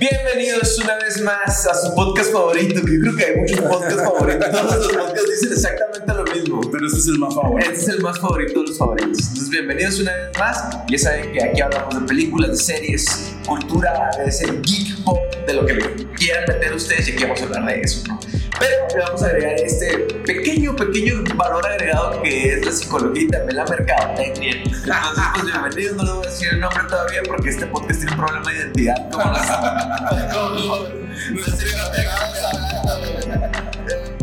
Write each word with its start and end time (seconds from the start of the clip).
Bienvenidos 0.00 0.78
una 0.78 0.94
vez 0.96 1.20
más 1.22 1.66
a 1.66 1.74
su 1.74 1.92
podcast 1.92 2.32
favorito, 2.32 2.84
que 2.84 2.94
yo 2.94 3.00
creo 3.00 3.16
que 3.16 3.24
hay 3.24 3.36
muchos 3.36 3.58
podcasts 3.62 4.02
favoritos. 4.04 4.50
Todos 4.52 4.86
los 4.86 4.92
podcasts 4.92 5.30
dicen 5.30 5.52
exactamente 5.52 6.14
lo 6.14 6.24
mismo. 6.24 6.60
Pero 6.70 6.86
este 6.86 6.98
es 6.98 7.06
el 7.08 7.18
más 7.18 7.34
favorito. 7.34 7.70
Este 7.70 7.82
es 7.82 7.88
el 7.88 8.02
más 8.02 8.20
favorito 8.20 8.60
de 8.60 8.66
los 8.68 8.78
favoritos. 8.78 9.18
Entonces, 9.18 9.50
bienvenidos 9.50 9.98
una 9.98 10.14
vez 10.14 10.38
más. 10.38 10.78
Ya 10.88 10.98
saben 10.98 11.32
que 11.32 11.42
aquí 11.42 11.60
hablamos 11.60 12.00
de 12.00 12.06
películas, 12.06 12.50
de 12.50 12.56
series, 12.56 13.34
cultura, 13.44 14.10
de 14.16 14.26
ese 14.26 14.46
geek 14.62 15.02
pop, 15.02 15.18
de 15.48 15.54
lo 15.54 15.66
que 15.66 15.78
quieran 16.16 16.44
meter 16.46 16.74
ustedes 16.74 17.08
y 17.08 17.12
aquí 17.12 17.24
vamos 17.24 17.40
a 17.40 17.44
hablar 17.46 17.66
de 17.66 17.80
eso, 17.80 18.04
¿no? 18.06 18.20
Pero 18.58 18.88
le 18.94 19.00
vamos 19.04 19.22
a 19.22 19.26
agregar 19.26 19.54
este 19.60 19.98
pequeño, 20.26 20.74
pequeño 20.74 21.22
valor 21.36 21.66
agregado 21.66 22.22
que 22.22 22.54
es 22.54 22.66
la 22.66 22.72
psicología 22.72 23.22
y 23.22 23.28
también 23.28 23.56
la 23.56 23.64
mercadotecnia. 23.66 24.52
Entonces, 24.62 25.24
pues 25.34 25.46
bienvenidos, 25.46 25.96
no 25.96 26.04
le 26.04 26.12
voy 26.12 26.26
a 26.26 26.30
decir 26.30 26.48
el 26.52 26.60
nombre 26.60 26.82
todavía 26.88 27.22
porque 27.26 27.50
este 27.50 27.66
podcast 27.66 28.00
tiene 28.00 28.12
un 28.12 28.18
problema 28.18 28.50
de 28.50 28.58
identidad. 28.58 28.96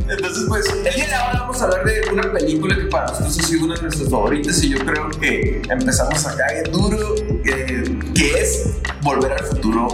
Entonces, 0.07 0.45
pues, 0.47 0.69
el 0.69 0.83
día 0.95 1.07
de 1.07 1.13
ahora 1.13 1.39
vamos 1.39 1.61
a 1.61 1.65
hablar 1.65 1.85
de 1.85 2.09
una 2.11 2.31
película 2.31 2.75
que 2.75 2.85
para 2.85 3.07
nosotros 3.07 3.39
ha 3.39 3.43
sido 3.43 3.65
una 3.65 3.75
de 3.75 3.81
nuestras 3.81 4.09
favoritas 4.09 4.63
y 4.63 4.69
yo 4.69 4.85
creo 4.85 5.09
que 5.09 5.61
empezamos 5.69 6.25
acá 6.25 6.45
bien 6.51 6.71
duro, 6.71 7.15
eh, 7.45 7.99
que 8.13 8.39
es 8.39 8.77
Volver 9.01 9.33
al 9.33 9.45
Futuro 9.45 9.87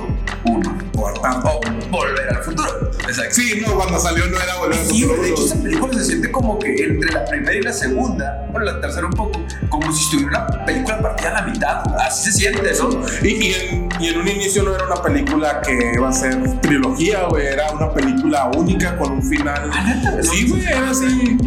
1. 0.46 0.81
O 1.04 1.62
Volver 1.90 2.30
al 2.30 2.44
Futuro. 2.44 2.92
Exacto. 3.08 3.34
Sí, 3.36 3.62
no, 3.66 3.76
cuando 3.76 4.00
salió 4.00 4.26
no 4.28 4.38
era 4.40 4.56
Volver 4.58 4.80
al 4.80 4.86
Sí, 4.86 5.02
Futuro. 5.04 5.22
de 5.24 5.30
hecho, 5.30 5.46
esa 5.46 5.56
película 5.62 5.94
se 5.94 6.06
siente 6.06 6.32
como 6.32 6.60
que 6.60 6.76
entre 6.76 7.12
la 7.12 7.26
primera 7.26 7.54
y 7.54 7.62
la 7.62 7.74
segunda, 7.74 8.48
bueno, 8.52 8.66
la 8.72 8.82
tercera 8.82 9.08
un 9.08 9.14
poco, 9.14 9.40
como 9.70 9.92
si 9.92 10.04
estuviera 10.04 10.48
una 10.50 10.66
película 10.66 11.00
partida 11.02 11.30
a 11.30 11.34
la 11.34 11.42
mitad. 11.52 11.84
Así 12.00 12.32
se 12.32 12.38
siente, 12.40 12.72
¿no? 12.80 13.02
Y, 13.24 13.28
y 13.30 13.54
en, 13.54 13.90
y 14.00 14.08
en 14.10 14.20
un 14.20 14.28
inicio 14.28 14.64
no 14.64 14.76
era 14.76 14.86
una 14.86 15.02
película 15.02 15.62
que 15.62 15.92
iba 15.96 16.10
a 16.10 16.14
ser 16.14 16.38
trilogía, 16.62 17.24
güey. 17.30 17.48
Era 17.48 17.72
una 17.72 17.92
película 17.94 18.50
única 18.56 18.98
con 18.98 19.12
un 19.14 19.24
final. 19.24 19.70
Ah, 19.74 20.18
Sí, 20.22 20.48
güey, 20.50 20.64
era 20.66 20.90
así. 20.92 21.38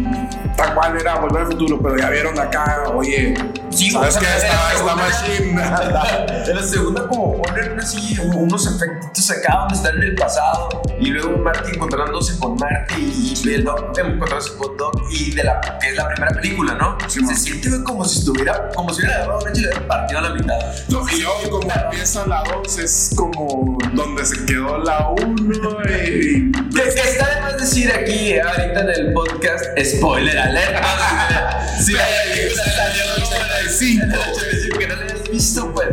Tal 0.57 0.73
cual 0.73 0.97
era 0.99 1.15
Volver 1.15 1.41
al 1.43 1.47
Futuro, 1.47 1.79
pero 1.81 1.97
ya 1.97 2.09
vieron 2.09 2.39
acá, 2.39 2.83
oye. 2.93 3.33
Sí, 3.69 3.91
¿Sabes 3.91 4.17
qué? 4.17 4.25
está 4.25 4.71
segunda- 4.71 4.95
machine. 4.95 5.61
En 6.47 6.55
la 6.55 6.63
segunda 6.63 7.07
como 7.07 7.41
ponen 7.41 7.79
así 7.79 8.17
unos 8.35 8.67
efectos 8.67 9.31
acá 9.31 9.57
donde 9.61 9.73
están 9.75 9.95
en 9.97 10.03
el 10.03 10.15
pasado 10.15 10.69
y 10.99 11.07
luego 11.07 11.37
Marty 11.39 11.71
encontrándose 11.75 12.37
con 12.39 12.55
Marty 12.55 13.33
y 13.43 13.49
el 13.53 13.63
Doc 13.63 13.97
encontrándose 13.97 14.55
con 14.57 14.77
Doc 14.77 15.01
y 15.11 15.31
de 15.33 15.43
la 15.43 15.59
que 15.81 15.89
es 15.89 15.95
la 15.95 16.07
primera 16.07 16.31
película, 16.33 16.75
¿no? 16.75 16.97
Sí, 17.09 17.25
se 17.25 17.35
siente 17.35 17.69
como 17.83 18.05
si 18.05 18.19
estuviera 18.19 18.69
como 18.75 18.93
si 18.93 19.01
hubiera 19.01 19.15
agarrado 19.23 19.39
una 19.41 19.51
y 19.59 19.87
partido 19.87 20.19
a 20.19 20.21
la 20.21 20.29
mitad. 20.35 20.59
No, 20.89 21.09
y 21.09 21.21
luego 21.21 21.59
como 21.59 21.71
empieza 21.73 22.25
la 22.27 22.43
2 22.63 22.77
es 22.77 23.11
como 23.15 23.77
donde 23.93 24.25
se 24.25 24.45
quedó 24.45 24.77
la 24.77 25.09
1 25.09 25.79
y... 25.89 26.51
Que, 26.51 26.81
que 26.81 26.89
está 26.89 27.35
de 27.35 27.41
más 27.41 27.57
decir 27.57 27.91
aquí 27.91 28.37
ahorita 28.37 28.81
en 28.81 28.89
el 28.89 29.13
podcast 29.13 29.65
spoiler 29.83 30.37
alert. 30.45 30.81
¿no? 30.81 31.83
Si 31.83 31.93
la 31.93 32.05
película 32.05 32.63
salió 32.63 33.03
en 33.03 33.09
el 33.09 33.23
85, 33.23 34.03
en 34.03 34.11
el 34.11 34.19
85, 34.19 34.79
que 34.79 34.87
no 34.87 34.95
la 34.95 35.03
hayas 35.03 35.29
visto, 35.29 35.73
pues 35.73 35.87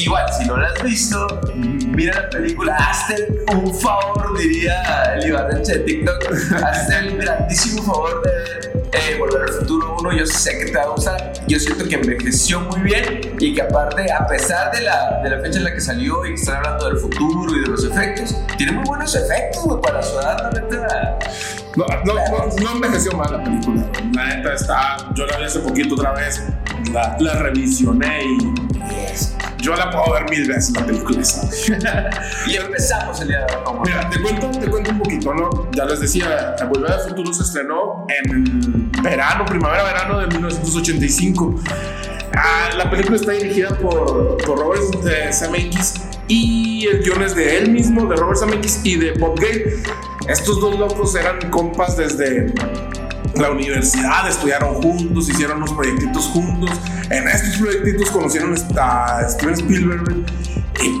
igual, 0.00 0.24
si 0.38 0.46
no 0.46 0.56
la 0.56 0.68
has 0.68 0.82
visto, 0.82 1.40
mira 1.54 2.22
la 2.22 2.30
película, 2.30 2.74
hazte 2.76 3.28
un 3.52 3.74
favor, 3.74 4.38
diría 4.38 5.14
el 5.14 5.28
Ibarreche 5.28 5.78
de 5.78 5.78
TikTok, 5.80 6.24
hazte 6.64 6.98
el 6.98 7.18
grandísimo 7.18 7.82
favor 7.82 8.22
de 8.22 8.30
ver 8.30 8.75
eh, 8.92 9.16
Volver 9.18 9.42
al 9.42 9.48
Futuro 9.48 9.96
1, 10.00 10.12
yo 10.12 10.26
sé 10.26 10.58
que 10.58 10.66
te 10.66 10.76
va 10.76 10.82
a 10.82 10.88
gustar, 10.88 11.32
yo 11.46 11.58
siento 11.58 11.86
que 11.88 11.94
envejeció 11.96 12.60
muy 12.60 12.80
bien 12.80 13.36
y 13.38 13.54
que 13.54 13.62
aparte, 13.62 14.10
a 14.12 14.26
pesar 14.26 14.72
de 14.72 14.82
la, 14.82 15.20
de 15.22 15.30
la 15.30 15.40
fecha 15.40 15.58
en 15.58 15.64
la 15.64 15.72
que 15.72 15.80
salió 15.80 16.24
y 16.24 16.30
que 16.30 16.34
están 16.34 16.56
hablando 16.56 16.88
del 16.88 16.98
futuro 16.98 17.56
y 17.56 17.60
de 17.60 17.66
los 17.66 17.84
efectos, 17.84 18.36
tiene 18.56 18.72
muy 18.72 18.84
buenos 18.84 19.14
efectos, 19.14 19.64
güey, 19.64 19.80
para 19.80 20.02
su 20.02 20.18
edad, 20.18 20.52
la. 20.52 21.18
No, 21.76 21.84
no, 22.04 22.14
no, 22.14 22.56
no 22.62 22.72
envejeció 22.72 23.12
mal 23.12 23.30
la 23.30 23.44
película. 23.44 23.84
La 24.14 24.36
neta 24.36 24.54
está. 24.54 24.96
Yo 25.14 25.26
la 25.26 25.36
vi 25.36 25.44
hace 25.44 25.60
poquito 25.60 25.94
otra 25.94 26.12
vez. 26.12 26.42
La, 26.92 27.16
la 27.20 27.34
revisioné 27.34 28.24
y. 28.24 28.66
Yo 29.66 29.74
la 29.74 29.90
puedo 29.90 30.12
ver 30.12 30.30
mil 30.30 30.46
veces 30.46 30.74
la 30.76 30.86
película 30.86 31.20
esa. 31.20 31.48
Y 32.46 32.56
empezamos 32.56 33.20
el 33.20 33.28
día 33.28 33.38
de 33.38 33.54
hoy, 33.54 33.78
Mira, 33.84 34.08
te 34.10 34.20
cuento, 34.20 34.50
te 34.50 34.70
cuento 34.70 34.90
un 34.92 34.98
poquito, 34.98 35.34
¿no? 35.34 35.68
Ya 35.72 35.84
les 35.86 36.00
decía, 36.00 36.54
Volver 36.68 36.92
al 36.92 37.00
Futuro 37.00 37.34
se 37.34 37.42
estrenó 37.42 38.06
en 38.08 38.92
verano, 39.02 39.44
primavera-verano 39.44 40.20
de 40.20 40.26
1985. 40.28 41.60
Ah, 42.36 42.68
la 42.76 42.88
película 42.90 43.16
está 43.16 43.32
dirigida 43.32 43.70
por, 43.70 44.36
por 44.44 44.58
Robert 44.58 44.82
eh, 45.06 45.32
Zemeckis 45.32 45.94
y 46.28 46.86
el 46.86 47.02
guion 47.02 47.22
es 47.22 47.34
de 47.34 47.58
él 47.58 47.70
mismo, 47.70 48.06
de 48.06 48.16
Robert 48.16 48.38
Zemeckis 48.38 48.80
y 48.84 48.96
de 48.96 49.12
Bob 49.12 49.40
Gale. 49.40 49.82
Estos 50.28 50.60
dos 50.60 50.78
locos 50.78 51.14
eran 51.14 51.50
compas 51.50 51.96
desde 51.96 52.52
la 53.38 53.50
universidad, 53.50 54.28
estudiaron 54.28 54.74
juntos, 54.74 55.28
hicieron 55.28 55.58
unos 55.58 55.72
proyectitos 55.72 56.26
juntos. 56.26 56.70
En 57.10 57.28
estos 57.28 57.58
proyectitos 57.58 58.10
conocieron 58.10 58.54
a 58.78 59.28
Steven 59.28 59.54
Spielberg 59.54 60.24
y 60.82 61.00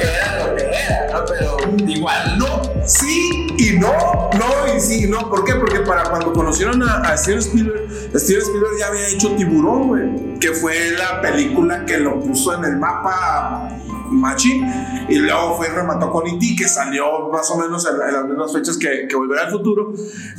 era, 0.00 0.46
lo 0.46 0.54
que 0.54 0.62
era, 0.62 1.06
¿no? 1.12 1.24
Pero 1.26 1.56
igual, 1.86 2.38
no, 2.38 2.62
sí 2.86 3.46
y 3.58 3.78
no, 3.78 4.30
no 4.34 4.76
y 4.76 4.80
sí 4.80 5.04
y 5.04 5.08
no. 5.08 5.28
¿Por 5.28 5.44
qué? 5.44 5.54
Porque 5.54 5.80
para 5.80 6.04
cuando 6.04 6.32
conocieron 6.32 6.82
a, 6.82 6.98
a 7.00 7.16
Steven 7.16 7.40
Spielberg, 7.40 7.88
Steven 8.14 8.42
Spielberg 8.42 8.78
ya 8.78 8.86
había 8.86 9.08
hecho 9.08 9.34
Tiburón, 9.34 9.88
güey, 9.88 10.38
que 10.38 10.52
fue 10.52 10.92
la 10.92 11.20
película 11.20 11.84
que 11.84 11.98
lo 11.98 12.20
puso 12.20 12.54
en 12.54 12.64
el 12.64 12.76
mapa 12.76 13.68
Machín 14.10 14.66
y 15.08 15.16
luego 15.16 15.56
fue 15.56 15.68
y 15.68 15.70
remató 15.70 16.10
con 16.10 16.26
E.T. 16.26 16.56
que 16.56 16.68
salió 16.68 17.28
más 17.28 17.50
o 17.50 17.56
menos 17.56 17.86
en, 17.86 17.98
las 17.98 18.24
mismas 18.24 18.52
fechas 18.52 18.76
que, 18.76 19.06
que 19.08 19.16
Volver 19.16 19.38
al 19.38 19.50
Futuro. 19.50 19.92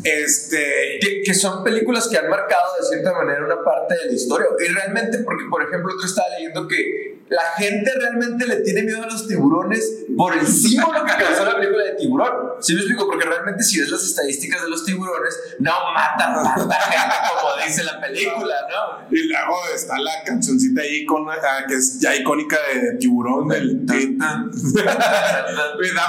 Este, 0.03 0.99
que, 1.25 1.33
son 1.33 1.63
películas 1.63 2.07
que 2.07 2.17
han 2.17 2.29
marcado 2.29 2.75
de 2.79 2.85
cierta 2.87 3.13
manera 3.13 3.43
una 3.45 3.63
parte 3.63 3.95
de 3.95 4.05
la 4.07 4.13
historia. 4.13 4.47
Y 4.59 4.71
realmente, 4.71 5.19
porque 5.19 5.45
por 5.49 5.63
ejemplo, 5.63 5.91
yo 5.99 6.05
estaba 6.05 6.27
leyendo 6.37 6.67
que 6.67 7.10
la 7.31 7.43
gente 7.57 7.89
realmente 7.97 8.45
le 8.45 8.57
tiene 8.57 8.83
miedo 8.83 9.03
a 9.03 9.05
los 9.05 9.25
tiburones 9.25 10.03
por 10.17 10.37
el 10.37 10.45
símbolo 10.45 11.05
que 11.05 11.23
causó 11.23 11.45
la 11.45 11.55
película 11.55 11.85
de 11.85 11.91
tiburón. 11.91 12.33
¿Sí 12.59 12.73
me 12.73 12.81
explico? 12.81 13.07
Porque 13.07 13.25
realmente 13.25 13.63
si 13.63 13.79
ves 13.79 13.89
las 13.89 14.03
estadísticas 14.03 14.61
de 14.61 14.69
los 14.69 14.83
tiburones, 14.83 15.39
no 15.59 15.71
matan 15.93 16.43
tanta 16.43 16.75
gente 16.75 17.15
como 17.39 17.65
dice 17.65 17.85
la 17.85 18.01
película, 18.01 18.55
¿no? 18.69 19.07
y 19.15 19.27
luego 19.29 19.55
está 19.73 19.97
la 19.97 20.11
cancioncita 20.25 20.81
ahí 20.81 21.05
con, 21.05 21.29
ah, 21.29 21.65
que 21.69 21.75
es 21.75 22.01
ya 22.01 22.13
icónica 22.13 22.57
de 22.73 22.97
Tiburón 22.97 23.47
del. 23.47 23.81
Me 23.85 23.95
da 23.95 24.17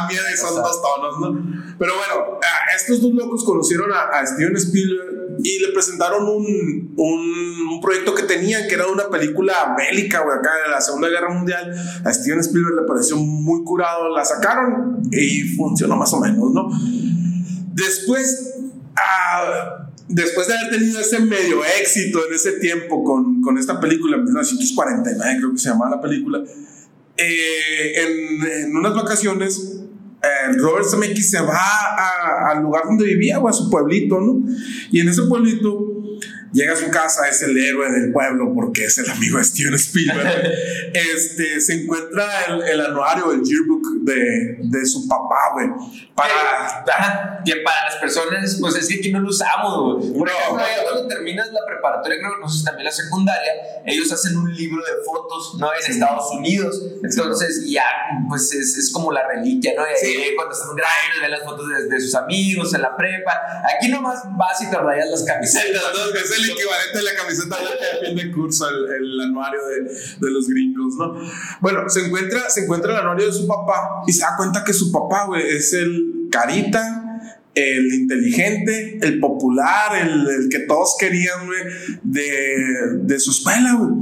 miedo 0.09 0.25
y 0.33 0.37
son 0.37 0.57
dos 0.57 0.83
tonos, 0.83 1.21
¿no? 1.21 1.77
Pero 1.79 1.93
bueno, 1.97 2.41
ah, 2.43 2.77
estos 2.77 3.01
dos 3.01 3.13
locos 3.13 3.45
conocieron 3.45 3.93
a, 3.93 4.19
a 4.19 4.27
Steven 4.27 4.57
Spielberg 4.57 5.32
y 5.43 5.59
le 5.59 5.73
presentaron 5.73 6.29
un, 6.29 6.95
un, 6.97 7.69
un 7.69 7.81
proyecto 7.81 8.15
que 8.15 8.23
tenían, 8.23 8.69
que 8.69 8.75
era 8.75 8.87
una 8.87 9.09
película 9.09 9.75
bélica, 9.77 10.23
güey, 10.23 10.39
acá 10.39 10.51
de 10.65 10.71
la 10.71 10.81
Segunda 10.81 11.09
Guerra 11.09 11.35
Mundial. 11.35 11.73
A 12.05 12.13
Steven 12.13 12.41
Spielberg 12.41 12.83
le 12.83 12.87
pareció 12.87 13.17
muy 13.17 13.65
curado, 13.65 14.09
la 14.15 14.25
sacaron 14.25 15.03
y 15.11 15.43
funcionó 15.57 15.97
más 15.97 16.13
o 16.13 16.21
menos, 16.21 16.53
¿no? 16.53 16.69
Después, 17.75 18.55
ah, 18.97 19.89
después 20.09 20.47
de 20.47 20.55
haber 20.55 20.79
tenido 20.79 21.01
ese 21.01 21.21
medio 21.21 21.65
éxito 21.81 22.21
en 22.29 22.35
ese 22.35 22.53
tiempo 22.53 23.03
con, 23.03 23.41
con 23.43 23.59
esta 23.59 23.81
película, 23.81 24.17
en 24.17 24.25
1949 24.25 25.37
creo 25.39 25.53
que 25.53 25.59
se 25.59 25.71
llamaba 25.71 25.97
la 25.97 26.01
película, 26.01 26.41
eh, 27.17 27.93
en, 27.97 28.47
en 28.65 28.77
unas 28.77 28.95
vacaciones, 28.95 29.82
eh, 30.23 30.57
Robert 30.59 30.87
Zemeckis 30.89 31.31
se 31.31 31.41
va 31.41 32.51
al 32.51 32.63
lugar 32.63 32.85
donde 32.85 33.07
vivía, 33.07 33.39
o 33.41 33.49
a 33.49 33.53
su 33.53 33.69
pueblito, 33.69 34.21
¿no? 34.21 34.41
Y 34.91 35.01
en 35.01 35.09
ese 35.09 35.23
pueblito 35.23 35.92
llega 36.53 36.73
a 36.75 36.77
su 36.77 36.91
casa, 36.91 37.27
es 37.29 37.43
el 37.43 37.57
héroe 37.59 37.91
del 37.91 38.13
pueblo 38.13 38.53
porque 38.55 38.85
es 38.85 38.99
el 38.99 39.11
amigo 39.11 39.39
de 39.39 39.45
Steven 39.45 39.75
Spielberg. 39.75 40.53
este, 40.95 41.61
se 41.61 41.75
encuentra 41.83 42.27
el, 42.49 42.63
el 42.63 42.81
anuario, 42.81 43.33
el 43.33 43.43
yearbook 43.43 44.05
de, 44.05 44.57
de 44.61 44.87
su 44.87 45.07
papá, 45.09 45.37
güey. 45.55 45.69
Para. 46.15 46.85
Ajá, 46.87 47.43
que 47.45 47.57
para 47.65 47.85
las 47.87 47.97
personas, 47.97 48.57
pues 48.61 48.77
es 48.77 48.89
que 48.89 48.95
aquí 48.97 49.11
no 49.11 49.21
lo 49.21 49.29
usamos, 49.31 49.99
güey. 49.99 50.13
Por 50.13 50.29
No. 50.29 50.35
ejemplo, 50.39 50.59
ya 50.77 50.83
cuando 50.85 51.09
terminas 51.09 51.49
la 51.53 51.61
preparatoria, 51.67 52.19
creo 52.19 52.35
que 52.35 52.41
no 52.41 52.49
sé 52.49 52.65
también 52.65 52.85
la 52.85 52.93
secundaria, 52.93 53.53
ellos 53.87 54.13
hacen 54.13 54.37
un 54.37 54.55
libro 54.55 54.83
de 54.85 54.93
fotos, 55.05 55.57
¿no? 55.59 55.71
En 55.73 55.91
Estados 55.93 56.31
Unidos. 56.33 56.81
Entonces, 57.03 57.65
ya, 57.69 57.85
pues 58.29 58.53
es, 58.53 58.77
es 58.77 58.93
como 58.93 59.11
la 59.13 59.27
reliquia, 59.27 59.73
¿no? 59.77 59.83
Y 59.85 59.91
ahí 59.91 59.97
Sí. 60.03 60.33
cuando 60.37 60.53
están 60.55 60.75
grandes, 60.77 61.21
ven 61.23 61.31
las 61.31 61.43
fotos 61.45 61.67
de, 61.69 61.89
de 61.89 62.01
sus 62.01 62.15
amigos 62.15 62.75
en 62.75 62.83
la 62.83 62.97
prepa. 62.97 63.33
Aquí 63.77 63.89
nomás 63.89 64.21
vas 64.37 64.61
y 64.63 64.71
te 64.71 64.77
rayas 64.77 65.09
las 65.11 65.23
camisetas, 65.25 65.83
¿no? 65.95 66.19
Es 66.23 66.39
el 66.39 66.42
equivalente 66.51 66.99
a 66.99 67.03
la 67.03 67.15
camiseta 67.15 67.57
de 67.59 68.07
fin 68.07 68.17
de 68.17 68.33
curso, 68.33 68.69
el, 68.69 69.05
el 69.05 69.21
anuario 69.21 69.61
de, 69.67 69.83
de 69.85 70.31
los 70.31 70.49
gringos, 70.49 70.95
¿no? 70.97 71.15
Bueno, 71.61 71.89
se 71.89 72.07
encuentra, 72.07 72.49
se 72.51 72.65
encuentra 72.65 72.93
el 72.93 72.99
anuario 72.99 73.27
de 73.27 73.33
su 73.33 73.47
papá 73.47 74.03
y 74.07 74.13
se 74.13 74.23
da 74.23 74.37
cuenta 74.37 74.65
que 74.65 74.73
su 74.73 74.91
papá, 74.91 75.27
güey, 75.27 75.47
es 75.49 75.73
el 75.73 76.29
carita, 76.31 77.21
el 77.55 77.93
inteligente, 77.93 78.99
el 79.03 79.21
popular, 79.21 79.97
el, 80.01 80.27
el 80.29 80.49
que 80.49 80.61
todos 80.61 80.97
querían, 80.99 81.47
güey, 81.47 81.61
de, 82.03 83.03
de 83.03 83.21
su 83.21 83.31
escuela, 83.31 83.75
güey. 83.75 83.93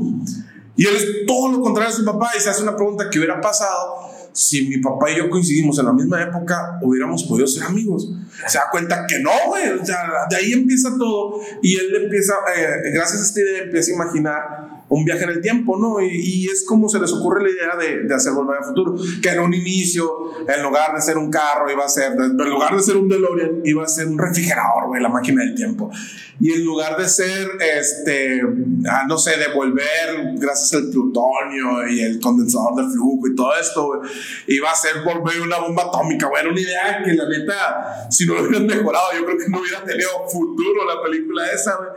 Y 0.76 0.86
él 0.86 0.96
es 0.96 1.26
todo 1.26 1.52
lo 1.52 1.60
contrario 1.60 1.92
a 1.92 1.96
su 1.96 2.04
papá 2.04 2.30
y 2.36 2.40
se 2.40 2.48
hace 2.48 2.62
una 2.62 2.76
pregunta 2.76 3.10
que 3.10 3.18
hubiera 3.18 3.40
pasado 3.40 4.09
si 4.32 4.68
mi 4.68 4.78
papá 4.78 5.10
y 5.10 5.16
yo 5.16 5.28
coincidimos 5.28 5.78
en 5.78 5.86
la 5.86 5.92
misma 5.92 6.22
época, 6.22 6.78
hubiéramos 6.82 7.24
podido 7.24 7.46
ser 7.46 7.64
amigos. 7.64 8.10
Se 8.46 8.58
da 8.58 8.64
cuenta 8.70 9.06
que 9.06 9.18
no, 9.20 9.30
güey. 9.48 9.68
O 9.70 9.84
sea, 9.84 9.98
de 10.28 10.36
ahí 10.36 10.52
empieza 10.52 10.96
todo. 10.96 11.40
Y 11.62 11.76
él 11.76 12.04
empieza, 12.04 12.34
eh, 12.56 12.90
gracias 12.92 13.20
a 13.20 13.24
esta 13.24 13.40
idea, 13.40 13.62
empieza 13.62 13.92
a 13.92 13.94
imaginar 13.94 14.79
un 14.90 15.04
viaje 15.04 15.22
en 15.22 15.30
el 15.30 15.40
tiempo, 15.40 15.78
¿no? 15.78 16.00
Y, 16.00 16.48
es 16.50 16.64
como 16.66 16.88
se 16.88 16.98
les 16.98 17.12
ocurre 17.12 17.44
la 17.44 17.50
idea 17.50 17.76
de, 17.76 18.08
de, 18.08 18.14
hacer 18.14 18.32
Volver 18.32 18.58
al 18.58 18.64
Futuro, 18.64 18.96
que 19.22 19.28
en 19.28 19.38
un 19.38 19.54
inicio, 19.54 20.10
en 20.48 20.62
lugar 20.62 20.94
de 20.94 21.00
ser 21.00 21.16
un 21.16 21.30
carro, 21.30 21.70
iba 21.70 21.84
a 21.84 21.88
ser, 21.88 22.12
en 22.12 22.36
lugar 22.36 22.74
de 22.76 22.82
ser 22.82 22.96
un 22.96 23.08
DeLorean, 23.08 23.62
iba 23.64 23.84
a 23.84 23.88
ser 23.88 24.08
un 24.08 24.18
refrigerador, 24.18 24.88
güey, 24.88 25.00
la 25.00 25.08
máquina 25.08 25.44
del 25.44 25.54
tiempo. 25.54 25.90
Y 26.40 26.52
en 26.52 26.64
lugar 26.64 26.96
de 26.96 27.08
ser, 27.08 27.48
este, 27.60 28.42
ah, 28.88 29.04
no 29.06 29.16
sé, 29.16 29.36
devolver, 29.36 30.34
gracias 30.38 30.72
al 30.72 30.90
plutonio 30.90 31.86
y 31.88 32.00
el 32.00 32.18
condensador 32.18 32.74
de 32.76 32.90
flujo 32.92 33.28
y 33.28 33.36
todo 33.36 33.52
esto, 33.60 33.86
güey, 33.86 34.00
iba 34.48 34.70
a 34.70 34.74
ser 34.74 35.04
volver 35.04 35.40
una 35.40 35.58
bomba 35.58 35.84
atómica, 35.84 36.26
güey. 36.26 36.40
Era 36.40 36.50
una 36.50 36.60
idea 36.60 37.02
que 37.04 37.12
la 37.12 37.28
neta, 37.28 38.10
si 38.10 38.26
no 38.26 38.34
lo 38.34 38.48
hubieran 38.48 38.66
mejorado, 38.66 39.06
yo 39.16 39.24
creo 39.24 39.38
que 39.38 39.48
no 39.50 39.60
hubiera 39.60 39.84
tenido 39.84 40.08
futuro 40.28 40.84
la 40.84 41.00
película 41.02 41.46
esa, 41.52 41.76
güey. 41.76 41.90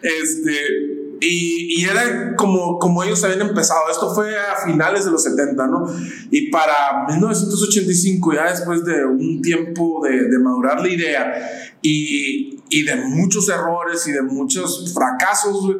Este, 0.00 0.97
y, 1.20 1.80
y, 1.80 1.84
era 1.84 2.36
como, 2.36 2.78
como 2.78 3.02
ellos 3.02 3.22
habían 3.24 3.42
empezado. 3.42 3.80
Esto 3.90 4.14
fue 4.14 4.36
a 4.38 4.56
finales 4.64 5.04
de 5.04 5.10
los 5.10 5.22
70, 5.22 5.66
¿no? 5.66 5.86
Y 6.30 6.50
para 6.50 7.06
1985, 7.08 8.34
ya 8.34 8.50
después 8.50 8.84
de 8.84 9.04
un 9.04 9.42
tiempo 9.42 10.00
de, 10.04 10.28
de 10.28 10.38
madurar 10.38 10.80
la 10.80 10.88
idea 10.88 11.34
y, 11.82 12.60
y, 12.70 12.82
de 12.84 12.96
muchos 12.96 13.48
errores 13.48 14.06
y 14.06 14.12
de 14.12 14.22
muchos 14.22 14.92
fracasos, 14.94 15.76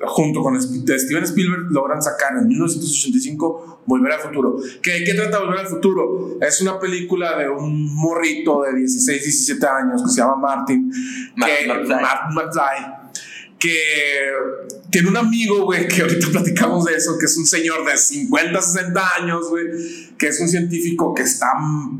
junto 0.00 0.42
con 0.42 0.60
Steven 0.60 1.24
Spielberg, 1.24 1.70
logran 1.70 2.02
sacar 2.02 2.36
en 2.36 2.48
1985 2.48 3.82
Volver 3.86 4.12
al 4.12 4.20
Futuro. 4.20 4.56
¿Qué, 4.82 5.04
¿Qué 5.04 5.14
trata 5.14 5.40
Volver 5.40 5.60
al 5.60 5.68
Futuro? 5.68 6.38
Es 6.40 6.60
una 6.60 6.78
película 6.78 7.38
de 7.38 7.48
un 7.48 7.94
morrito 7.94 8.62
de 8.62 8.74
16, 8.74 9.22
17 9.22 9.66
años 9.66 10.02
que 10.02 10.10
se 10.10 10.16
llama 10.16 10.36
Martin. 10.36 10.90
Martin 11.36 11.68
McFly 12.34 12.95
que 13.66 14.32
tiene 14.90 15.08
un 15.08 15.16
amigo, 15.16 15.64
güey, 15.64 15.88
que 15.88 16.02
ahorita 16.02 16.28
platicamos 16.32 16.84
de 16.84 16.94
eso, 16.94 17.18
que 17.18 17.26
es 17.26 17.36
un 17.36 17.46
señor 17.46 17.84
de 17.84 17.96
50, 17.96 18.60
60 18.60 19.14
años, 19.20 19.48
güey, 19.48 19.66
que 20.16 20.28
es 20.28 20.40
un 20.40 20.48
científico 20.48 21.14
que 21.14 21.22
está, 21.22 21.48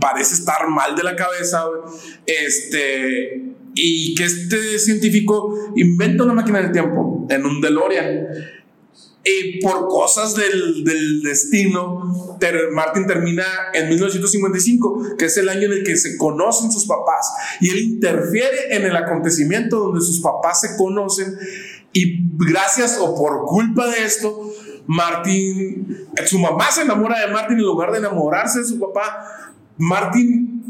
parece 0.01 0.35
estar 0.35 0.69
mal 0.69 0.95
de 0.95 1.03
la 1.03 1.17
cabeza, 1.17 1.65
güey, 1.65 1.81
este, 2.27 3.43
y 3.75 4.15
que 4.15 4.25
este 4.25 4.79
científico 4.79 5.73
inventa 5.77 6.25
una 6.25 6.35
máquina 6.35 6.61
del 6.61 6.73
tiempo 6.73 7.27
en 7.29 7.45
un 7.45 7.61
DeLorean. 7.61 8.27
Y 9.29 9.61
por 9.61 9.89
cosas 9.89 10.37
del, 10.37 10.85
del 10.85 11.21
destino, 11.23 12.37
Martin 12.73 13.07
termina 13.09 13.45
en 13.75 13.89
1955, 13.89 15.17
que 15.19 15.25
es 15.25 15.37
el 15.37 15.49
año 15.49 15.63
en 15.63 15.73
el 15.73 15.85
que 15.85 15.97
se 15.97 16.17
conocen 16.17 16.71
sus 16.71 16.87
papás. 16.87 17.33
Y 17.61 17.71
él 17.71 17.79
interfiere 17.79 18.77
en 18.77 18.85
el 18.85 18.95
acontecimiento 18.95 19.79
donde 19.79 20.01
sus 20.01 20.21
papás 20.21 20.61
se 20.61 20.77
conocen. 20.77 21.37
Y 21.93 22.21
gracias 22.37 22.99
o 23.01 23.17
por 23.17 23.47
culpa 23.47 23.89
de 23.89 24.05
esto, 24.05 24.53
Martin, 24.87 26.09
su 26.27 26.39
mamá 26.39 26.71
se 26.71 26.83
enamora 26.83 27.19
de 27.27 27.33
Martin 27.33 27.59
en 27.59 27.65
lugar 27.65 27.91
de 27.91 27.99
enamorarse 27.99 28.61
de 28.61 28.67
su 28.67 28.79
papá. 28.79 29.53
Martin 29.77 30.63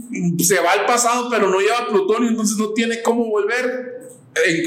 se 0.43 0.61
va 0.61 0.73
al 0.73 0.87
pasado, 0.87 1.29
pero 1.31 1.51
no 1.51 1.61
lleva 1.61 1.89
plutonio, 1.91 2.31
entonces 2.31 2.57
no 2.57 2.73
tiene 2.73 3.03
cómo 3.03 3.27
volver 3.27 3.96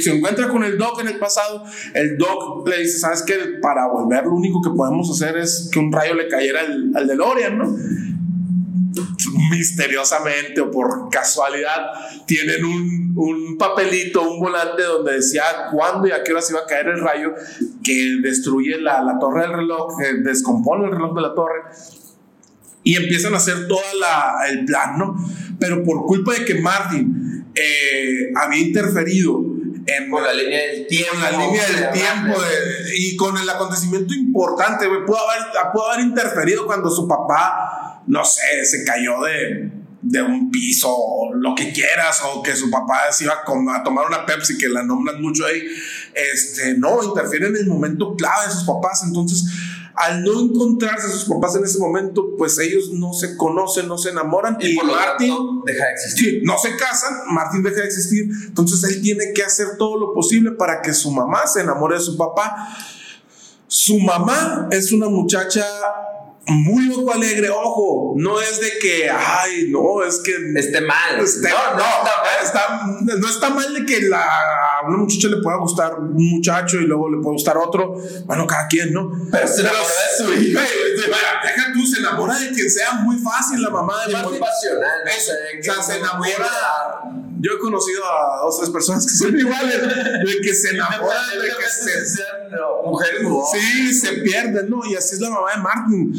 se 0.01 0.11
encuentra 0.11 0.47
con 0.47 0.63
el 0.63 0.77
Doc 0.77 0.99
en 1.01 1.07
el 1.07 1.17
pasado, 1.17 1.63
el 1.93 2.17
Doc 2.17 2.67
le 2.67 2.79
dice, 2.81 2.99
¿sabes 2.99 3.23
qué? 3.23 3.35
Para 3.61 3.87
volver 3.87 4.25
lo 4.25 4.33
único 4.33 4.61
que 4.61 4.69
podemos 4.75 5.09
hacer 5.09 5.37
es 5.37 5.69
que 5.71 5.79
un 5.79 5.91
rayo 5.91 6.15
le 6.15 6.27
cayera 6.27 6.61
al, 6.61 6.91
al 6.95 7.07
DeLorean, 7.07 7.57
¿no? 7.57 7.75
Misteriosamente 9.51 10.61
o 10.61 10.71
por 10.71 11.09
casualidad 11.09 11.91
tienen 12.25 12.65
un, 12.65 13.13
un, 13.15 13.57
papelito, 13.57 14.29
un 14.29 14.39
volante 14.39 14.83
donde 14.83 15.13
decía 15.13 15.43
cuándo 15.71 16.07
y 16.07 16.11
a 16.11 16.23
qué 16.23 16.31
hora 16.31 16.41
se 16.41 16.53
iba 16.53 16.61
a 16.61 16.65
caer 16.65 16.87
el 16.87 16.99
rayo 16.99 17.33
que 17.83 18.17
destruye 18.21 18.79
la, 18.79 19.03
la 19.03 19.19
torre 19.19 19.41
del 19.41 19.53
reloj, 19.53 19.97
que 19.97 20.13
descompone 20.21 20.85
el 20.85 20.91
reloj 20.91 21.15
de 21.15 21.21
la 21.21 21.33
torre 21.33 21.61
y 22.83 22.95
empiezan 22.95 23.33
a 23.33 23.37
hacer 23.37 23.67
todo 23.67 23.81
el 24.49 24.65
plan, 24.65 24.97
¿no? 24.97 25.15
Pero 25.59 25.83
por 25.83 26.05
culpa 26.05 26.33
de 26.33 26.45
que 26.45 26.55
Martin 26.55 27.45
eh, 27.53 28.31
había 28.35 28.61
interferido 28.61 29.43
con 30.09 30.23
la 30.23 30.33
línea 30.33 30.59
del 30.59 30.87
tiempo. 30.87 31.17
la 31.21 31.31
línea 31.31 31.67
del 31.67 31.91
tiempo 31.91 32.41
y 32.95 33.15
con 33.15 33.37
el 33.37 33.49
acontecimiento 33.49 34.13
importante, 34.13 34.87
Pudo 35.05 35.29
haber, 35.29 35.43
pudo 35.73 35.91
haber 35.91 36.05
interferido 36.05 36.65
cuando 36.65 36.89
su 36.89 37.07
papá, 37.07 38.03
no 38.07 38.23
sé, 38.25 38.65
se 38.65 38.83
cayó 38.83 39.21
de, 39.23 39.71
de 40.01 40.21
un 40.21 40.49
piso 40.51 40.89
o 40.89 41.33
lo 41.33 41.55
que 41.55 41.71
quieras, 41.73 42.21
o 42.25 42.41
que 42.41 42.55
su 42.55 42.69
papá 42.69 43.11
se 43.11 43.25
iba 43.25 43.33
a, 43.33 43.75
a, 43.75 43.83
tomar 43.83 44.05
una 44.07 44.25
Pepsi, 44.25 44.57
que 44.57 44.69
la 44.69 44.83
nombran 44.83 45.21
mucho 45.21 45.45
ahí. 45.45 45.61
Este, 46.13 46.75
no, 46.75 47.03
interfiere 47.03 47.47
en 47.47 47.57
el 47.57 47.67
momento 47.67 48.15
clave 48.15 48.47
de 48.47 48.53
sus 48.53 48.63
papás. 48.63 49.03
Entonces, 49.05 49.45
al 49.99 50.23
no 50.23 50.39
encontrarse 50.39 51.07
a 51.07 51.09
sus 51.09 51.25
papás 51.25 51.57
en 51.57 51.65
ese 51.65 51.77
momento, 51.77 52.37
pues 52.37 52.57
ellos 52.57 52.89
no 52.93 53.11
se 53.11 53.35
conocen, 53.35 53.85
no 53.89 53.97
se 53.97 54.11
enamoran 54.11 54.55
y, 54.61 54.73
por 54.73 54.85
Martin 54.85 55.35
deja 55.65 55.85
de 55.87 55.91
existir. 55.91 56.41
no 56.45 56.57
se 56.57 56.77
casan, 56.77 57.13
Martin 57.27 57.61
deja 57.61 57.81
de 57.81 57.87
existir, 57.87 58.29
entonces 58.47 58.81
él 58.89 59.01
tiene 59.01 59.33
que 59.35 59.43
hacer 59.43 59.75
todo 59.77 59.99
lo 59.99 60.13
posible 60.13 60.51
para 60.51 60.81
que 60.81 60.93
su 60.93 61.11
mamá 61.11 61.45
se 61.47 61.59
enamore 61.59 61.95
de 61.95 62.01
su 62.01 62.15
papá. 62.15 62.69
Su 63.67 63.99
mamá 63.99 64.69
es 64.71 64.93
una 64.93 65.09
muchacha 65.09 65.65
muy 66.51 66.85
loco 66.85 67.13
alegre, 67.13 67.49
ojo, 67.49 68.13
no 68.17 68.39
es 68.39 68.59
de 68.59 68.79
que, 68.79 69.09
ay, 69.09 69.67
no, 69.69 70.03
es 70.03 70.19
que 70.19 70.33
esté 70.55 70.81
mal. 70.81 71.17
no, 71.17 71.23
no, 71.23 72.43
está, 72.43 72.81
no 73.17 73.29
está 73.29 73.49
mal 73.49 73.73
de 73.73 73.85
que 73.85 74.01
la, 74.01 74.21
a 74.21 74.87
una 74.87 74.97
muchacha 74.97 75.27
le 75.27 75.41
pueda 75.41 75.57
gustar 75.57 75.99
un 75.99 76.29
muchacho 76.29 76.77
y 76.77 76.85
luego 76.85 77.09
le 77.09 77.17
puede 77.17 77.33
gustar 77.33 77.57
otro. 77.57 77.95
Bueno, 78.25 78.47
cada 78.47 78.67
quien, 78.67 78.93
¿no? 78.93 79.11
Pero 79.31 79.47
se 79.47 79.61
enamora 79.61 79.83
de 79.83 80.23
su 80.23 80.33
hijo. 80.33 80.59
Deja 81.43 81.73
tú, 81.73 81.85
se 81.85 81.99
enamora 81.99 82.39
de 82.39 82.51
quien 82.51 82.69
sea 82.69 82.93
muy 82.93 83.17
fácil 83.17 83.61
la 83.61 83.69
mamá 83.69 84.05
de 84.05 84.15
Muy 84.17 84.39
pasional. 84.39 85.01
o 85.07 85.63
sea, 85.63 85.83
se 85.83 85.97
enamora. 85.97 86.49
Yo 87.41 87.53
he 87.53 87.57
conocido 87.59 88.03
a 88.05 88.41
dos 88.41 88.57
tres 88.57 88.69
personas 88.69 89.05
que 89.05 89.13
son 89.13 89.39
iguales, 89.39 89.81
de 89.81 90.41
que 90.41 90.53
se 90.53 90.71
enamoran, 90.71 91.39
de 91.41 91.47
que 91.47 91.69
se. 91.69 92.23
Mujeres, 92.83 93.21
Sí, 93.53 93.93
se 93.93 94.13
pierden, 94.21 94.69
¿no? 94.69 94.81
Y 94.85 94.95
así 94.95 95.15
es 95.15 95.21
la 95.21 95.29
mamá 95.29 95.51
de 95.55 95.61
Martin 95.61 96.13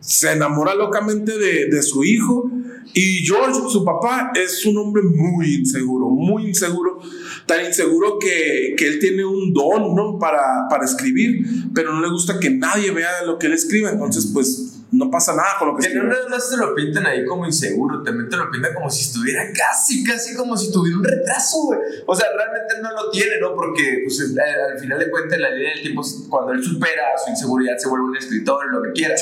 se 0.00 0.32
enamora 0.32 0.74
locamente 0.74 1.36
de, 1.36 1.66
de, 1.66 1.82
su 1.82 2.04
hijo 2.04 2.50
y 2.94 3.26
George, 3.26 3.60
su 3.68 3.84
papá, 3.84 4.32
es 4.34 4.64
un 4.64 4.78
hombre 4.78 5.02
muy 5.02 5.56
inseguro, 5.56 6.08
muy 6.08 6.46
inseguro, 6.46 7.00
tan 7.44 7.64
inseguro 7.66 8.18
que, 8.18 8.74
que 8.76 8.86
él 8.86 8.98
tiene 8.98 9.24
un 9.24 9.52
don, 9.52 9.94
¿no? 9.94 10.18
Para, 10.18 10.66
para 10.70 10.84
escribir, 10.84 11.44
pero 11.74 11.92
no 11.92 12.00
le 12.00 12.10
gusta 12.10 12.38
que 12.38 12.50
nadie 12.50 12.90
vea 12.92 13.24
lo 13.26 13.38
que 13.38 13.48
él 13.48 13.52
escribe, 13.52 13.90
entonces 13.90 14.30
pues 14.32 14.75
no 14.96 15.10
pasa 15.10 15.34
nada 15.34 15.56
con 15.58 15.68
lo 15.68 15.76
que, 15.76 15.88
que 15.88 15.94
no 15.94 16.04
nada 16.04 16.28
más 16.28 16.48
te 16.50 16.56
lo 16.56 16.74
pintan 16.74 17.06
ahí 17.06 17.24
como 17.24 17.46
inseguro, 17.46 18.02
también 18.02 18.28
te 18.28 18.36
lo 18.36 18.50
pintan 18.50 18.74
como 18.74 18.90
si 18.90 19.02
estuviera 19.02 19.44
casi, 19.52 20.02
casi 20.04 20.34
como 20.34 20.56
si 20.56 20.72
tuviera 20.72 20.98
un 20.98 21.04
retraso, 21.04 21.58
güey. 21.64 21.78
O 22.06 22.14
sea, 22.14 22.28
realmente 22.34 22.74
no 22.82 22.92
lo 22.92 23.10
tiene, 23.10 23.38
¿no? 23.40 23.54
Porque 23.54 24.02
pues, 24.04 24.20
al 24.20 24.78
final 24.78 24.98
de 24.98 25.10
cuentas, 25.10 25.38
la 25.38 25.50
línea 25.50 25.74
del 25.74 25.82
tiempo, 25.82 26.02
cuando 26.28 26.52
él 26.52 26.62
supera 26.62 27.02
su 27.22 27.30
inseguridad, 27.30 27.76
se 27.78 27.88
vuelve 27.88 28.06
un 28.06 28.16
escritor, 28.16 28.72
lo 28.72 28.82
que 28.82 28.92
quiera. 28.92 29.14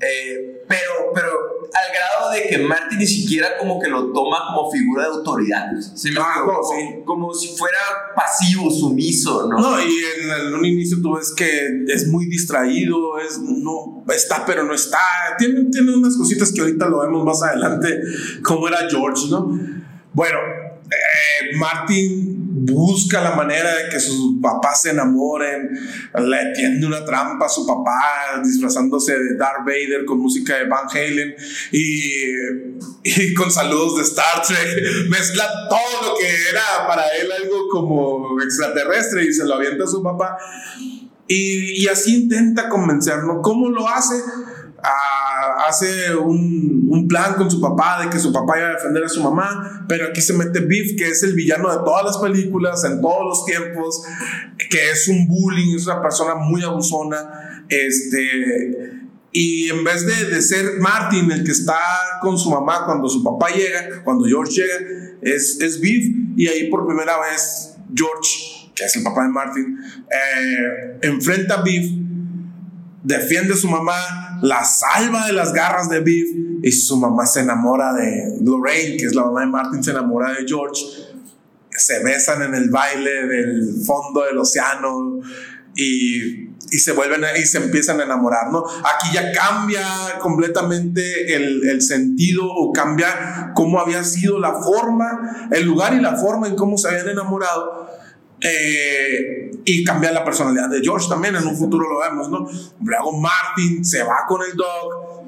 Eh, 0.00 0.64
pero, 0.68 1.12
pero 1.14 1.45
al 1.76 1.92
grado 1.92 2.30
de 2.30 2.48
que 2.48 2.58
Marty 2.58 2.96
ni 2.96 3.06
siquiera 3.06 3.58
como 3.58 3.78
que 3.78 3.88
lo 3.88 4.12
toma 4.12 4.38
como 4.46 4.70
figura 4.70 5.04
de 5.04 5.08
autoridad. 5.10 5.66
Ah, 6.18 6.44
como, 7.04 7.34
si 7.34 7.56
fuera 7.56 7.78
pasivo, 8.14 8.70
sumiso, 8.70 9.46
¿no? 9.48 9.58
No, 9.58 9.80
y 9.80 9.94
en, 10.20 10.54
un 10.54 10.64
inicio 10.64 10.98
tú 11.02 11.14
ves 11.14 11.34
que 11.36 11.84
es 11.88 12.08
muy 12.08 12.26
distraído, 12.26 13.18
es, 13.18 13.38
no, 13.38 14.04
está 14.12 14.44
pero 14.46 14.64
no 14.64 14.74
está. 14.74 14.98
Tiene, 15.38 15.64
tiene 15.70 15.94
unas 15.94 16.16
cositas 16.16 16.52
que 16.52 16.60
ahorita 16.60 16.88
lo 16.88 17.00
vemos 17.00 17.24
más 17.24 17.42
adelante, 17.42 18.00
como 18.42 18.68
era 18.68 18.88
George, 18.88 19.28
¿no? 19.28 19.58
Bueno, 20.12 20.38
eh, 20.86 21.56
Martin 21.56 22.45
busca 22.58 23.20
la 23.20 23.36
manera 23.36 23.74
de 23.76 23.90
que 23.90 24.00
sus 24.00 24.40
papás 24.40 24.82
se 24.82 24.90
enamoren, 24.90 25.68
le 26.14 26.52
tiende 26.54 26.86
una 26.86 27.04
trampa 27.04 27.46
a 27.46 27.48
su 27.48 27.66
papá 27.66 28.40
disfrazándose 28.42 29.12
de 29.12 29.36
Darth 29.36 29.64
Vader 29.66 30.06
con 30.06 30.20
música 30.20 30.56
de 30.56 30.64
Van 30.64 30.86
Halen 30.90 31.34
y, 31.72 32.12
y 33.04 33.34
con 33.34 33.50
saludos 33.50 33.96
de 33.96 34.02
Star 34.04 34.42
Trek, 34.46 35.08
mezcla 35.10 35.44
todo 35.68 36.10
lo 36.10 36.18
que 36.18 36.26
era 36.50 36.86
para 36.88 37.06
él 37.20 37.28
algo 37.30 37.68
como 37.68 38.40
extraterrestre 38.40 39.24
y 39.24 39.32
se 39.32 39.44
lo 39.44 39.54
avienta 39.54 39.84
a 39.84 39.88
su 39.88 40.02
papá 40.02 40.38
y, 41.28 41.82
y 41.82 41.88
así 41.88 42.22
intenta 42.22 42.68
convencerlo. 42.68 43.42
¿Cómo 43.42 43.68
lo 43.68 43.86
hace? 43.86 44.14
ah, 44.82 45.25
hace 45.56 46.14
un, 46.16 47.06
plan 47.08 47.34
con 47.34 47.48
su 47.48 47.60
papá 47.60 48.02
de 48.02 48.10
que 48.10 48.18
su 48.18 48.32
papá 48.32 48.58
iba 48.58 48.68
a 48.68 48.72
defender 48.72 49.04
a 49.04 49.08
su 49.08 49.22
mamá, 49.22 49.84
pero 49.88 50.08
aquí 50.08 50.20
se 50.20 50.32
mete 50.32 50.58
Biff, 50.60 50.96
que 50.98 51.08
es 51.08 51.22
el 51.22 51.34
villano 51.34 51.70
de 51.70 51.78
todas 51.84 52.04
las 52.04 52.18
películas, 52.18 52.82
en 52.84 53.00
todos 53.00 53.24
los 53.24 53.44
tiempos, 53.44 54.02
que 54.68 54.90
es 54.90 55.06
un 55.06 55.28
bullying, 55.28 55.76
es 55.76 55.86
una 55.86 56.02
persona 56.02 56.34
muy 56.34 56.62
abusona, 56.62 57.64
este... 57.68 58.92
Y 59.32 59.68
en 59.68 59.84
vez 59.84 60.06
de, 60.06 60.34
de, 60.34 60.40
ser 60.40 60.78
Martin 60.78 61.30
el 61.30 61.44
que 61.44 61.52
está 61.52 61.76
con 62.22 62.38
su 62.38 62.48
mamá 62.48 62.86
cuando 62.86 63.06
su 63.06 63.22
papá 63.22 63.50
llega, 63.50 64.02
cuando 64.02 64.24
George 64.24 64.62
llega, 64.62 65.06
es, 65.20 65.60
es. 65.60 65.78
Y 65.82 66.48
ahí 66.48 66.70
por 66.70 66.86
primera 66.86 67.20
vez 67.20 67.76
George, 67.94 68.70
que 68.74 68.84
es 68.84 68.96
el 68.96 69.02
papá 69.02 69.24
de 69.24 69.28
Martin, 69.28 69.78
eh, 70.10 70.98
enfrenta 71.02 71.56
a 71.56 71.62
Biff, 71.62 71.90
defiende 73.02 73.54
a 73.54 73.56
su 73.56 73.68
mamá, 73.68 73.94
la 74.42 74.64
salva 74.64 75.26
de 75.26 75.32
las 75.32 75.52
garras 75.52 75.88
de 75.88 76.00
Biff 76.00 76.28
y 76.62 76.72
su 76.72 76.96
mamá 76.96 77.26
se 77.26 77.40
enamora 77.40 77.92
de 77.92 78.38
Lorraine, 78.42 78.96
que 78.96 79.06
es 79.06 79.14
la 79.14 79.24
mamá 79.24 79.40
de 79.40 79.46
Martin, 79.46 79.82
se 79.82 79.90
enamora 79.90 80.32
de 80.32 80.46
George. 80.46 80.82
Se 81.70 82.02
besan 82.02 82.42
en 82.42 82.54
el 82.54 82.70
baile 82.70 83.26
del 83.26 83.82
fondo 83.84 84.24
del 84.24 84.38
océano 84.38 85.20
y, 85.74 86.48
y, 86.70 86.78
se 86.78 86.92
vuelven 86.92 87.22
y 87.38 87.44
se 87.44 87.58
empiezan 87.58 88.00
a 88.00 88.04
enamorar, 88.04 88.50
¿no? 88.50 88.64
Aquí 88.66 89.12
ya 89.12 89.30
cambia 89.32 90.18
completamente 90.20 91.34
el, 91.34 91.68
el, 91.68 91.82
sentido 91.82 92.46
o 92.46 92.72
cambia 92.72 93.52
cómo 93.54 93.78
había 93.78 94.02
sido 94.04 94.38
la 94.38 94.54
forma, 94.54 95.48
el 95.52 95.64
lugar 95.64 95.92
y 95.92 96.00
la 96.00 96.16
forma 96.16 96.48
en 96.48 96.56
cómo 96.56 96.78
se 96.78 96.88
habían 96.88 97.10
enamorado. 97.10 97.90
Eh, 98.40 99.50
y 99.64 99.82
cambia 99.82 100.12
la 100.12 100.24
personalidad 100.24 100.68
de 100.68 100.80
George 100.82 101.08
también, 101.08 101.36
en 101.36 101.46
un 101.46 101.56
futuro 101.56 101.88
lo 101.88 101.98
vemos, 102.00 102.28
¿no? 102.28 102.48
Luego 102.84 103.12
Martin 103.12 103.84
se 103.84 104.02
va 104.02 104.24
con 104.28 104.42
el 104.42 104.54
dog, 104.54 105.24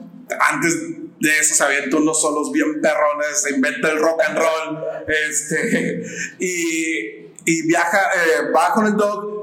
antes 0.50 0.76
de 1.18 1.38
eso 1.38 1.54
se 1.54 1.64
avienta 1.64 1.96
unos 1.96 2.20
solos 2.20 2.52
bien 2.52 2.80
perrones, 2.80 3.42
se 3.42 3.54
inventa 3.54 3.90
el 3.90 3.98
rock 3.98 4.20
and 4.28 4.38
roll, 4.38 4.84
este, 5.08 6.02
y, 6.38 7.32
y 7.44 7.66
viaja, 7.66 7.98
eh, 7.98 8.52
va 8.54 8.72
con 8.74 8.86
el 8.86 8.96
dog 8.96 9.38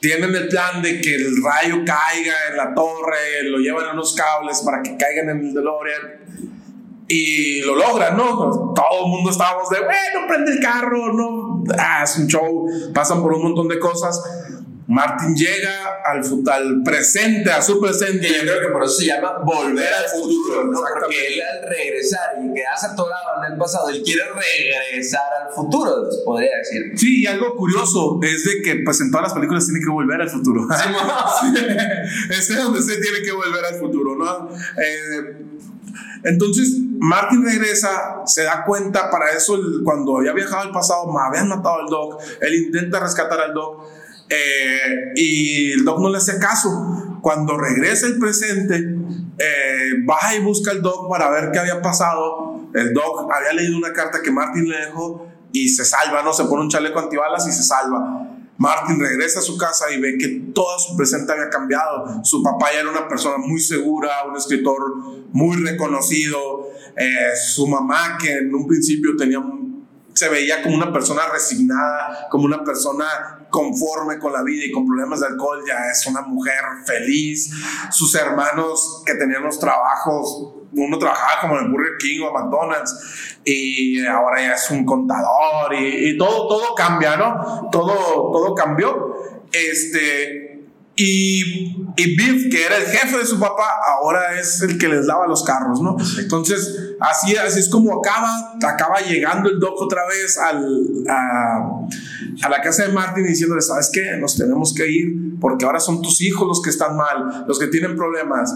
tienen 0.00 0.34
el 0.34 0.48
plan 0.48 0.82
de 0.82 1.00
que 1.00 1.14
el 1.14 1.42
rayo 1.42 1.82
caiga 1.86 2.34
en 2.50 2.56
la 2.56 2.74
torre, 2.74 3.44
lo 3.44 3.58
llevan 3.58 3.86
a 3.86 3.92
unos 3.92 4.14
cables 4.14 4.60
para 4.60 4.82
que 4.82 4.96
caigan 4.96 5.30
en 5.30 5.46
el 5.46 5.54
DeLorean. 5.54 6.20
Y 7.08 7.62
lo 7.62 7.74
logran, 7.74 8.16
¿no? 8.16 8.72
Todo 8.74 9.04
el 9.04 9.10
mundo 9.10 9.30
estábamos 9.30 9.68
de, 9.70 9.78
bueno, 9.80 10.28
prende 10.28 10.52
el 10.52 10.60
carro, 10.60 11.12
no, 11.12 11.49
ah, 11.78 12.02
es 12.04 12.16
un 12.18 12.26
show, 12.26 12.66
pasan 12.94 13.22
por 13.22 13.32
un 13.34 13.42
montón 13.42 13.68
de 13.68 13.78
cosas. 13.78 14.22
Martin 14.90 15.36
llega 15.36 16.02
al, 16.04 16.20
al 16.52 16.82
presente, 16.82 17.48
a 17.48 17.62
su 17.62 17.80
presente. 17.80 18.26
Y 18.26 18.32
yo 18.32 18.40
creo 18.40 18.60
que 18.60 18.72
por 18.72 18.82
eso 18.82 18.94
se 18.94 19.06
llama 19.06 19.38
volver 19.44 19.86
al 19.86 20.04
futuro, 20.06 20.64
¿no? 20.64 20.80
Porque 20.80 21.28
él 21.28 21.40
al 21.40 21.68
regresar 21.68 22.30
y 22.42 22.52
quedarse 22.52 22.86
atorado 22.86 23.44
en 23.44 23.52
el 23.52 23.58
pasado, 23.58 23.88
él 23.88 24.02
quiere 24.02 24.22
regresar 24.24 25.22
al 25.44 25.54
futuro, 25.54 26.08
podría 26.24 26.56
decir. 26.58 26.92
Sí, 26.96 27.22
y 27.22 27.26
algo 27.28 27.54
curioso 27.54 28.18
es 28.20 28.44
de 28.44 28.62
que 28.62 28.82
pues 28.84 29.00
en 29.00 29.12
todas 29.12 29.28
las 29.28 29.34
películas 29.34 29.64
tiene 29.64 29.78
que 29.78 29.90
volver 29.90 30.22
al 30.22 30.28
futuro. 30.28 30.66
Sí, 31.40 31.54
es 32.30 32.56
donde 32.56 32.82
se 32.82 33.00
tiene 33.00 33.22
que 33.22 33.30
volver 33.30 33.64
al 33.64 33.76
futuro, 33.76 34.16
¿no? 34.16 34.48
Eh, 34.50 35.36
entonces, 36.24 36.76
Martin 36.98 37.44
regresa, 37.44 38.22
se 38.26 38.44
da 38.44 38.64
cuenta, 38.64 39.10
para 39.10 39.30
eso, 39.32 39.58
cuando 39.84 40.18
había 40.18 40.32
viajado 40.32 40.62
al 40.62 40.72
pasado, 40.72 41.10
me 41.12 41.20
habían 41.20 41.48
matado 41.48 41.80
al 41.80 41.86
Doc, 41.86 42.20
él 42.40 42.54
intenta 42.54 43.00
rescatar 43.00 43.40
al 43.40 43.54
Doc 43.54 43.84
eh, 44.28 45.12
y 45.16 45.72
el 45.72 45.84
Doc 45.84 45.98
no 46.00 46.08
le 46.08 46.18
hace 46.18 46.38
caso. 46.38 47.18
Cuando 47.20 47.58
regresa 47.58 48.06
el 48.06 48.18
presente, 48.18 48.76
eh, 49.38 49.92
baja 50.04 50.36
y 50.36 50.40
busca 50.40 50.70
al 50.70 50.80
Doc 50.80 51.10
para 51.10 51.30
ver 51.30 51.50
qué 51.52 51.58
había 51.58 51.82
pasado. 51.82 52.68
El 52.72 52.94
Doc 52.94 53.28
había 53.32 53.52
leído 53.52 53.76
una 53.76 53.92
carta 53.92 54.20
que 54.22 54.30
Martin 54.30 54.68
le 54.68 54.86
dejó 54.86 55.26
y 55.52 55.68
se 55.68 55.84
salva, 55.84 56.22
¿no? 56.22 56.32
Se 56.32 56.44
pone 56.44 56.62
un 56.62 56.70
chaleco 56.70 57.00
antibalas 57.00 57.46
y 57.48 57.52
se 57.52 57.62
salva. 57.62 58.39
Martin 58.60 59.00
regresa 59.00 59.38
a 59.38 59.42
su 59.42 59.56
casa 59.56 59.90
y 59.90 59.98
ve 59.98 60.18
que 60.18 60.52
todo 60.52 60.78
su 60.78 60.94
presente 60.94 61.32
había 61.32 61.48
cambiado. 61.48 62.22
Su 62.22 62.42
papá 62.42 62.66
ya 62.74 62.80
era 62.80 62.90
una 62.90 63.08
persona 63.08 63.38
muy 63.38 63.58
segura, 63.58 64.10
un 64.28 64.36
escritor 64.36 64.78
muy 65.32 65.56
reconocido. 65.56 66.68
Eh, 66.94 67.30
su 67.34 67.66
mamá, 67.66 68.18
que 68.20 68.36
en 68.36 68.54
un 68.54 68.66
principio 68.66 69.16
tenía 69.16 69.40
se 70.12 70.28
veía 70.28 70.62
como 70.62 70.74
una 70.74 70.92
persona 70.92 71.22
resignada, 71.32 72.28
como 72.30 72.44
una 72.44 72.62
persona 72.62 73.46
conforme 73.48 74.18
con 74.18 74.34
la 74.34 74.42
vida 74.42 74.66
y 74.66 74.70
con 74.70 74.84
problemas 74.84 75.20
de 75.20 75.28
alcohol, 75.28 75.62
ya 75.66 75.90
es 75.90 76.06
una 76.06 76.20
mujer 76.20 76.62
feliz. 76.84 77.50
Sus 77.90 78.14
hermanos 78.14 79.02
que 79.06 79.14
tenían 79.14 79.42
los 79.42 79.58
trabajos, 79.58 80.59
uno 80.72 80.98
trabajaba 80.98 81.40
como 81.40 81.58
en 81.58 81.72
Burger 81.72 81.96
King 81.98 82.20
o 82.22 82.32
McDonald's 82.32 83.38
y 83.44 84.04
ahora 84.06 84.40
ya 84.40 84.54
es 84.54 84.70
un 84.70 84.84
contador 84.84 85.74
y, 85.74 86.16
todo, 86.16 86.48
todo 86.48 86.74
cambia, 86.74 87.16
¿no? 87.16 87.68
Todo, 87.70 87.94
todo 88.30 88.54
cambió. 88.54 89.14
Este, 89.52 90.50
y, 90.96 91.76
y, 91.96 92.16
Biff, 92.16 92.50
que 92.50 92.66
era 92.66 92.76
el 92.76 92.84
jefe 92.84 93.18
de 93.18 93.24
su 93.24 93.40
papá, 93.40 93.64
ahora 93.86 94.38
es 94.38 94.60
el 94.62 94.78
que 94.78 94.86
les 94.86 95.06
lava 95.06 95.26
los 95.26 95.42
carros, 95.42 95.80
¿no? 95.80 95.96
Entonces, 96.18 96.94
así, 97.00 97.34
así 97.36 97.60
es 97.60 97.68
como 97.68 97.98
acaba, 97.98 98.52
acaba 98.62 99.00
llegando 99.00 99.48
el 99.48 99.58
Doc 99.58 99.80
otra 99.80 100.06
vez 100.06 100.36
al, 100.38 101.04
a, 101.08 101.86
a, 102.42 102.48
la 102.48 102.60
casa 102.60 102.84
de 102.84 102.92
Martin 102.92 103.24
diciéndole, 103.24 103.62
¿sabes 103.62 103.90
qué? 103.92 104.16
Nos 104.18 104.36
tenemos 104.36 104.74
que 104.74 104.88
ir 104.90 105.40
porque 105.40 105.64
ahora 105.64 105.80
son 105.80 106.02
tus 106.02 106.20
hijos 106.20 106.46
los 106.46 106.60
que 106.60 106.70
están 106.70 106.96
mal, 106.96 107.46
los 107.48 107.58
que 107.58 107.68
tienen 107.68 107.96
problemas. 107.96 108.54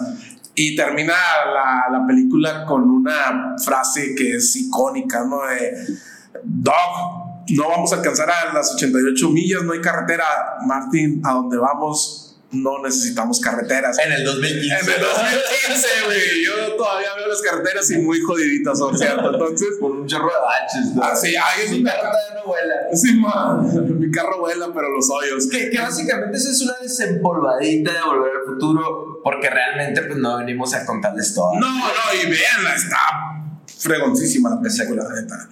Y 0.55 0.77
termina 0.77 1.15
la, 1.53 1.99
la 1.99 2.07
película 2.07 2.65
con 2.65 2.89
una 2.89 3.57
frase 3.65 4.15
que 4.15 4.37
es 4.37 4.55
icónica, 4.57 5.25
¿no? 5.25 5.41
De, 5.49 5.99
no 7.51 7.69
vamos 7.69 7.93
a 7.93 7.97
alcanzar 7.97 8.31
a 8.31 8.53
las 8.53 8.75
88 8.75 9.31
millas, 9.31 9.63
no 9.65 9.73
hay 9.73 9.81
carretera. 9.81 10.25
Martin, 10.67 11.21
a 11.25 11.33
donde 11.33 11.59
vamos 11.59 12.34
no 12.55 12.83
necesitamos 12.83 13.41
carreteras. 13.41 13.99
En 13.99 14.13
el 14.13 14.25
2015. 14.25 14.75
En 14.75 14.97
el 14.97 15.01
2015, 15.01 15.89
güey. 16.07 16.45
Yo 16.45 16.77
todavía 16.77 17.09
veo 17.17 17.29
las 17.29 17.43
carreteras 17.43 17.91
y 17.91 17.99
muy 17.99 18.21
jodiditas 18.21 18.79
son, 18.79 18.97
¿cierto? 18.97 19.33
Entonces. 19.33 19.69
Con 19.81 19.93
un 19.93 20.07
chorro 20.07 20.27
de 20.27 20.41
baches, 20.41 20.95
¿no? 20.95 21.03
Ah, 21.03 21.15
sí, 21.15 21.35
mi 21.71 21.85
carro 21.85 22.09
no 22.35 22.45
vuela. 22.47 22.75
Sí, 22.93 23.15
man. 23.19 24.01
Mi 24.01 24.11
carro 24.11 24.41
vuela, 24.41 24.67
pero 24.75 24.91
los 24.91 25.09
hoyos. 25.11 25.49
Que, 25.49 25.71
que 25.71 25.79
básicamente 25.79 26.37
eso 26.37 26.51
es 26.51 26.61
una 26.63 26.75
desempolvadita 26.81 27.93
de 27.93 28.03
volver 28.03 28.33
al 28.37 28.45
futuro, 28.45 29.21
porque 29.23 29.51
realmente, 29.51 30.03
pues 30.03 30.19
no 30.19 30.39
venimos 30.39 30.75
a 30.75 30.85
contarles 30.87 31.35
todo. 31.35 31.55
No, 31.55 31.69
no, 31.69 32.23
y 32.23 32.31
véanla, 32.31 32.75
está 32.75 33.34
fregoncísima 33.85 34.51
la 34.51 34.61
película, 34.61 35.07
neta. 35.15 35.49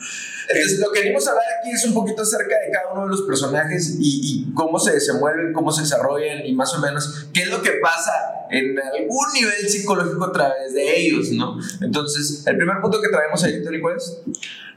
Entonces, 0.48 0.80
lo 0.80 0.90
que 0.90 1.00
venimos 1.00 1.26
a 1.26 1.30
hablar 1.30 1.44
aquí 1.60 1.70
es 1.70 1.84
un 1.84 1.94
poquito 1.94 2.22
acerca 2.22 2.56
de 2.64 2.72
cada 2.72 2.92
uno 2.92 3.04
de 3.04 3.10
los 3.10 3.22
personajes 3.22 3.96
y, 4.00 4.48
y, 4.48 4.52
cómo 4.54 4.78
se 4.78 4.92
desenvuelven, 4.92 5.52
cómo 5.52 5.70
se 5.70 5.82
desarrollan 5.82 6.44
y 6.44 6.54
más 6.54 6.74
o 6.74 6.80
menos 6.80 7.28
qué 7.32 7.42
es 7.42 7.50
lo 7.50 7.62
que 7.62 7.72
pasa 7.82 8.12
en 8.50 8.78
algún 8.78 9.32
nivel 9.34 9.68
psicológico 9.68 10.24
a 10.24 10.32
través 10.32 10.72
de 10.74 11.00
ellos, 11.00 11.30
¿no? 11.32 11.58
Entonces, 11.80 12.44
el 12.46 12.56
primer 12.56 12.80
punto 12.80 13.00
que 13.00 13.08
traemos 13.08 13.42
ahí, 13.44 13.62
Tony, 13.62 13.80
¿cuál 13.80 13.96
es? 13.96 14.18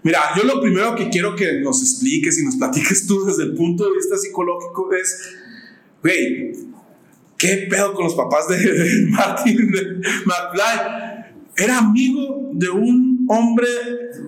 Mira, 0.03 0.19
yo 0.37 0.43
lo 0.43 0.61
primero 0.61 0.95
que 0.95 1.09
quiero 1.09 1.35
que 1.35 1.61
nos 1.61 1.81
expliques 1.81 2.37
y 2.37 2.45
nos 2.45 2.57
platiques 2.57 3.07
tú 3.07 3.25
desde 3.25 3.43
el 3.43 3.55
punto 3.55 3.85
de 3.85 3.95
vista 3.95 4.17
psicológico 4.17 4.93
es, 4.93 5.35
güey, 6.01 6.53
¿qué 7.37 7.67
pedo 7.69 7.93
con 7.93 8.03
los 8.05 8.15
papás 8.15 8.47
de, 8.49 8.57
de 8.57 9.05
Martin 9.07 9.71
McFly? 10.25 11.25
Era 11.57 11.77
amigo 11.79 12.51
de 12.53 12.69
un 12.69 13.14
hombre 13.27 13.67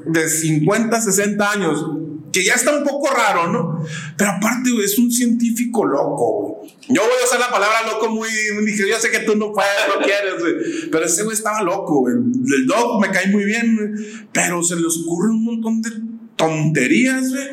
de 0.06 0.30
50, 0.30 1.02
60 1.02 1.52
años, 1.52 1.86
que 2.32 2.44
ya 2.44 2.54
está 2.54 2.78
un 2.78 2.84
poco 2.84 3.10
raro, 3.10 3.52
¿no? 3.52 3.84
Pero 4.18 4.32
aparte, 4.32 4.70
es 4.84 4.98
un 4.98 5.12
científico 5.12 5.86
loco, 5.86 6.62
Yo 6.90 7.02
voy 7.02 7.12
a 7.22 7.26
usar 7.26 7.40
la 7.40 7.50
palabra 7.50 7.92
loco 7.92 8.10
muy. 8.10 8.30
Dije, 8.66 8.90
yo 8.90 8.98
sé 9.00 9.10
que 9.10 9.20
tú 9.20 9.36
no 9.36 9.52
puedes, 9.52 9.72
no 9.88 10.04
quieres, 10.04 10.88
Pero 10.92 11.06
ese 11.06 11.24
güey 11.24 11.36
estaba 11.36 11.62
loco, 11.64 12.08
El 12.10 12.68
dog 12.68 13.02
me 13.02 13.10
cae 13.12 13.28
muy 13.28 13.46
bien, 13.46 13.96
pero 14.32 14.64
se 14.64 14.76
le 14.76 14.84
ocurre 14.86 15.30
un 15.30 15.44
montón 15.44 15.82
de 15.82 15.92
tonterías, 16.36 17.30
güey. 17.30 17.48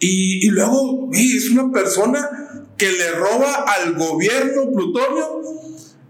Y, 0.00 0.46
y 0.46 0.50
luego, 0.50 1.06
güey, 1.06 1.36
es 1.36 1.50
una 1.50 1.70
persona 1.70 2.28
que 2.76 2.90
le 2.92 3.12
roba 3.12 3.64
al 3.66 3.94
gobierno 3.94 4.70
plutonio 4.72 5.42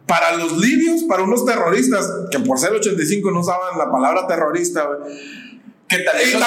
para 0.07 0.37
los 0.37 0.59
libios, 0.59 1.03
para 1.05 1.25
unos 1.25 1.45
terroristas, 1.45 2.09
que 2.31 2.39
por 2.41 2.59
ser 2.59 2.73
85 2.73 3.31
no 3.31 3.43
saben 3.43 3.79
la 3.79 3.91
palabra 3.91 4.27
terrorista, 4.27 4.85
güey 4.85 5.47
que 5.89 5.99
también, 6.01 6.41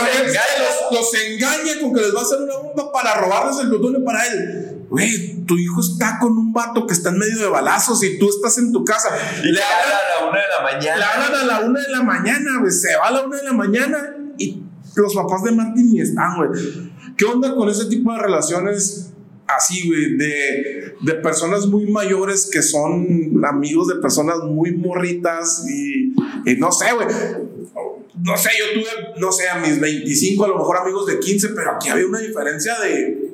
los, 0.92 1.14
engaña 1.14 1.80
con 1.80 1.94
que 1.94 2.02
les 2.02 2.14
va 2.14 2.20
a 2.20 2.24
hacer 2.24 2.40
una 2.42 2.58
bomba 2.58 2.92
para 2.92 3.16
robarles 3.16 3.60
el 3.62 3.70
plutonio 3.70 4.04
para 4.04 4.28
él. 4.28 4.86
Güey, 4.90 5.46
tu 5.46 5.58
hijo 5.58 5.80
está 5.80 6.18
con 6.20 6.34
un 6.34 6.52
vato 6.52 6.86
que 6.86 6.94
está 6.94 7.10
en 7.10 7.20
medio 7.20 7.40
de 7.40 7.48
balazos 7.48 8.04
y 8.04 8.20
tú 8.20 8.28
estás 8.28 8.58
en 8.58 8.74
tu 8.74 8.84
casa. 8.84 9.10
Y 9.42 9.52
le, 9.52 9.62
hablan 9.62 9.98
a 9.98 10.20
la 10.20 10.30
una 10.30 10.40
de 10.40 10.48
la 10.48 10.62
mañana. 10.64 10.98
Le 10.98 11.04
hablan 11.04 11.36
a 11.36 11.44
la 11.46 11.60
una 11.66 11.80
de 11.80 11.90
la 11.90 12.04
mañana, 12.04 12.60
güey. 12.60 12.72
Se 12.72 12.96
va 12.98 13.08
a 13.08 13.12
la 13.12 13.22
una 13.22 13.38
de 13.38 13.44
la 13.44 13.54
mañana 13.54 14.16
y 14.38 14.62
los 14.96 15.16
papás 15.16 15.44
de 15.44 15.52
Martín 15.52 15.94
ni 15.94 16.02
están, 16.02 16.36
güey. 16.36 16.50
¿Qué 17.16 17.26
onda 17.26 17.56
con 17.56 17.70
ese 17.70 17.86
tipo 17.86 18.12
de 18.12 18.20
relaciones 18.20 19.14
así, 19.56 19.88
güey? 19.88 20.18
De 20.18 20.90
de 21.02 21.14
personas 21.16 21.66
muy 21.68 21.86
mayores 21.88 22.50
que 22.52 22.62
son 22.62 23.42
amigos 23.46 23.88
de 23.88 23.96
personas 23.96 24.40
muy 24.44 24.72
morritas 24.76 25.66
y, 25.70 26.14
y 26.46 26.56
no 26.58 26.72
sé, 26.72 26.88
güey. 26.94 27.08
No 28.22 28.36
sé, 28.36 28.50
yo 28.60 28.82
tuve, 28.82 29.20
no 29.20 29.32
sé, 29.32 29.48
a 29.48 29.56
mis 29.60 29.80
25, 29.80 30.44
a 30.44 30.48
lo 30.50 30.58
mejor 30.58 30.78
amigos 30.78 31.06
de 31.08 31.20
15, 31.20 31.50
pero 31.50 31.72
aquí 31.72 31.88
había 31.88 32.06
una 32.06 32.20
diferencia 32.20 32.78
de 32.80 33.30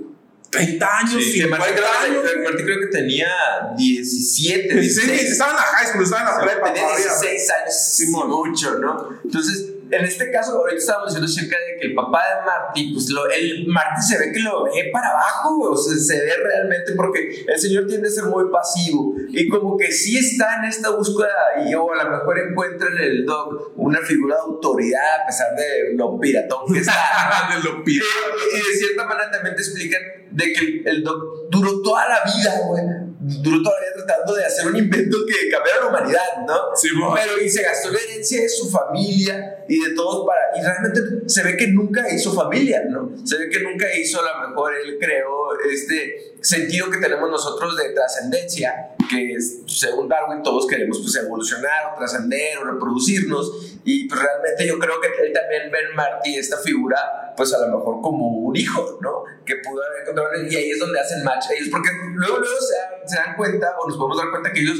30 0.51 0.97
años, 0.99 1.23
Sí, 1.23 1.41
50 1.41 1.57
Martín 1.57 1.75
creo, 1.75 2.21
años. 2.21 2.31
creo 2.63 2.79
que 2.81 2.87
tenía 2.87 3.27
17, 3.75 4.73
16, 4.79 5.07
16. 5.07 5.31
estaba 5.31 5.51
en 5.51 5.57
la 5.57 5.63
high 5.63 5.87
school, 5.87 6.03
estaba 6.03 6.21
en 6.21 6.37
la 6.37 6.51
prepa 6.53 6.73
Tenía 6.73 6.87
todavía. 6.87 7.05
16 7.07 7.49
años, 7.49 7.75
sí, 7.93 8.07
mucho, 8.07 8.79
¿no? 8.79 9.09
Entonces, 9.23 9.73
en 9.91 10.05
este 10.05 10.31
caso, 10.31 10.57
ahorita 10.57 10.79
estábamos 10.79 11.09
diciendo 11.09 11.31
acerca 11.31 11.57
de 11.57 11.79
que 11.79 11.87
el 11.87 11.95
papá 11.95 12.19
de 12.19 12.45
Marty, 12.45 12.93
pues 12.93 13.09
lo, 13.09 13.29
el 13.29 13.67
Marty 13.67 14.01
se 14.01 14.17
ve 14.17 14.31
que 14.31 14.39
lo 14.39 14.63
ve 14.63 14.89
para 14.91 15.09
abajo, 15.09 15.71
o 15.71 15.77
sea, 15.77 15.95
se 15.97 16.25
ve 16.25 16.33
realmente 16.43 16.93
porque 16.95 17.45
el 17.47 17.59
señor 17.59 17.85
tiende 17.87 18.07
a 18.07 18.11
ser 18.11 18.25
muy 18.25 18.45
pasivo 18.51 19.13
y 19.29 19.47
como 19.47 19.77
que 19.77 19.91
sí 19.91 20.17
está 20.17 20.59
en 20.59 20.65
esta 20.65 20.89
búsqueda 20.89 21.29
y 21.65 21.73
o 21.75 21.93
a 21.93 22.03
lo 22.03 22.09
mejor 22.09 22.39
encuentra 22.39 22.87
en 22.87 22.97
el 22.97 23.25
dog 23.25 23.73
una 23.75 23.99
figura 24.01 24.35
de 24.35 24.41
autoridad 24.41 25.21
a 25.21 25.25
pesar 25.27 25.55
de 25.55 25.95
lo 25.95 26.19
piratón 26.19 26.73
que 26.73 26.79
está. 26.79 26.93
de 27.55 27.69
lo 27.69 27.83
pirata. 27.83 28.09
Y 28.53 28.57
de 28.57 28.77
cierta 28.77 29.05
manera 29.05 29.31
también 29.31 29.55
te 29.55 29.61
explican 29.61 30.01
de 30.31 30.53
que 30.53 30.59
el, 30.59 30.87
el 30.87 31.03
doc 31.03 31.49
duró 31.49 31.81
toda 31.81 32.07
la 32.09 32.23
vida, 32.25 32.53
güey. 32.67 32.83
Duró 33.27 33.63
toda 33.63 33.75
la 33.79 33.87
vida 33.87 34.05
tratando 34.05 34.35
de 34.35 34.45
hacer 34.45 34.67
un 34.67 34.75
invento 34.75 35.17
que 35.25 35.49
cambiara 35.49 35.81
la 35.81 35.87
humanidad, 35.87 36.45
¿no? 36.45 36.75
Simón. 36.75 37.15
Pero 37.15 37.41
y 37.41 37.49
se 37.49 37.63
gastó 37.63 37.89
la 37.89 37.97
herencia 37.99 38.41
de 38.41 38.49
su 38.49 38.69
familia 38.69 39.65
y 39.67 39.83
de 39.83 39.95
todos 39.95 40.27
para. 40.27 40.55
Y 40.55 40.61
realmente 40.61 41.27
se 41.27 41.41
ve 41.41 41.57
que 41.57 41.67
nunca 41.67 42.07
hizo 42.13 42.33
familia, 42.33 42.83
¿no? 42.87 43.11
Se 43.25 43.37
ve 43.37 43.49
que 43.49 43.61
nunca 43.61 43.87
hizo, 43.97 44.21
a 44.21 44.41
lo 44.43 44.49
mejor 44.49 44.73
él 44.75 44.97
creó 44.99 45.59
este 45.71 46.35
sentido 46.41 46.91
que 46.91 46.97
tenemos 46.97 47.27
nosotros 47.27 47.75
de 47.75 47.89
trascendencia, 47.89 48.91
que 49.09 49.33
es, 49.33 49.61
según 49.65 50.07
Darwin 50.07 50.43
todos 50.43 50.67
queremos 50.67 50.99
pues 50.99 51.15
evolucionar 51.15 51.93
o 51.93 51.97
trascender 51.97 52.59
o 52.59 52.65
reproducirnos. 52.65 53.75
Y 53.83 54.07
pues 54.07 54.21
realmente 54.21 54.67
yo 54.67 54.77
creo 54.77 55.01
que 55.01 55.07
él 55.07 55.33
también 55.33 55.71
ve 55.71 55.79
en 55.89 55.95
Marty 55.95 56.37
esta 56.37 56.57
figura, 56.59 57.24
pues 57.35 57.53
a 57.53 57.59
lo 57.59 57.77
mejor 57.77 58.01
como 58.01 58.27
un 58.27 58.55
hijo, 58.55 58.97
¿no? 59.01 59.23
Que 59.45 59.55
pudo 59.57 59.81
haber 59.83 60.01
encontrado. 60.03 60.29
Y 60.49 60.55
ahí 60.55 60.71
es 60.71 60.79
donde 60.79 60.99
hacen 60.99 61.23
match 61.23 61.45
ellos, 61.55 61.69
porque 61.71 61.89
luego, 62.13 62.37
luego 62.37 62.55
se, 62.59 62.75
dan- 62.77 63.09
se 63.09 63.15
dan 63.17 63.35
cuenta, 63.35 63.75
o 63.79 63.87
nos 63.87 63.97
podemos 63.97 64.17
dar 64.17 64.29
cuenta 64.31 64.51
que 64.53 64.61
ellos 64.61 64.77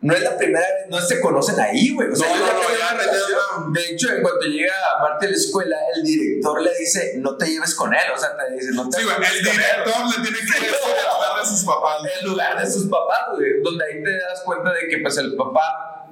no 0.00 0.14
es 0.14 0.20
la 0.22 0.36
primera 0.36 0.60
vez, 0.60 0.88
no 0.90 1.00
se 1.00 1.20
conocen 1.20 1.60
ahí, 1.60 1.94
güey. 1.94 2.08
O 2.10 2.16
sea, 2.16 2.28
No, 2.28 2.34
no, 2.38 2.46
no, 2.46 2.58
una- 2.60 3.72
De 3.72 3.80
hecho, 3.90 4.12
en 4.12 4.22
cuanto 4.22 4.46
llega 4.46 4.74
Marty 5.00 5.26
a 5.26 5.30
la 5.30 5.36
escuela, 5.36 5.76
el 5.94 6.02
director 6.02 6.60
le 6.60 6.70
dice, 6.78 7.14
no 7.18 7.36
te 7.36 7.46
lleves 7.46 7.74
con 7.74 7.92
él. 7.94 8.00
O 8.14 8.18
sea, 8.18 8.30
te 8.36 8.52
dice, 8.54 8.70
no 8.72 8.88
te 8.88 8.98
Sí, 8.98 9.04
güey, 9.04 9.16
el 9.16 9.22
con 9.22 9.24
él. 9.36 9.42
director 9.42 10.02
le 10.08 10.22
tiene 10.22 10.38
que 10.38 10.44
decir 10.44 10.74
a 11.08 11.14
hablar 11.14 11.40
de 11.42 11.48
sus 11.48 11.64
papás. 11.64 11.96
En 12.20 12.28
lugar 12.28 12.58
de 12.64 12.70
sus 12.70 12.86
papás, 12.88 13.20
güey. 13.36 13.62
Donde 13.62 13.84
ahí 13.84 14.02
te 14.02 14.10
das 14.18 14.42
cuenta 14.44 14.72
de 14.72 14.88
que, 14.88 14.98
pues, 14.98 15.16
el 15.18 15.36
papá 15.36 16.08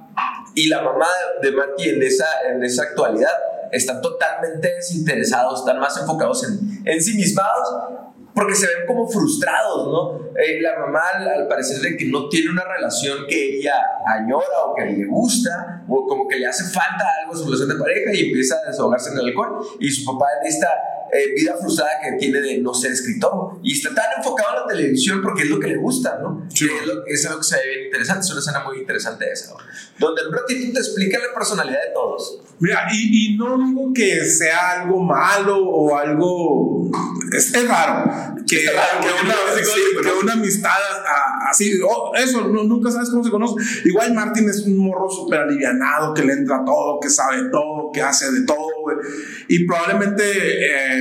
y 0.55 0.67
la 0.69 0.81
mamá 0.81 1.07
de 1.41 1.51
Marty 1.51 1.89
en 1.89 2.03
esa, 2.03 2.27
en 2.49 2.63
esa 2.63 2.83
actualidad 2.83 3.31
están 3.71 4.01
totalmente 4.01 4.75
desinteresados, 4.75 5.59
están 5.59 5.79
más 5.79 5.97
enfocados 5.97 6.43
en, 6.43 6.81
en 6.85 7.01
sí 7.01 7.15
mismados 7.15 7.69
porque 8.33 8.55
se 8.55 8.65
ven 8.65 8.87
como 8.87 9.07
frustrados, 9.07 9.87
¿no? 9.87 10.31
Eh, 10.37 10.61
la 10.61 10.79
mamá, 10.79 11.01
al, 11.15 11.47
parecer, 11.47 11.81
de 11.81 11.97
que 11.97 12.05
no 12.05 12.29
tiene 12.29 12.51
una 12.51 12.63
relación 12.63 13.25
que 13.27 13.57
ella 13.57 13.75
añora 14.05 14.65
o 14.65 14.75
que 14.75 14.85
le 14.85 15.05
gusta, 15.05 15.83
o 15.87 16.07
como 16.07 16.27
que 16.27 16.37
le 16.37 16.47
hace 16.47 16.63
falta 16.63 17.05
algo 17.21 17.33
en 17.33 17.39
su 17.39 17.45
relación 17.45 17.69
de 17.69 17.75
pareja 17.75 18.13
y 18.13 18.27
empieza 18.27 18.55
a 18.55 18.69
desahogarse 18.69 19.11
en 19.11 19.19
el 19.19 19.25
alcohol. 19.27 19.59
Y 19.79 19.89
su 19.89 20.05
papá 20.05 20.27
en 20.41 20.47
esta 20.47 20.69
eh, 21.13 21.33
vida 21.35 21.55
frustrada 21.59 21.91
que 22.03 22.17
tiene 22.17 22.39
de 22.39 22.57
no 22.59 22.73
ser 22.73 22.91
escritor. 22.91 23.59
Y 23.63 23.73
está 23.73 23.93
tan 23.93 24.05
enfocado 24.17 24.49
en 24.55 24.61
la 24.61 24.67
televisión 24.67 25.21
porque 25.21 25.43
es 25.43 25.49
lo 25.49 25.59
que 25.59 25.67
le 25.67 25.77
gusta, 25.77 26.19
¿no? 26.21 26.47
Sí. 26.53 26.67
Que 26.67 26.77
es, 26.79 26.85
lo, 26.87 27.05
es 27.05 27.25
algo 27.25 27.39
que 27.39 27.45
se 27.47 27.55
ve 27.57 27.61
bien 27.75 27.85
interesante. 27.85 28.25
Es 28.25 28.31
una 28.31 28.39
escena 28.39 28.63
muy 28.63 28.77
interesante 28.79 29.25
esa, 29.31 29.51
¿no? 29.53 29.57
Donde 29.99 30.21
en 30.21 30.27
un 30.29 30.33
ratito 30.33 30.73
te 30.73 30.79
explica 30.79 31.19
la 31.19 31.33
personalidad 31.33 31.79
de 31.81 31.93
todos. 31.93 32.39
Mira, 32.59 32.87
y, 32.93 33.33
y 33.33 33.37
no 33.37 33.57
digo 33.57 33.91
que 33.93 34.23
sea 34.25 34.81
algo 34.81 34.99
malo 35.01 35.57
o 35.65 35.95
algo. 35.97 36.89
Es, 37.35 37.53
es 37.53 37.67
raro. 37.67 38.11
Que, 38.47 38.65
Es 38.65 38.73
raro, 38.75 38.99
que 39.01 39.25
una, 39.25 39.33
sí, 39.63 39.71
que 40.03 40.11
una 40.23 40.33
amistad 40.33 40.69
a- 40.71 41.49
así. 41.49 41.79
oh, 41.87 42.11
eso, 42.15 42.41
no- 42.47 42.63
nunca 42.63 42.91
sabes 42.91 43.09
cómo 43.09 43.23
se 43.23 43.31
conoce. 43.31 43.55
Igual 43.85 44.13
Martín 44.13 44.47
es 44.49 44.61
un 44.65 44.77
morro 44.77 45.09
súper 45.09 45.39
alivianado, 45.41 46.13
que 46.13 46.23
le 46.23 46.33
entra 46.33 46.63
todo, 46.65 46.99
que 46.99 47.09
sabe 47.09 47.49
todo, 47.51 47.91
que 47.93 48.01
hace 48.01 48.31
de 48.31 48.45
todo. 48.45 48.67
Y 49.47 49.65
probablemente 49.65 50.23
eh, 50.23 51.00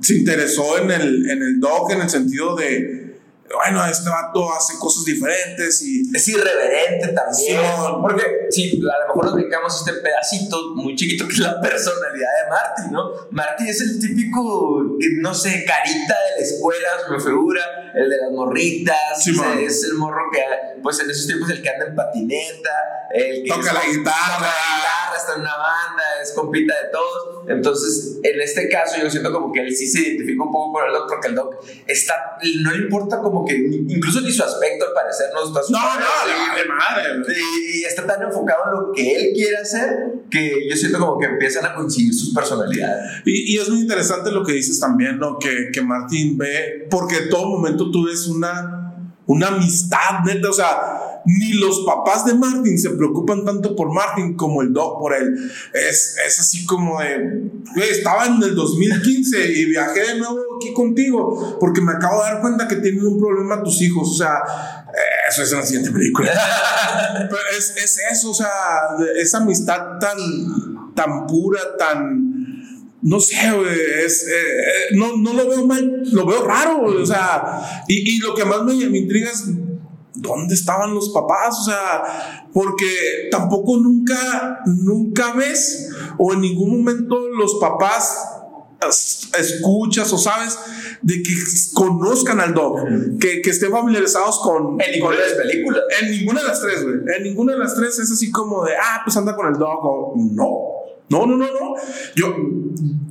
se 0.00 0.16
interesó 0.16 0.78
en 0.82 0.90
el, 0.90 1.30
en 1.30 1.42
el 1.42 1.60
dog 1.60 1.92
en 1.92 2.02
el 2.02 2.08
sentido 2.08 2.56
de. 2.56 3.07
Bueno, 3.54 3.84
este 3.86 4.08
vato 4.10 4.52
hace 4.52 4.78
cosas 4.78 5.04
diferentes 5.04 5.82
y. 5.82 6.02
Es 6.14 6.28
irreverente 6.28 7.08
también. 7.08 7.60
Simón. 7.60 8.02
porque 8.02 8.46
si 8.50 8.78
a 8.78 9.00
lo 9.00 9.08
mejor 9.08 9.24
nos 9.24 9.34
brincamos 9.34 9.76
este 9.76 10.00
pedacito 10.00 10.74
muy 10.74 10.94
chiquito 10.96 11.26
que 11.26 11.34
es 11.34 11.38
la 11.40 11.60
personalidad 11.60 12.28
de 12.44 12.50
Marty, 12.50 12.92
¿no? 12.92 13.10
Marty 13.30 13.68
es 13.68 13.80
el 13.80 14.00
típico, 14.00 14.84
no 15.20 15.34
sé, 15.34 15.64
carita 15.64 16.14
de 16.14 16.40
la 16.40 16.46
escuela, 16.46 16.88
su 17.06 17.20
figura, 17.20 17.62
el 17.94 18.08
de 18.08 18.16
las 18.16 18.30
morritas. 18.32 18.96
Sea, 19.22 19.60
es 19.60 19.84
el 19.84 19.94
morro 19.94 20.30
que, 20.32 20.40
pues 20.82 21.00
en 21.00 21.10
esos 21.10 21.26
tiempos, 21.26 21.50
el 21.50 21.62
que 21.62 21.68
anda 21.70 21.86
en 21.86 21.94
patineta, 21.96 22.70
el 23.12 23.42
que 23.42 23.48
Toca 23.48 23.72
la 23.72 23.80
guitarra. 23.80 24.36
toca 24.36 24.40
la 24.40 24.76
guitarra, 24.76 25.16
está 25.16 25.34
en 25.34 25.40
una 25.40 25.56
banda, 25.56 26.02
es 26.22 26.32
compita 26.32 26.74
de 26.74 26.88
todos. 26.90 27.48
Entonces, 27.48 28.18
en 28.22 28.40
este 28.40 28.68
caso, 28.68 28.96
yo 29.00 29.10
siento 29.10 29.32
como 29.32 29.52
que 29.52 29.60
él 29.60 29.74
sí 29.74 29.86
se 29.86 30.00
identifica 30.00 30.42
un 30.42 30.52
poco 30.52 30.72
con 30.72 30.86
el 30.86 30.92
Doc, 30.92 31.08
porque 31.08 31.28
el 31.28 31.34
Doc 31.34 31.54
está, 31.86 32.36
no 32.60 32.72
le 32.72 32.78
importa 32.84 33.18
como 33.18 33.37
que, 33.44 33.58
ni- 33.58 33.92
incluso 33.94 34.20
ni 34.20 34.30
su 34.32 34.42
aspecto 34.42 34.86
al 34.86 34.92
parecer, 34.92 35.26
no 35.34 35.44
está 35.46 35.60
No, 35.70 35.78
no, 35.94 36.00
le 36.26 36.34
vale 36.48 36.68
madre. 36.68 37.34
y, 37.34 37.78
y 37.80 37.84
está 37.84 38.06
tan 38.06 38.22
enfocado 38.22 38.62
en 38.66 38.70
lo 38.80 38.92
que 38.92 39.14
él 39.14 39.32
quiere 39.34 39.56
hacer 39.58 39.90
que 40.30 40.68
yo 40.68 40.76
siento 40.76 40.98
como 40.98 41.18
que 41.18 41.26
empiezan 41.26 41.64
a 41.66 41.74
coincidir 41.74 42.12
sus 42.14 42.34
personalidades. 42.34 43.22
Y, 43.24 43.54
y 43.54 43.58
es 43.58 43.68
muy 43.68 43.80
interesante 43.80 44.30
lo 44.30 44.44
que 44.44 44.52
dices 44.52 44.78
también, 44.78 45.18
¿no? 45.18 45.38
Que, 45.38 45.70
que 45.72 45.80
Martín 45.82 46.36
ve, 46.38 46.86
porque 46.90 47.16
en 47.16 47.28
todo 47.30 47.46
momento 47.48 47.90
tú 47.90 48.06
ves 48.06 48.26
una, 48.26 48.94
una 49.26 49.48
amistad 49.48 50.20
neta, 50.24 50.50
o 50.50 50.52
sea, 50.52 51.17
ni 51.28 51.52
los 51.54 51.80
papás 51.84 52.24
de 52.24 52.32
Martín 52.34 52.78
se 52.78 52.90
preocupan 52.90 53.44
tanto 53.44 53.76
por 53.76 53.92
Martín 53.92 54.34
como 54.34 54.62
el 54.62 54.72
Doc 54.72 54.98
por 54.98 55.14
él. 55.14 55.34
Es, 55.74 56.16
es 56.26 56.40
así 56.40 56.64
como 56.64 57.00
de, 57.00 57.50
estaba 57.90 58.26
en 58.26 58.42
el 58.42 58.54
2015 58.54 59.52
y 59.52 59.66
viajé 59.66 60.14
de 60.14 60.18
nuevo 60.18 60.38
aquí 60.56 60.72
contigo 60.72 61.58
porque 61.60 61.82
me 61.82 61.92
acabo 61.92 62.22
de 62.22 62.30
dar 62.30 62.40
cuenta 62.40 62.66
que 62.66 62.76
tienen 62.76 63.04
un 63.04 63.18
problema 63.18 63.62
tus 63.62 63.82
hijos, 63.82 64.08
o 64.08 64.14
sea, 64.14 64.36
eh, 64.88 65.28
eso 65.28 65.42
es 65.42 65.52
en 65.52 65.58
la 65.58 65.66
siguiente 65.66 65.90
película. 65.90 66.32
Pero 67.28 67.42
es, 67.58 67.74
es 67.76 68.00
eso, 68.10 68.30
o 68.30 68.34
sea, 68.34 68.48
esa 69.20 69.38
amistad 69.38 69.98
tan, 70.00 70.94
tan 70.94 71.26
pura, 71.26 71.60
tan. 71.78 72.36
No 73.00 73.20
sé, 73.20 73.36
es, 74.04 74.26
eh, 74.26 74.32
eh, 74.32 74.96
no, 74.96 75.18
no 75.18 75.32
lo 75.32 75.48
veo 75.48 75.66
mal, 75.66 76.02
lo 76.10 76.26
veo 76.26 76.44
raro, 76.44 76.82
o 76.82 77.06
sea, 77.06 77.84
y, 77.86 78.16
y 78.16 78.18
lo 78.18 78.34
que 78.34 78.44
más 78.44 78.64
me, 78.64 78.74
me 78.88 78.98
intriga 78.98 79.30
es 79.30 79.44
dónde 80.20 80.54
estaban 80.54 80.94
los 80.94 81.10
papás, 81.10 81.58
o 81.60 81.64
sea, 81.64 82.46
porque 82.52 83.28
tampoco 83.30 83.76
nunca, 83.78 84.60
nunca 84.66 85.32
ves 85.32 85.90
o 86.18 86.32
en 86.32 86.40
ningún 86.40 86.78
momento 86.78 87.18
los 87.28 87.54
papás 87.60 88.16
es- 88.88 89.28
escuchas 89.38 90.12
o 90.12 90.18
sabes 90.18 90.56
de 91.02 91.22
que 91.22 91.34
conozcan 91.74 92.40
al 92.40 92.54
dog, 92.54 92.76
que, 93.20 93.40
que 93.42 93.50
estén 93.50 93.70
familiarizados 93.72 94.38
con, 94.40 94.80
En 94.80 94.92
ninguna 94.92 95.16
con 95.16 95.24
de 95.24 95.28
las 95.28 95.32
películas. 95.34 95.82
en 96.00 96.10
ninguna 96.12 96.40
de 96.42 96.46
las 96.48 96.60
tres, 96.60 96.82
güey. 96.84 96.96
En 97.16 97.22
ninguna 97.24 97.52
de 97.54 97.58
las 97.58 97.74
tres 97.74 97.98
es 97.98 98.10
así 98.10 98.30
como 98.30 98.64
de, 98.64 98.72
ah, 98.76 99.00
pues 99.04 99.16
anda 99.16 99.34
con 99.34 99.46
el 99.48 99.58
dog 99.58 99.78
o 99.84 100.14
no. 100.16 100.77
No, 101.08 101.26
no, 101.26 101.36
no, 101.36 101.46
no. 101.46 101.74
Yo, 102.14 102.34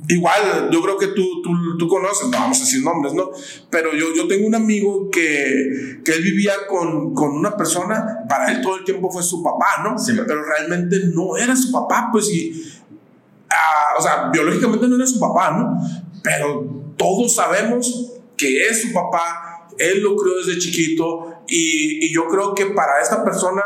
igual, 0.08 0.70
yo 0.70 0.82
creo 0.82 0.98
que 0.98 1.08
tú, 1.08 1.42
tú, 1.42 1.50
tú 1.78 1.88
conoces, 1.88 2.28
no 2.28 2.38
vamos 2.38 2.58
a 2.58 2.64
decir 2.64 2.82
nombres, 2.82 3.12
¿no? 3.12 3.30
Pero 3.70 3.92
yo, 3.92 4.14
yo 4.14 4.28
tengo 4.28 4.46
un 4.46 4.54
amigo 4.54 5.10
que, 5.10 6.00
que 6.04 6.12
él 6.12 6.22
vivía 6.22 6.52
con, 6.68 7.14
con 7.14 7.30
una 7.30 7.56
persona, 7.56 8.24
para 8.28 8.52
él 8.52 8.60
todo 8.62 8.76
el 8.76 8.84
tiempo 8.84 9.10
fue 9.10 9.22
su 9.22 9.42
papá, 9.42 9.82
¿no? 9.82 9.98
Sí. 9.98 10.12
Pero 10.26 10.44
realmente 10.44 10.96
no 11.12 11.36
era 11.36 11.56
su 11.56 11.72
papá, 11.72 12.08
pues, 12.12 12.30
y, 12.30 12.72
ah, 13.50 13.98
o 13.98 14.02
sea, 14.02 14.30
biológicamente 14.32 14.86
no 14.86 14.96
era 14.96 15.06
su 15.06 15.18
papá, 15.18 15.50
¿no? 15.52 15.78
Pero 16.22 16.92
todos 16.96 17.34
sabemos 17.34 18.12
que 18.36 18.66
es 18.66 18.82
su 18.82 18.92
papá, 18.92 19.68
él 19.76 20.02
lo 20.02 20.16
crió 20.16 20.36
desde 20.36 20.58
chiquito 20.58 21.42
y, 21.46 22.06
y 22.06 22.12
yo 22.12 22.26
creo 22.28 22.54
que 22.54 22.66
para 22.66 23.00
esta 23.00 23.24
persona, 23.24 23.62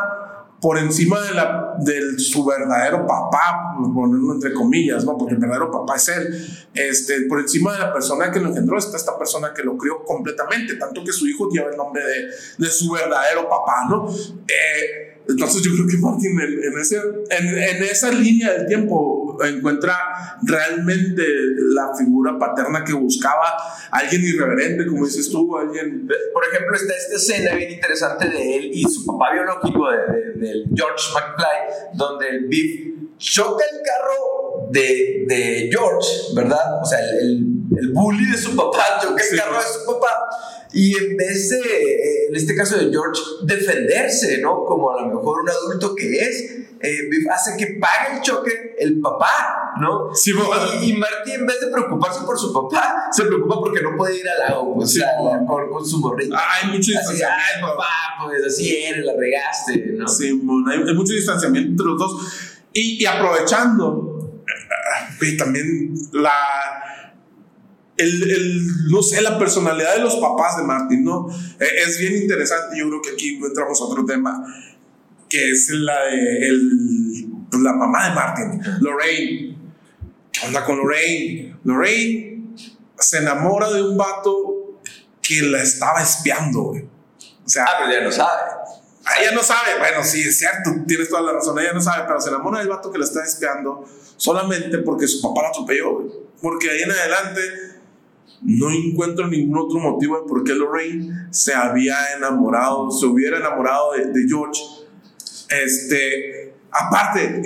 por 0.62 0.78
encima 0.78 1.20
de, 1.20 1.34
la, 1.34 1.74
de 1.80 2.18
su 2.20 2.44
verdadero 2.44 3.04
papá, 3.04 3.74
ponerlo 3.92 4.32
entre 4.32 4.52
comillas, 4.52 5.04
¿no? 5.04 5.18
Porque 5.18 5.34
el 5.34 5.40
verdadero 5.40 5.72
papá 5.72 5.96
es 5.96 6.08
él, 6.08 6.48
este, 6.72 7.22
por 7.22 7.40
encima 7.40 7.72
de 7.72 7.80
la 7.80 7.92
persona 7.92 8.30
que 8.30 8.38
lo 8.38 8.50
engendró 8.50 8.78
está 8.78 8.96
esta 8.96 9.18
persona 9.18 9.52
que 9.52 9.64
lo 9.64 9.76
crió 9.76 10.04
completamente, 10.04 10.76
tanto 10.76 11.02
que 11.02 11.12
su 11.12 11.26
hijo 11.26 11.48
lleva 11.50 11.68
el 11.68 11.76
nombre 11.76 12.04
de, 12.04 12.64
de 12.64 12.70
su 12.70 12.92
verdadero 12.92 13.48
papá, 13.48 13.86
¿no? 13.90 14.08
Eh, 14.08 15.20
entonces 15.28 15.62
yo 15.62 15.72
creo 15.72 15.86
que 15.88 15.98
Martin 15.98 16.40
en, 16.40 16.78
ese, 16.78 16.96
en 17.30 17.82
esa 17.82 18.12
línea 18.12 18.52
del 18.52 18.66
tiempo 18.66 19.21
encuentra 19.44 19.96
realmente 20.42 21.22
la 21.74 21.94
figura 21.96 22.38
paterna 22.38 22.84
que 22.84 22.92
buscaba, 22.92 23.56
alguien 23.90 24.22
irreverente, 24.22 24.86
como 24.86 25.06
dices 25.06 25.30
tú, 25.30 25.56
alguien... 25.56 26.08
Por 26.32 26.44
ejemplo, 26.46 26.76
está 26.76 26.94
esta 26.94 27.16
escena 27.16 27.54
bien 27.56 27.72
interesante 27.72 28.28
de 28.28 28.56
él 28.56 28.70
y 28.72 28.82
su 28.84 29.06
papá 29.06 29.32
biológico, 29.32 29.90
de, 29.90 30.64
George 30.74 31.04
McFly, 31.14 31.94
donde 31.94 32.28
el 32.28 32.46
Biff 32.46 32.92
choca 33.18 33.64
el 33.72 33.78
carro 33.82 34.68
de, 34.70 35.24
de 35.28 35.68
George, 35.70 36.08
¿verdad? 36.34 36.82
O 36.82 36.84
sea, 36.84 36.98
el, 36.98 37.44
el, 37.76 37.92
bully 37.92 38.30
de 38.30 38.38
su 38.38 38.56
papá 38.56 39.00
choca 39.00 39.22
el 39.22 39.38
carro 39.38 39.58
de 39.58 39.64
su 39.64 39.86
papá 39.86 40.28
y 40.72 40.96
en 40.96 41.16
vez 41.16 41.50
de, 41.50 41.58
eh, 41.58 42.26
en 42.28 42.36
este 42.36 42.54
caso 42.54 42.76
de 42.76 42.90
George, 42.90 43.20
defenderse, 43.44 44.38
¿no? 44.38 44.64
Como 44.64 44.90
a 44.90 45.02
lo 45.02 45.08
mejor 45.08 45.42
un 45.42 45.50
adulto 45.50 45.94
que 45.94 46.18
es, 46.18 46.61
eh, 46.82 47.08
hace 47.32 47.56
que 47.56 47.78
pague 47.78 48.16
el 48.16 48.20
choque 48.22 48.74
el 48.78 49.00
papá, 49.00 49.74
¿no? 49.80 50.12
Sí, 50.14 50.32
y, 50.32 50.90
y, 50.90 50.96
Marty, 50.96 51.32
en 51.32 51.46
vez 51.46 51.60
de 51.60 51.68
preocuparse 51.68 52.24
por 52.24 52.38
su 52.38 52.52
papá, 52.52 53.08
se 53.12 53.24
preocupa 53.24 53.56
porque 53.60 53.82
no 53.82 53.96
puede 53.96 54.18
ir 54.18 54.28
al 54.28 54.38
lago, 54.38 54.74
pues, 54.74 54.92
sí, 54.92 55.02
con, 55.18 55.68
con, 55.70 55.86
su 55.86 55.98
morrito. 55.98 56.34
Ah, 56.36 56.42
hay 56.60 56.68
mucho 56.70 56.90
distanciamiento. 56.90 57.28
Ay, 57.30 57.62
papá, 57.62 57.88
pues 58.24 58.44
así 58.46 58.76
eres, 58.76 59.04
la 59.04 59.12
regaste, 59.16 59.94
¿no? 59.96 60.08
Sí, 60.08 60.26
hay, 60.70 60.82
hay 60.88 60.94
mucho 60.94 61.12
distanciamiento 61.12 61.70
entre 61.70 61.86
los 61.86 61.98
dos. 61.98 62.58
Y, 62.72 63.02
y 63.02 63.06
aprovechando, 63.06 64.42
eh, 65.20 65.36
también 65.36 65.94
la 66.12 66.32
el, 67.96 68.30
el, 68.30 68.90
no 68.90 69.02
sé, 69.02 69.22
la 69.22 69.38
personalidad 69.38 69.94
de 69.96 70.02
los 70.02 70.16
papás 70.16 70.56
de 70.56 70.64
Martin, 70.64 71.04
¿no? 71.04 71.28
Eh, 71.60 71.66
es 71.86 71.98
bien 71.98 72.16
interesante, 72.16 72.76
yo 72.76 72.88
creo 72.88 73.02
que 73.02 73.10
aquí 73.10 73.40
entramos 73.42 73.80
a 73.80 73.84
otro 73.84 74.04
tema, 74.04 74.42
que 75.32 75.50
es 75.50 75.70
la 75.70 75.98
de 76.04 76.46
el, 76.46 77.26
pues, 77.50 77.62
la 77.62 77.72
mamá 77.72 78.08
de 78.08 78.14
Martin, 78.14 78.62
Lorraine. 78.82 79.56
¿Qué 80.30 80.46
onda 80.46 80.62
con 80.62 80.76
Lorraine? 80.76 81.56
Lorraine 81.64 82.54
se 82.98 83.18
enamora 83.18 83.72
de 83.72 83.82
un 83.82 83.96
vato 83.96 84.78
que 85.22 85.40
la 85.40 85.62
estaba 85.62 86.02
espiando, 86.02 86.64
güey. 86.64 86.82
O 86.82 87.48
sea, 87.48 87.64
ah, 87.64 87.76
pero 87.78 87.92
ella 87.92 88.04
no 88.04 88.12
sabe. 88.12 88.40
Ella 89.20 89.32
no 89.32 89.42
sabe, 89.42 89.78
bueno, 89.78 90.04
sí, 90.04 90.20
es 90.20 90.38
cierto, 90.38 90.70
tienes 90.86 91.08
toda 91.08 91.22
la 91.22 91.32
razón, 91.32 91.58
ella 91.58 91.72
no 91.72 91.80
sabe, 91.80 92.04
pero 92.06 92.20
se 92.20 92.28
enamora 92.28 92.60
del 92.60 92.68
vato 92.68 92.92
que 92.92 92.98
la 92.98 93.04
está 93.04 93.24
espiando 93.24 93.84
solamente 94.16 94.78
porque 94.78 95.08
su 95.08 95.20
papá 95.22 95.42
la 95.42 95.48
atropelló, 95.48 95.94
güey. 95.94 96.12
Porque 96.40 96.70
ahí 96.70 96.82
en 96.82 96.90
adelante 96.90 97.40
no 98.42 98.70
encuentro 98.70 99.26
ningún 99.28 99.58
otro 99.58 99.78
motivo 99.78 100.20
de 100.20 100.28
por 100.28 100.44
qué 100.44 100.54
Lorraine 100.54 101.28
se 101.30 101.54
había 101.54 101.96
enamorado, 102.16 102.90
se 102.90 103.06
hubiera 103.06 103.38
enamorado 103.38 103.92
de, 103.92 104.26
George. 104.28 104.60
Este, 105.64 106.54
aparte, 106.70 107.42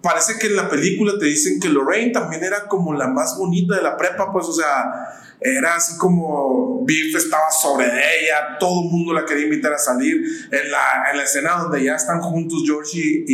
parece 0.00 0.38
que 0.38 0.48
en 0.48 0.56
la 0.56 0.68
película 0.68 1.14
te 1.18 1.26
dicen 1.26 1.58
que 1.58 1.68
Lorraine 1.68 2.12
también 2.12 2.44
era 2.44 2.68
como 2.68 2.94
la 2.94 3.08
más 3.08 3.36
bonita 3.36 3.76
de 3.76 3.82
la 3.82 3.96
prepa, 3.96 4.32
pues, 4.32 4.46
o 4.46 4.52
sea, 4.52 5.08
era 5.40 5.76
así 5.76 5.98
como 5.98 6.84
Biff 6.86 7.14
estaba 7.16 7.50
sobre 7.50 7.86
ella, 7.86 8.56
todo 8.58 8.84
el 8.84 8.90
mundo 8.90 9.12
la 9.12 9.26
quería 9.26 9.44
invitar 9.44 9.74
a 9.74 9.78
salir. 9.78 10.22
En 10.50 10.70
la, 10.70 11.10
en 11.10 11.18
la 11.18 11.24
escena 11.24 11.56
donde 11.56 11.84
ya 11.84 11.96
están 11.96 12.20
juntos 12.20 12.62
George 12.64 12.98
y, 12.98 13.24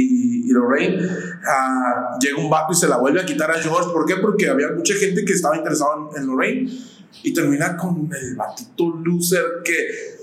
y, 0.49 0.51
Lorraine, 0.51 1.07
uh, 1.07 2.19
llega 2.21 2.37
un 2.39 2.51
vato 2.51 2.73
y 2.73 2.77
se 2.77 2.89
la 2.89 2.97
vuelve 2.97 3.21
a 3.21 3.25
quitar 3.25 3.49
a 3.51 3.55
George. 3.61 3.91
¿Por 3.93 4.07
qué? 4.07 4.17
Porque 4.17 4.49
había 4.49 4.69
mucha 4.75 4.95
gente 4.95 5.25
que 5.25 5.33
estaba 5.33 5.57
interesada 5.57 5.93
en, 6.17 6.27
Lorraine. 6.27 6.69
Y 7.23 7.33
termina 7.33 7.77
con 7.77 8.11
el 8.13 8.35
batito 8.35 8.91
loser 9.05 9.45
que 9.65 10.17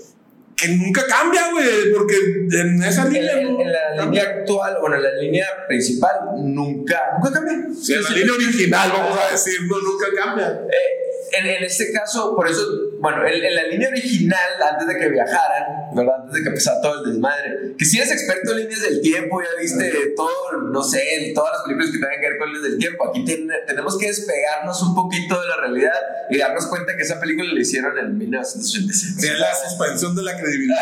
que 0.58 0.68
nunca 0.70 1.06
cambia, 1.06 1.52
güey, 1.52 1.92
porque 1.94 2.16
en 2.50 2.82
esa 2.82 3.04
línea. 3.04 3.40
En, 3.40 3.60
en 3.60 3.72
la 3.72 4.04
línea 4.04 4.22
actual, 4.24 4.78
bueno, 4.80 4.96
en 4.96 5.02
la 5.04 5.14
línea 5.14 5.46
principal, 5.68 6.12
nunca, 6.36 7.00
nunca 7.16 7.32
cambia. 7.32 7.68
Sí, 7.80 7.94
en 7.94 8.02
la 8.02 8.10
línea 8.10 8.34
original, 8.34 8.90
vamos 8.92 9.18
a 9.18 9.30
decir, 9.30 9.60
no, 9.68 9.80
nunca 9.80 10.06
cambia. 10.16 10.48
Eh, 10.68 11.38
en, 11.38 11.46
en, 11.46 11.64
este 11.64 11.92
caso, 11.92 12.34
por 12.34 12.48
eso, 12.48 12.62
bueno, 13.00 13.26
en, 13.26 13.54
la 13.54 13.62
línea 13.64 13.88
original, 13.88 14.62
antes 14.72 14.88
de 14.88 14.96
que 14.98 15.08
viajaran, 15.08 15.94
¿verdad? 15.94 16.14
Antes 16.22 16.34
de 16.34 16.42
que 16.42 16.48
empezara 16.48 16.80
todo 16.80 17.04
el 17.04 17.12
desmadre, 17.12 17.74
que 17.78 17.84
si 17.84 17.98
eres 17.98 18.10
experto 18.10 18.52
en 18.52 18.58
líneas 18.58 18.82
del 18.82 19.00
tiempo, 19.00 19.40
ya 19.40 19.60
viste 19.60 20.14
todo, 20.16 20.62
no 20.72 20.82
sé, 20.82 21.32
todas 21.34 21.52
las 21.52 21.62
películas 21.62 21.90
que 21.92 21.98
tengan 21.98 22.20
que 22.20 22.28
ver 22.28 22.38
con 22.38 22.48
líneas 22.48 22.64
del 22.64 22.78
tiempo, 22.78 23.08
aquí 23.08 23.24
tenemos 23.24 23.98
que 23.98 24.06
despegarnos 24.06 24.82
un 24.82 24.94
poquito 24.94 25.40
de 25.40 25.46
la 25.46 25.56
realidad 25.56 25.92
y 26.30 26.38
darnos 26.38 26.66
cuenta 26.66 26.96
que 26.96 27.02
esa 27.02 27.20
película 27.20 27.52
la 27.52 27.60
hicieron 27.60 27.96
en 27.98 28.18
1986. 28.18 29.14
Sí, 29.18 29.28
la 29.38 29.54
suspensión 29.54 30.16
de 30.16 30.22
la 30.22 30.36
credibilidad. 30.36 30.76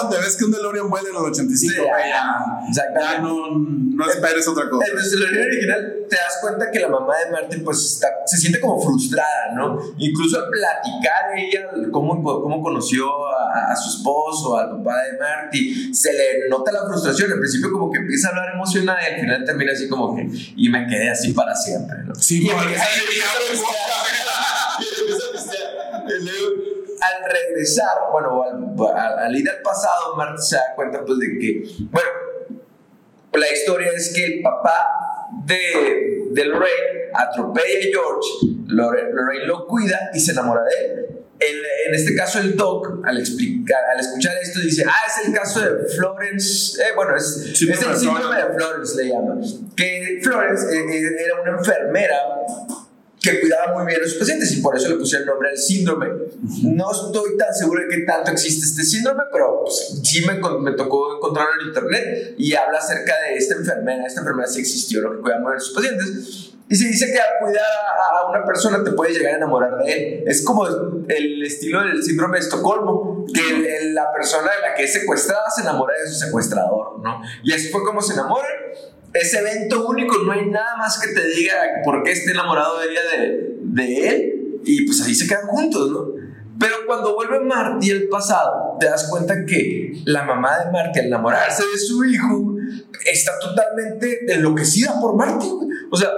donde 0.00 0.18
ves 0.18 0.36
que 0.36 0.44
un 0.44 0.52
DeLorean 0.52 0.88
vuela 0.88 1.08
en 1.10 1.16
el 1.16 1.22
85, 1.22 1.56
sí, 1.56 1.68
ya, 1.76 2.82
ya, 2.94 3.18
no, 3.18 3.58
no 3.58 4.10
esperes 4.10 4.46
otra 4.48 4.68
cosa. 4.70 4.86
Entonces, 4.86 5.12
en 5.12 5.20
la 5.20 5.30
línea 5.30 5.46
original 5.46 5.94
te 6.08 6.16
das 6.16 6.38
cuenta 6.40 6.70
que 6.70 6.80
la 6.80 6.88
mamá 6.88 7.14
de 7.18 7.30
Martin 7.30 7.64
pues 7.64 7.84
está, 7.84 8.08
se 8.26 8.38
siente 8.38 8.60
como 8.60 8.80
frustrada, 8.80 9.52
¿no? 9.54 9.78
Incluso 9.98 10.38
al 10.38 10.48
platicar 10.48 11.36
ella 11.36 11.57
cómo, 11.92 12.22
cómo 12.22 12.62
conoció 12.62 13.08
a, 13.26 13.74
su 13.76 13.90
esposo, 13.96 14.56
al 14.56 14.70
papá 14.78 15.02
de 15.04 15.18
Marty, 15.18 15.94
se 15.94 16.12
le 16.12 16.48
nota 16.48 16.72
la 16.72 16.86
frustración. 16.86 17.32
Al 17.32 17.38
principio 17.38 17.70
como 17.72 17.90
que 17.90 17.98
empieza 17.98 18.28
a 18.28 18.30
hablar 18.30 18.54
emocionada 18.54 18.98
y 19.02 19.14
al 19.14 19.20
final 19.20 19.44
termina 19.44 19.72
así 19.72 19.88
como 19.88 20.16
que, 20.16 20.28
y 20.56 20.68
me 20.68 20.86
quedé 20.86 21.10
así 21.10 21.32
para 21.32 21.54
siempre, 21.54 21.98
¿no? 22.04 22.14
Sí, 22.14 22.46
y 22.46 22.50
al 27.00 27.30
regresar, 27.30 27.96
bueno, 28.12 28.42
al, 28.42 29.18
al, 29.18 29.36
ir 29.36 29.48
al 29.48 29.62
pasado, 29.62 30.16
Marty 30.16 30.42
se 30.42 30.56
da 30.56 30.74
cuenta 30.74 31.04
pues 31.04 31.18
de 31.18 31.38
que, 31.38 31.62
bueno, 31.90 32.08
la 33.32 33.52
historia 33.52 33.92
es 33.94 34.12
que 34.14 34.24
el 34.24 34.42
papá 34.42 34.88
de, 35.44 36.28
de 36.30 36.44
Lorraine 36.44 36.98
atropella 37.14 37.78
a 37.78 37.82
George, 37.92 38.28
Lorraine, 38.66 39.46
lo 39.46 39.66
cuida 39.66 40.10
y 40.14 40.20
se 40.20 40.32
enamora 40.32 40.62
de 40.64 40.84
él. 40.84 41.17
En 41.40 41.94
este 41.94 42.14
caso, 42.14 42.40
el 42.40 42.56
Doc, 42.56 43.00
al, 43.04 43.18
explicar, 43.18 43.78
al 43.94 44.00
escuchar 44.00 44.34
esto, 44.42 44.60
dice: 44.60 44.84
Ah, 44.86 45.06
es 45.06 45.26
el 45.26 45.32
caso 45.32 45.60
de 45.60 45.84
Florence. 45.96 46.82
Eh, 46.82 46.86
bueno, 46.94 47.16
es, 47.16 47.36
es 47.54 47.62
el 47.62 47.96
síndrome 47.96 48.36
de 48.36 48.54
Florence, 48.56 48.96
le 48.96 49.08
llama. 49.08 49.36
Que 49.76 50.20
Florence 50.22 50.66
eh, 50.76 50.84
eh, 50.90 51.24
era 51.24 51.40
una 51.40 51.58
enfermera 51.58 52.16
que 53.20 53.40
cuidaba 53.40 53.74
muy 53.74 53.86
bien 53.86 54.00
a 54.00 54.04
sus 54.04 54.14
pacientes 54.14 54.52
y 54.52 54.60
por 54.60 54.76
eso 54.76 54.88
le 54.88 54.96
puse 54.96 55.16
el 55.16 55.26
nombre 55.26 55.50
al 55.50 55.58
síndrome. 55.58 56.06
No 56.62 56.90
estoy 56.90 57.36
tan 57.36 57.52
seguro 57.54 57.82
de 57.82 57.88
que 57.88 58.02
tanto 58.02 58.30
existe 58.30 58.64
este 58.64 58.82
síndrome, 58.82 59.24
pero 59.32 59.62
pues, 59.64 60.00
sí 60.04 60.24
me, 60.24 60.34
me, 60.60 60.72
tocó 60.72 61.16
encontrarlo 61.16 61.60
en 61.60 61.68
internet 61.68 62.34
y 62.38 62.54
habla 62.54 62.78
acerca 62.78 63.14
de 63.28 63.36
esta 63.36 63.56
enfermera. 63.56 64.06
Esta 64.06 64.20
enfermera 64.20 64.48
sí 64.48 64.60
existió, 64.60 65.00
lo 65.00 65.12
que 65.12 65.20
cuida 65.20 65.38
muy 65.38 65.50
bien 65.52 65.56
a 65.56 65.60
sus 65.60 65.74
pacientes. 65.74 66.54
Y 66.70 66.76
se 66.76 66.86
dice 66.86 67.06
que 67.06 67.18
al 67.18 67.38
cuidar 67.40 67.64
a 67.64 68.28
una 68.28 68.44
persona 68.44 68.84
te 68.84 68.92
puedes 68.92 69.16
llegar 69.16 69.34
a 69.34 69.36
enamorar 69.38 69.78
de 69.78 69.90
él. 69.90 70.24
Es 70.26 70.44
como 70.44 70.66
el 71.08 71.42
estilo 71.42 71.82
del 71.82 72.02
síndrome 72.02 72.38
de 72.38 72.44
Estocolmo, 72.44 73.24
que 73.32 73.90
la 73.92 74.12
persona 74.12 74.50
de 74.54 74.68
la 74.68 74.74
que 74.74 74.84
es 74.84 74.92
secuestrada 74.92 75.44
se 75.54 75.62
enamora 75.62 75.94
de 75.98 76.10
su 76.10 76.18
secuestrador, 76.18 77.00
¿no? 77.02 77.22
Y 77.42 77.52
así 77.52 77.68
fue 77.68 77.82
como 77.84 78.02
se 78.02 78.12
enamoran 78.12 78.52
ese 79.12 79.38
evento 79.38 79.86
único, 79.86 80.18
no 80.18 80.32
hay 80.32 80.46
nada 80.46 80.76
más 80.76 81.00
que 81.00 81.12
te 81.12 81.26
diga 81.28 81.54
por 81.84 82.02
qué 82.02 82.12
esté 82.12 82.32
enamorado 82.32 82.78
de 82.80 82.90
ella 82.90 83.00
de, 83.16 83.56
de 83.62 84.08
él, 84.08 84.60
y 84.64 84.86
pues 84.86 85.00
ahí 85.02 85.14
se 85.14 85.26
quedan 85.26 85.46
juntos, 85.46 85.90
¿no? 85.90 86.28
Pero 86.58 86.74
cuando 86.86 87.14
vuelve 87.14 87.40
Marty 87.40 87.90
al 87.92 88.08
pasado, 88.08 88.76
te 88.80 88.86
das 88.86 89.08
cuenta 89.08 89.46
que 89.46 89.92
la 90.04 90.24
mamá 90.24 90.58
de 90.58 90.72
Marty, 90.72 90.98
al 90.98 91.06
enamorarse 91.06 91.62
de 91.72 91.78
su 91.78 92.04
hijo, 92.04 92.56
está 93.06 93.38
totalmente 93.38 94.32
enloquecida 94.32 95.00
por 95.00 95.14
Marty. 95.14 95.48
O 95.90 95.96
sea, 95.96 96.10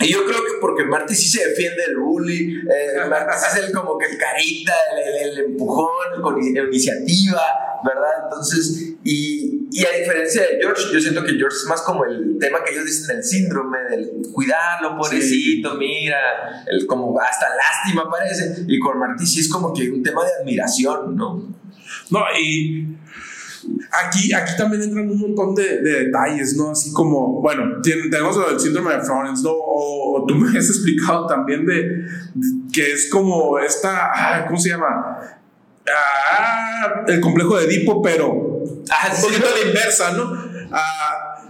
y 0.00 0.12
yo 0.12 0.24
creo 0.24 0.38
que 0.38 0.52
porque 0.62 0.84
Marty 0.84 1.14
sí 1.14 1.28
se 1.28 1.48
defiende 1.48 1.82
del 1.88 1.98
bully, 1.98 2.62
eh, 2.62 3.08
Marty 3.08 3.32
es 3.34 3.64
el, 3.64 3.72
como 3.72 3.98
que 3.98 4.06
el 4.06 4.16
carita, 4.16 4.72
el, 4.96 5.28
el, 5.30 5.38
empujón, 5.44 6.22
con 6.22 6.42
iniciativa, 6.42 7.42
¿verdad? 7.84 8.24
Entonces, 8.24 8.94
y, 9.06 9.68
y, 9.70 9.84
a 9.84 9.98
diferencia 9.98 10.42
de 10.42 10.58
George, 10.60 10.82
yo 10.92 11.00
siento 11.00 11.22
que 11.24 11.34
George 11.34 11.56
es 11.56 11.66
más 11.68 11.82
como 11.82 12.04
el 12.04 12.38
tema 12.40 12.64
que 12.64 12.74
ellos 12.74 12.86
dicen, 12.86 13.16
el 13.16 13.22
síndrome 13.24 13.78
del 13.90 14.10
cuidarlo, 14.32 14.96
pobrecito, 14.98 15.74
mira, 15.76 16.18
el, 16.66 16.86
como 16.86 17.18
hasta 17.20 17.46
lástima 17.54 18.10
parece, 18.10 18.64
y 18.66 18.78
con 18.80 18.98
Marty 18.98 19.24
sí 19.24 19.40
es 19.40 19.48
como 19.48 19.72
que 19.72 19.90
un 19.90 20.02
tema 20.02 20.24
de 20.24 20.30
admiración, 20.40 21.14
¿no? 21.14 21.54
No, 22.10 22.20
y 22.38 22.96
Aquí, 23.90 24.32
aquí 24.32 24.52
también 24.56 24.82
entran 24.82 25.10
un 25.10 25.18
montón 25.18 25.54
de, 25.54 25.80
detalles, 25.80 26.56
¿no? 26.56 26.70
Así 26.70 26.92
como, 26.92 27.40
bueno, 27.40 27.80
tenemos 27.82 28.36
el 28.50 28.60
síndrome 28.60 28.94
de 28.94 29.00
Florence, 29.00 29.42
¿no? 29.42 29.50
O, 29.52 30.24
tú 30.26 30.34
me 30.34 30.56
has 30.56 30.68
explicado 30.68 31.26
también 31.26 31.66
de, 31.66 32.06
que 32.72 32.92
es 32.92 33.08
como 33.10 33.58
esta, 33.58 34.10
ah, 34.14 34.44
¿cómo 34.46 34.58
se 34.58 34.70
llama? 34.70 35.18
Ah, 35.88 37.04
el 37.06 37.20
complejo 37.20 37.56
de 37.56 37.64
Edipo, 37.64 38.02
pero 38.02 38.55
ah, 38.90 39.12
un 39.14 39.22
poquito 39.22 39.46
a 39.46 39.58
la 39.58 39.68
inversa, 39.68 40.12
¿no? 40.12 40.32
Ah, 40.72 41.42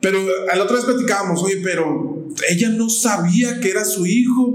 pero 0.00 0.18
a 0.50 0.56
la 0.56 0.64
otra 0.64 0.76
vez 0.76 0.84
platicábamos, 0.84 1.42
oye, 1.42 1.60
pero 1.62 2.28
ella 2.48 2.68
no 2.70 2.88
sabía 2.88 3.60
que 3.60 3.70
era 3.70 3.84
su 3.84 4.06
hijo. 4.06 4.54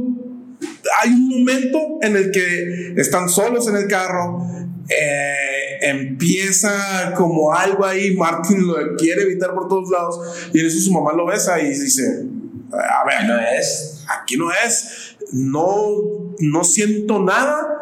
Hay 1.02 1.10
un 1.10 1.30
momento 1.30 1.80
en 2.02 2.16
el 2.16 2.32
que 2.32 2.94
están 2.98 3.28
solos 3.28 3.68
en 3.68 3.76
el 3.76 3.88
carro, 3.88 4.46
eh, 4.90 5.80
empieza 5.82 7.14
como 7.16 7.54
algo 7.54 7.86
ahí, 7.86 8.16
Martin 8.16 8.68
lo 8.68 8.96
quiere 8.96 9.24
evitar 9.24 9.54
por 9.54 9.68
todos 9.68 9.90
lados 9.90 10.50
y 10.54 10.60
en 10.60 10.66
eso 10.66 10.80
su 10.80 10.92
mamá 10.92 11.14
lo 11.14 11.26
besa 11.26 11.60
y 11.60 11.70
dice, 11.70 12.26
A 12.72 13.06
ver, 13.06 13.28
no 13.28 13.40
es. 13.40 14.04
Aquí 14.22 14.38
no 14.38 14.50
es. 14.52 15.16
No, 15.32 16.36
no 16.40 16.64
siento 16.64 17.20
nada 17.20 17.74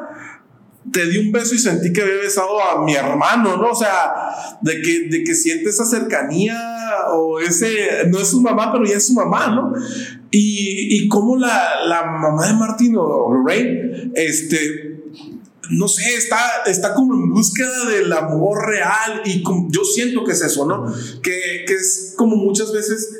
te 0.91 1.05
di 1.07 1.17
un 1.17 1.31
beso 1.31 1.55
y 1.55 1.59
sentí 1.59 1.93
que 1.93 2.01
había 2.01 2.15
besado 2.15 2.61
a 2.61 2.83
mi 2.83 2.95
hermano, 2.95 3.57
¿no? 3.57 3.71
O 3.71 3.75
sea, 3.75 4.13
de 4.61 4.81
que, 4.81 5.07
de 5.09 5.23
que 5.23 5.35
siente 5.35 5.69
esa 5.69 5.85
cercanía 5.85 6.57
o 7.13 7.39
ese, 7.39 8.07
no 8.09 8.19
es 8.19 8.27
su 8.27 8.41
mamá, 8.41 8.71
pero 8.71 8.85
ya 8.85 8.97
es 8.97 9.07
su 9.07 9.13
mamá, 9.13 9.47
¿no? 9.47 9.73
Y, 10.31 11.03
y 11.03 11.07
como 11.07 11.37
la, 11.37 11.85
la 11.85 12.05
mamá 12.05 12.47
de 12.47 12.53
Martín 12.53 12.95
o 12.97 13.33
Lorraine, 13.33 14.11
este, 14.15 15.01
no 15.69 15.87
sé, 15.87 16.15
está, 16.15 16.39
está 16.65 16.93
como 16.93 17.13
en 17.13 17.29
búsqueda 17.29 17.85
del 17.89 18.11
amor 18.11 18.67
real 18.67 19.21
y 19.25 19.43
yo 19.69 19.83
siento 19.83 20.23
que 20.23 20.33
es 20.33 20.41
eso, 20.41 20.65
¿no? 20.65 20.85
Que, 21.21 21.65
que 21.65 21.73
es 21.73 22.13
como 22.17 22.35
muchas 22.35 22.71
veces... 22.73 23.17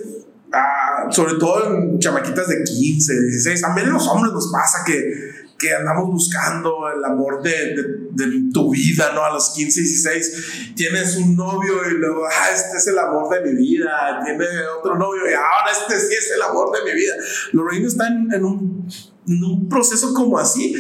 Ah, 0.54 1.08
sobre 1.10 1.36
todo 1.36 1.74
en 1.74 1.98
chamaquitas 1.98 2.50
de 2.50 2.62
15, 2.62 3.22
16, 3.22 3.62
también 3.62 3.90
los 3.90 4.06
hombres 4.10 4.34
nos 4.34 4.52
pasa 4.52 4.84
que, 4.86 5.31
que 5.62 5.74
andamos 5.74 6.10
buscando 6.10 6.90
el 6.90 7.06
amor 7.06 7.44
de, 7.44 7.76
de, 8.12 8.52
tu 8.52 8.72
vida, 8.72 9.12
¿no? 9.14 9.24
A 9.24 9.32
los 9.32 9.52
15, 9.52 9.80
16 9.82 10.74
tienes 10.76 11.16
un 11.18 11.36
novio 11.36 11.88
y 11.90 12.00
luego, 12.00 12.26
ah, 12.26 12.50
este 12.52 12.78
es 12.78 12.88
el 12.88 12.98
amor 12.98 13.30
de 13.30 13.42
mi 13.52 13.62
vida, 13.62 14.22
tiene 14.26 14.46
otro 14.80 14.96
novio 14.96 15.30
y 15.30 15.34
ahora 15.34 15.72
este 15.72 16.00
sí 16.00 16.16
es 16.16 16.32
el 16.32 16.42
amor 16.42 16.72
de 16.76 16.92
mi 16.92 17.00
vida. 17.00 17.14
Lorraine 17.52 17.88
está 17.88 18.08
en, 18.08 18.34
en, 18.34 18.44
un, 18.44 18.88
en 19.28 19.44
un 19.44 19.70
proceso 19.70 20.14
como 20.14 20.40
así, 20.40 20.76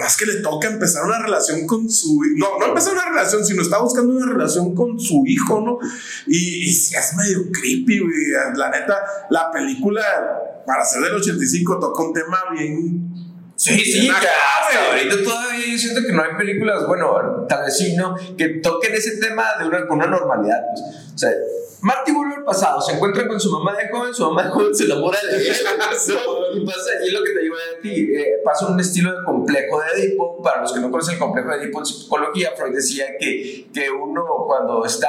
más 0.00 0.16
que 0.16 0.26
le 0.26 0.36
toca 0.36 0.68
empezar 0.68 1.04
una 1.04 1.20
relación 1.20 1.66
con 1.66 1.88
su 1.88 2.20
no, 2.36 2.58
no 2.58 2.66
empezar 2.66 2.94
una 2.94 3.08
relación, 3.08 3.44
sino 3.44 3.62
está 3.62 3.78
buscando 3.80 4.12
una 4.12 4.26
relación 4.26 4.74
con 4.74 4.98
su 4.98 5.24
hijo, 5.26 5.60
¿no? 5.60 5.78
Y, 6.26 6.66
y 6.66 6.70
es 6.70 7.14
medio 7.16 7.50
creepy, 7.52 8.00
güey. 8.00 8.30
La 8.56 8.70
neta, 8.70 8.96
la 9.30 9.50
película, 9.50 10.02
para 10.66 10.84
ser 10.84 11.02
del 11.02 11.14
85, 11.14 11.78
toca 11.78 12.02
un 12.02 12.12
tema 12.12 12.38
bien 12.52 13.11
Sí, 13.62 13.78
sí, 13.78 14.06
ya, 14.08 14.88
ahorita 14.90 15.22
todavía 15.22 15.64
yo 15.70 15.78
siento 15.78 16.00
que 16.04 16.12
no 16.12 16.20
hay 16.20 16.34
películas, 16.36 16.84
bueno, 16.84 17.46
tal 17.48 17.62
vez 17.62 17.76
sí, 17.76 17.94
¿no? 17.94 18.16
Que 18.36 18.60
toquen 18.60 18.92
ese 18.92 19.18
tema 19.18 19.44
de 19.60 19.68
una, 19.68 19.86
con 19.86 19.98
una 19.98 20.08
normalidad. 20.08 20.64
Pues. 20.72 20.82
O 21.14 21.18
sea, 21.18 21.30
Marty 21.80 22.10
vuelve 22.10 22.34
al 22.34 22.44
pasado, 22.44 22.80
se 22.80 22.94
encuentra 22.94 23.28
con 23.28 23.38
su 23.38 23.52
mamá 23.52 23.76
de 23.76 23.88
joven, 23.88 24.12
su 24.12 24.24
mamá 24.24 24.42
de 24.42 24.50
joven 24.50 24.74
se 24.74 24.86
enamora 24.86 25.16
de 25.30 25.36
él. 25.36 25.54
y 26.54 26.66
pasa, 26.66 26.90
y 27.06 27.10
lo 27.12 27.22
que 27.22 27.30
te 27.30 27.40
digo 27.40 27.54
de 27.54 27.82
ti, 27.82 28.12
eh, 28.16 28.40
pasa 28.44 28.66
un 28.66 28.80
estilo 28.80 29.16
de 29.16 29.24
complejo 29.24 29.80
de 29.80 30.02
Edipo. 30.02 30.42
Para 30.42 30.62
los 30.62 30.72
que 30.72 30.80
no 30.80 30.90
conocen 30.90 31.14
el 31.14 31.20
complejo 31.20 31.50
de 31.50 31.58
Edipo 31.58 31.78
en 31.78 31.86
psicología, 31.86 32.50
Freud 32.56 32.74
decía 32.74 33.04
que, 33.16 33.68
que 33.72 33.90
uno 33.90 34.24
cuando 34.48 34.84
está 34.84 35.08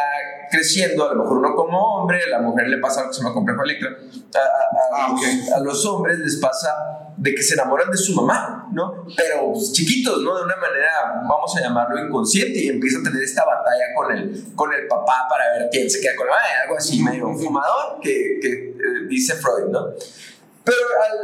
creciendo, 0.52 1.10
a 1.10 1.16
lo 1.16 1.24
mejor 1.24 1.38
uno 1.38 1.56
como 1.56 2.02
hombre, 2.02 2.20
a 2.24 2.30
la 2.30 2.40
mujer 2.40 2.68
le 2.68 2.78
pasa 2.78 3.02
lo 3.02 3.08
que 3.08 3.16
se 3.16 3.22
llama 3.22 3.34
complejo 3.34 3.64
de 3.64 3.88
a, 4.38 4.40
a, 4.40 5.08
ah, 5.08 5.16
a, 5.56 5.60
los 5.60 5.84
hombres 5.86 6.20
les 6.20 6.38
pasa 6.38 7.03
de 7.24 7.34
que 7.34 7.42
se 7.42 7.54
enamoran 7.54 7.90
de 7.90 7.96
su 7.96 8.14
mamá, 8.14 8.68
¿no? 8.74 9.06
Pero 9.16 9.54
pues, 9.54 9.72
chiquitos, 9.72 10.22
¿no? 10.22 10.36
De 10.36 10.44
una 10.44 10.58
manera, 10.58 11.22
vamos 11.22 11.56
a 11.56 11.62
llamarlo 11.62 12.06
inconsciente, 12.06 12.60
y 12.60 12.68
empieza 12.68 13.00
a 13.00 13.04
tener 13.04 13.24
esta 13.24 13.46
batalla 13.46 13.86
con 13.96 14.12
el, 14.12 14.44
con 14.54 14.74
el 14.74 14.88
papá 14.88 15.26
para 15.30 15.58
ver 15.58 15.70
quién 15.72 15.90
se 15.90 16.02
queda 16.02 16.18
con 16.18 16.28
la 16.28 16.34
mamá, 16.34 16.44
algo 16.64 16.78
así 16.78 17.02
medio 17.02 17.34
fumador 17.34 18.02
que, 18.02 18.40
que 18.42 18.52
eh, 18.52 19.08
dice 19.08 19.36
Freud, 19.36 19.72
¿no? 19.72 19.94
Pero 20.64 20.78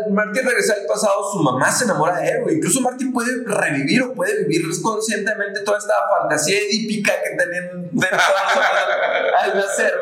al 0.05 0.11
Martín 0.11 0.43
regresar 0.45 0.79
al 0.79 0.85
pasado, 0.85 1.31
su 1.31 1.39
mamá 1.39 1.71
se 1.71 1.85
enamora 1.85 2.19
de 2.19 2.29
él, 2.29 2.43
Incluso 2.51 2.81
Martín 2.81 3.13
puede 3.13 3.43
revivir 3.45 4.03
o 4.03 4.13
puede 4.13 4.43
vivir 4.43 4.65
conscientemente 4.81 5.61
toda 5.61 5.77
esta 5.77 5.93
fantasía 6.19 6.57
edípica 6.59 7.13
que 7.23 7.37
tenían 7.37 7.89
al 9.37 9.55
nacer, 9.55 9.93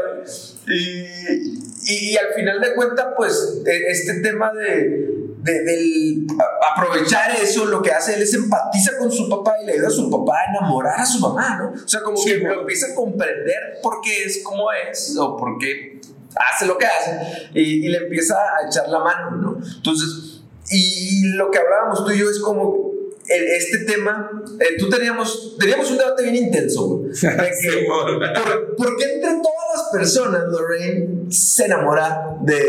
y, 0.67 2.11
y, 2.11 2.17
al 2.17 2.33
final 2.33 2.59
de 2.59 2.75
cuentas, 2.75 3.07
pues, 3.15 3.61
e, 3.65 3.91
este 3.91 4.15
tema 4.21 4.51
de, 4.51 5.07
de, 5.37 5.63
del 5.63 6.27
aprovechar 6.73 7.31
eso, 7.41 7.65
lo 7.65 7.81
que 7.81 7.91
hace 7.91 8.15
él 8.15 8.23
es 8.23 8.33
empatiza 8.33 8.97
con 8.97 9.09
su 9.11 9.29
papá 9.29 9.53
y 9.61 9.65
le 9.65 9.73
ayuda 9.73 9.87
a 9.87 9.91
su 9.91 10.09
papá 10.09 10.33
a 10.39 10.49
enamorar 10.49 10.99
a 10.99 11.05
su 11.05 11.19
mamá, 11.19 11.57
¿no? 11.57 11.81
O 11.81 11.87
sea, 11.87 12.01
como 12.01 12.21
que 12.21 12.37
lo 12.39 12.61
empieza 12.61 12.87
a 12.91 12.95
comprender 12.95 13.79
por 13.81 14.01
qué 14.01 14.23
es 14.25 14.43
como 14.43 14.69
es 14.71 15.15
o 15.17 15.37
por 15.37 15.57
qué 15.57 16.01
hace 16.39 16.65
lo 16.65 16.77
que 16.77 16.85
hace 16.85 17.49
y, 17.53 17.87
le 17.87 17.97
empieza 17.97 18.35
a 18.35 18.67
echar 18.67 18.89
la 18.89 18.99
mano, 18.99 19.31
¿no? 19.37 19.57
Entonces, 19.75 20.41
y 20.69 21.29
lo 21.35 21.49
que 21.49 21.59
hablábamos 21.59 22.05
tú 22.05 22.11
y 22.11 22.19
yo 22.19 22.29
es 22.29 22.39
como 22.39 22.87
este 23.27 23.79
tema, 23.79 24.31
eh, 24.59 24.77
tú 24.77 24.89
teníamos, 24.89 25.57
teníamos 25.59 25.91
un 25.91 25.97
debate 25.97 26.23
bien 26.23 26.35
intenso, 26.35 26.87
güey. 26.87 27.11
por, 28.77 28.97
qué 28.97 29.03
entre 29.03 29.31
todas 29.31 29.75
las 29.75 29.89
personas 29.91 30.43
Lorraine 30.49 31.29
se 31.29 31.65
enamora 31.65 32.37
de, 32.41 32.63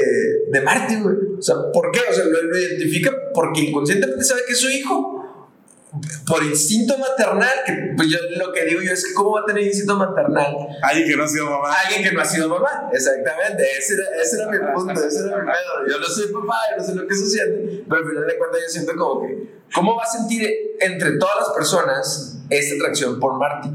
de 0.51 0.61
Marty, 0.61 0.97
güey? 0.97 1.17
O 1.39 1.43
sea, 1.43 1.55
¿por 1.73 1.93
qué? 1.93 2.01
O 2.11 2.13
sea, 2.13 2.25
lo, 2.25 2.43
lo 2.43 2.59
identifica 2.59 3.13
porque 3.33 3.61
inconscientemente 3.61 4.25
sabe 4.25 4.43
que 4.47 4.53
es 4.53 4.59
su 4.59 4.69
hijo 4.69 5.18
por 6.27 6.45
instinto 6.45 6.97
maternal, 6.99 7.63
que 7.65 7.95
pues 7.97 8.09
yo 8.09 8.19
lo 8.37 8.53
que 8.53 8.65
digo 8.67 8.83
yo 8.83 8.93
es 8.93 9.07
que 9.07 9.15
cómo 9.15 9.33
va 9.33 9.41
a 9.41 9.45
tener 9.45 9.65
instinto 9.65 9.97
maternal 9.97 10.55
alguien 10.83 11.09
que 11.09 11.17
no 11.17 11.25
ha 11.25 11.29
sido 11.29 11.47
mamá. 11.47 11.73
Alguien 11.73 12.03
que 12.03 12.13
no 12.13 12.21
ha 12.21 12.25
sido 12.25 12.49
mamá, 12.49 12.91
exactamente, 12.93 13.65
ese 13.79 13.95
era, 13.95 14.23
ese 14.23 14.37
era 14.37 14.51
mi 14.51 14.59
punto, 14.75 14.93
ese 14.93 15.27
era 15.27 15.39
mi 15.39 15.47
pedo. 15.47 15.89
Yo 15.89 15.99
no 15.99 16.07
soy 16.07 16.33
papá, 16.33 16.59
yo 16.71 16.77
no 16.79 16.85
sé 16.85 16.95
lo 16.95 17.07
que 17.07 17.15
sucede, 17.15 17.85
pero 17.89 18.03
al 18.03 18.09
final 18.09 18.27
de 18.27 18.39
cuentas 18.39 18.61
yo 18.61 18.69
siento 18.69 18.97
como 18.97 19.23
que, 19.23 19.59
¿cómo 19.75 19.97
va 19.97 20.03
a 20.03 20.07
sentir 20.07 20.49
entre 20.81 21.13
todas 21.19 21.37
las 21.37 21.51
personas 21.51 22.39
esta 22.51 22.77
atracción 22.77 23.21
por 23.21 23.39
Marty. 23.39 23.71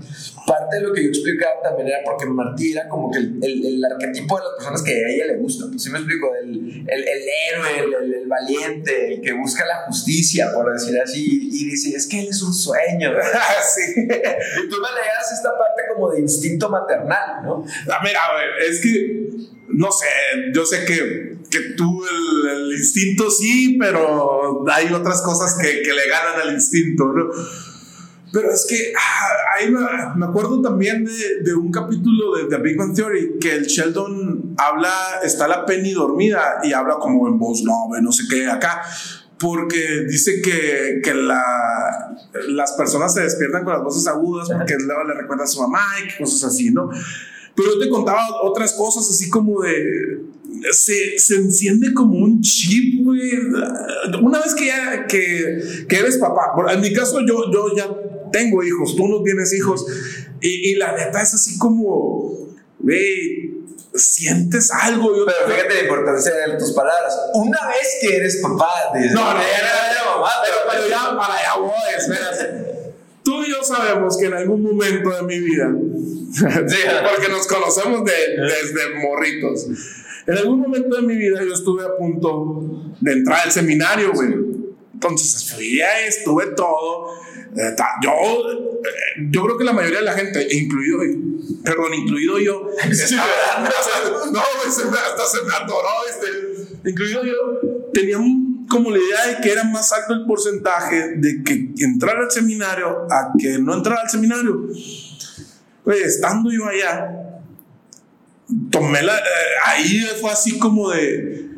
Parte 0.45 0.77
de 0.77 0.81
lo 0.81 0.93
que 0.93 1.03
yo 1.03 1.09
explicaba 1.09 1.61
también 1.61 1.89
era 1.89 1.99
porque 2.03 2.25
Marty 2.25 2.71
era 2.71 2.87
como 2.89 3.11
que 3.11 3.19
el, 3.19 3.39
el, 3.43 3.85
arquetipo 3.85 4.37
de 4.37 4.43
las 4.43 4.53
personas 4.57 4.81
que 4.81 4.91
a 4.91 5.09
ella 5.09 5.25
le 5.27 5.37
gusta. 5.37 5.65
Pues 5.69 5.83
sí 5.83 5.89
me 5.89 5.99
explico, 5.99 6.33
el, 6.35 6.85
el 6.87 7.21
héroe, 7.51 8.03
el, 8.03 8.27
valiente, 8.27 9.13
el 9.13 9.21
que 9.21 9.33
busca 9.33 9.65
la 9.65 9.85
justicia, 9.85 10.51
por 10.53 10.73
decir 10.73 10.99
así, 10.99 11.49
y 11.51 11.69
dice, 11.69 11.95
es 11.95 12.07
que 12.07 12.21
él 12.21 12.27
es 12.29 12.41
un 12.41 12.53
sueño. 12.53 13.11
sí. 13.75 13.93
Y 13.95 14.07
tú 14.69 14.75
me 14.81 14.89
le 14.89 15.07
das 15.07 15.31
esta 15.33 15.57
parte 15.57 15.83
como 15.93 16.11
de 16.11 16.21
instinto 16.21 16.69
maternal, 16.69 17.43
¿no? 17.43 17.63
A 17.91 18.03
ver, 18.03 18.15
a 18.17 18.35
ver, 18.35 18.69
es 18.69 18.81
que, 18.81 19.29
no 19.67 19.91
sé, 19.91 20.07
yo 20.53 20.65
sé 20.65 20.85
que, 20.85 21.37
que 21.49 21.59
tú 21.75 22.03
el, 22.05 22.71
instinto 22.73 23.29
sí, 23.29 23.77
pero 23.79 24.65
hay 24.69 24.91
otras 24.91 25.21
cosas 25.21 25.55
que, 25.61 25.81
que 25.81 25.93
le 25.93 26.09
ganan 26.09 26.41
al 26.41 26.53
instinto, 26.53 27.05
¿no? 27.13 27.29
Pero 28.33 28.51
es 28.51 28.65
que 28.67 28.91
ah, 28.97 29.29
ahí 29.55 29.69
me, 29.69 30.25
acuerdo 30.25 30.59
también 30.59 31.05
de, 31.05 31.41
de 31.43 31.53
un 31.53 31.71
capítulo 31.71 32.35
de 32.35 32.45
The 32.45 32.57
Big 32.57 32.75
Bang 32.75 32.95
Theory 32.95 33.37
que 33.39 33.53
el 33.53 33.65
Sheldon 33.67 34.55
habla, 34.57 34.91
está 35.23 35.47
la 35.47 35.67
Penny 35.67 35.93
dormida 35.93 36.59
y 36.63 36.73
habla 36.73 36.95
como 36.95 37.27
en 37.27 37.37
voz 37.37 37.61
no, 37.61 37.89
no 38.01 38.11
sé 38.11 38.23
qué 38.27 38.47
acá, 38.47 38.81
porque 39.37 40.05
dice 40.07 40.41
que, 40.41 40.99
que 41.03 41.13
la, 41.13 41.43
las 42.47 42.71
personas 42.73 43.13
se 43.13 43.21
despiertan 43.21 43.63
con 43.63 43.73
las 43.73 43.83
voces 43.83 44.07
agudas 44.07 44.49
porque 44.49 44.77
luego 44.79 45.03
le 45.03 45.13
recuerda 45.13 45.43
a 45.43 45.47
su 45.47 45.61
mamá 45.61 45.85
y 46.03 46.17
cosas 46.17 46.51
así, 46.51 46.71
¿no? 46.71 46.89
Pero 47.55 47.73
yo 47.73 47.79
te 47.79 47.89
contaba 47.89 48.41
otras 48.41 48.73
cosas 48.73 49.09
así 49.09 49.29
como 49.29 49.61
de 49.61 50.21
se, 50.71 51.19
se, 51.19 51.35
enciende 51.35 51.93
como 51.93 52.17
un 52.17 52.41
chip, 52.41 53.03
güey. 53.03 53.31
Una 54.21 54.39
vez 54.39 54.53
que 54.55 54.67
ya 54.67 55.05
que, 55.07 55.85
que, 55.87 55.95
eres 55.95 56.17
papá, 56.17 56.53
en 56.71 56.81
mi 56.81 56.93
caso 56.93 57.19
yo, 57.21 57.51
yo 57.51 57.75
ya 57.75 57.89
tengo 58.31 58.63
hijos, 58.63 58.95
tú 58.95 59.07
no 59.07 59.21
tienes 59.23 59.53
hijos, 59.53 59.85
y, 60.41 60.71
y 60.71 60.75
la 60.75 60.95
neta 60.95 61.21
es 61.21 61.33
así 61.33 61.57
como, 61.57 62.53
güey, 62.79 63.53
sientes 63.93 64.71
algo. 64.71 65.11
Pero 65.25 65.53
fíjate 65.53 65.73
la 65.75 65.81
importancia 65.81 66.33
de 66.33 66.57
tus 66.57 66.71
palabras. 66.71 67.17
Una 67.33 67.67
vez 67.67 67.97
que 68.01 68.15
eres 68.15 68.37
papá, 68.37 68.91
de, 68.93 69.09
no, 69.11 69.33
no, 69.33 69.39
ya 69.39 70.15
mamá, 70.15 70.29
pero, 70.43 70.57
pero 70.69 70.87
ya 70.87 71.15
para 71.17 71.33
allá 71.35 71.55
voy, 71.57 71.71
espérate. 71.97 72.82
Tú 73.23 73.43
y 73.43 73.49
yo 73.49 73.63
sabemos 73.63 74.17
que 74.17 74.25
en 74.25 74.33
algún 74.33 74.61
momento 74.63 75.09
de 75.09 75.23
mi 75.23 75.39
vida, 75.39 75.71
porque 75.73 77.29
nos 77.29 77.47
conocemos 77.47 78.03
de, 78.03 78.13
desde 78.41 78.95
morritos, 79.01 79.67
en 80.25 80.37
algún 80.37 80.59
momento 80.59 80.95
de 80.95 81.01
mi 81.01 81.15
vida 81.15 81.43
yo 81.43 81.53
estuve 81.53 81.85
a 81.85 81.95
punto 81.97 82.93
de 82.99 83.11
entrar 83.11 83.39
al 83.45 83.51
seminario, 83.51 84.11
güey. 84.13 84.33
Entonces 84.93 85.51
fui 85.53 85.81
estuve 86.07 86.47
todo. 86.55 87.13
Eh, 87.55 87.75
yo, 88.03 88.11
eh, 88.11 89.27
yo 89.29 89.43
creo 89.43 89.57
que 89.57 89.63
la 89.63 89.73
mayoría 89.73 89.99
de 89.99 90.05
la 90.05 90.13
gente, 90.13 90.47
incluido, 90.51 90.99
perdón, 91.63 91.93
incluido 91.93 92.39
yo, 92.39 92.67
no, 94.31 94.39
hasta 94.39 95.25
se 95.25 95.43
me 95.43 95.53
atoró, 95.53 95.89
este, 96.09 96.89
incluido 96.89 97.23
yo, 97.23 97.91
tenía 97.93 98.17
como 98.69 98.91
la 98.91 98.97
idea 98.97 99.27
de 99.27 99.41
que 99.41 99.51
era 99.51 99.63
más 99.63 99.91
alto 99.91 100.13
el 100.13 100.25
porcentaje 100.25 101.15
de 101.17 101.43
que 101.43 101.69
entrar 101.79 102.17
al 102.17 102.31
seminario 102.31 103.07
a 103.11 103.33
que 103.37 103.57
no 103.59 103.73
entrar 103.73 103.99
al 103.99 104.09
seminario. 104.09 104.67
Pues 105.83 105.99
estando 106.01 106.51
yo 106.51 106.65
allá, 106.67 107.09
tomé 108.69 109.01
la. 109.01 109.17
Eh, 109.17 109.21
ahí 109.65 110.05
fue 110.19 110.31
así 110.31 110.57
como 110.57 110.89
de. 110.89 111.49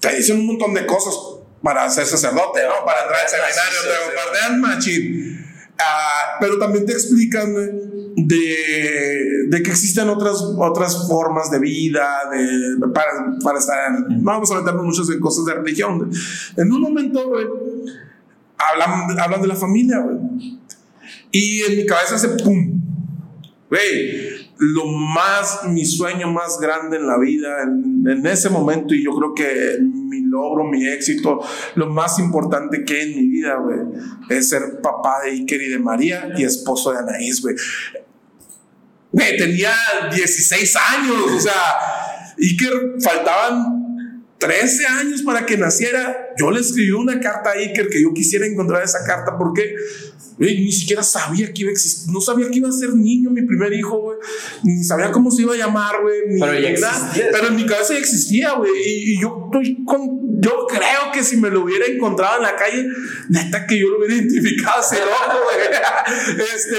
Te 0.00 0.16
dicen 0.16 0.38
un 0.40 0.46
montón 0.46 0.74
de 0.74 0.86
cosas 0.86 1.14
para 1.62 1.88
ser 1.90 2.06
sacerdote, 2.06 2.60
¿no? 2.64 2.84
Para 2.84 3.02
entrar 3.02 3.20
al 3.20 3.28
seminario, 3.28 3.78
te 3.82 4.06
bombardean 4.06 4.60
machín. 4.60 5.46
Ah, 5.78 6.36
pero 6.40 6.58
también 6.58 6.86
te 6.86 6.92
explican 6.92 7.54
de, 8.26 9.46
de 9.48 9.62
que 9.62 9.70
existen 9.70 10.08
otras, 10.08 10.42
otras 10.58 11.06
formas 11.08 11.50
de 11.50 11.58
vida, 11.58 12.08
de, 12.32 12.86
para, 12.88 13.10
para 13.42 13.58
estar, 13.58 13.92
no 14.08 14.24
vamos 14.24 14.50
a 14.50 14.58
meternos 14.60 14.84
muchas 14.84 15.08
en 15.10 15.20
cosas 15.20 15.44
de 15.44 15.54
religión. 15.54 16.10
En 16.56 16.72
un 16.72 16.80
momento, 16.80 17.28
güey, 17.28 17.46
hablan, 18.58 19.18
hablan 19.20 19.42
de 19.42 19.48
la 19.48 19.56
familia, 19.56 19.98
güey. 20.00 20.58
Y 21.30 21.60
en 21.62 21.76
mi 21.76 21.86
cabeza 21.86 22.16
hace 22.16 22.28
pum. 22.42 22.80
Güey, 23.68 24.48
lo 24.58 24.86
más, 24.86 25.60
mi 25.66 25.84
sueño 25.84 26.28
más 26.32 26.58
grande 26.58 26.96
en 26.96 27.06
la 27.06 27.18
vida, 27.18 27.62
en, 27.62 28.04
en, 28.08 28.26
ese 28.26 28.48
momento, 28.48 28.94
y 28.94 29.04
yo 29.04 29.14
creo 29.14 29.34
que 29.34 29.78
mi 29.80 30.22
logro, 30.22 30.64
mi 30.64 30.86
éxito, 30.86 31.40
lo 31.74 31.88
más 31.88 32.18
importante 32.18 32.82
que 32.84 33.02
en 33.02 33.10
mi 33.10 33.28
vida, 33.28 33.56
güey, 33.56 33.78
es 34.30 34.48
ser 34.48 34.80
papá 34.82 35.20
de 35.24 35.32
Iker 35.32 35.60
y 35.62 35.68
de 35.68 35.78
María 35.78 36.30
y 36.36 36.44
esposo 36.44 36.92
de 36.92 36.98
Anaís, 36.98 37.42
güey. 37.42 37.54
Güey, 39.10 39.36
tenía 39.36 39.74
16 40.12 40.76
años, 40.76 41.16
o 41.36 41.40
sea, 41.40 42.34
Iker 42.38 42.96
faltaban 43.00 43.78
13 44.38 44.86
años 44.86 45.22
para 45.22 45.44
que 45.44 45.56
naciera. 45.56 46.28
Yo 46.38 46.50
le 46.50 46.60
escribí 46.60 46.90
una 46.90 47.18
carta 47.20 47.50
a 47.50 47.52
Iker 47.54 47.88
que 47.88 48.02
yo 48.02 48.12
quisiera 48.14 48.46
encontrar 48.46 48.82
esa 48.82 49.04
carta 49.04 49.36
porque 49.36 49.74
ni 50.38 50.70
siquiera 50.70 51.02
sabía 51.02 51.52
que 51.52 51.62
iba 51.62 51.70
a 51.70 51.72
existir. 51.72 52.12
No 52.12 52.20
sabía 52.20 52.48
que 52.48 52.58
iba 52.58 52.68
a 52.68 52.72
ser 52.72 52.94
niño 52.94 53.30
mi 53.30 53.42
primer 53.42 53.72
hijo, 53.72 53.98
güey. 53.98 54.18
Ni 54.62 54.84
sabía 54.84 55.10
cómo 55.10 55.30
se 55.30 55.42
iba 55.42 55.54
a 55.54 55.56
llamar, 55.56 56.00
güey. 56.00 56.38
Pero, 56.38 56.80
nada. 56.80 57.12
Pero 57.14 57.48
en 57.48 57.56
mi 57.56 57.66
cabeza 57.66 57.94
ya 57.94 57.98
existía, 57.98 58.52
güey. 58.52 58.70
Y, 58.76 59.20
yo 59.20 59.46
estoy 59.46 59.84
con. 59.84 60.40
Yo 60.40 60.66
creo 60.68 61.10
que 61.12 61.24
si 61.24 61.36
me 61.36 61.50
lo 61.50 61.64
hubiera 61.64 61.86
encontrado 61.86 62.36
en 62.36 62.42
la 62.44 62.54
calle, 62.54 62.86
neta 63.28 63.66
que 63.66 63.80
yo 63.80 63.88
lo 63.88 63.98
hubiera 63.98 64.14
identificado 64.14 64.80
ese 64.92 65.00
loco, 65.00 65.40
güey. 65.44 66.46
Este, 66.54 66.76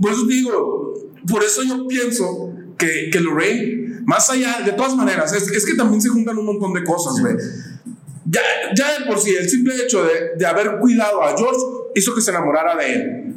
por 0.00 0.12
eso 0.12 0.26
digo, 0.26 0.94
por 1.30 1.42
eso 1.42 1.62
yo 1.62 1.86
pienso 1.86 2.52
que, 2.76 3.10
que 3.10 3.20
Lorraine 3.20 3.84
más 4.04 4.28
allá, 4.28 4.60
de 4.60 4.72
todas 4.72 4.94
maneras, 4.94 5.32
es, 5.32 5.48
es 5.50 5.64
que 5.64 5.74
también 5.74 6.00
se 6.00 6.10
juntan 6.10 6.36
un 6.36 6.44
montón 6.44 6.74
de 6.74 6.84
cosas, 6.84 7.20
güey. 7.20 7.34
Ya, 8.26 8.40
ya 8.76 8.98
de 8.98 9.06
por 9.06 9.18
sí, 9.18 9.34
el 9.34 9.48
simple 9.48 9.74
hecho 9.82 10.04
de, 10.04 10.36
de, 10.36 10.46
haber 10.46 10.78
cuidado 10.78 11.22
a 11.22 11.36
George 11.36 11.60
hizo 11.94 12.14
que 12.14 12.20
se 12.20 12.30
enamorara 12.30 12.76
de 12.76 12.94
él. 12.94 13.34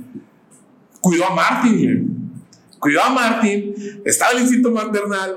Cuidó 1.00 1.26
a 1.26 1.36
Martin, 1.36 2.18
Cuidó 2.80 3.02
a 3.02 3.10
Martin, 3.10 3.74
estaba 4.06 4.32
el 4.32 4.42
instinto 4.42 4.72
maternal. 4.72 5.36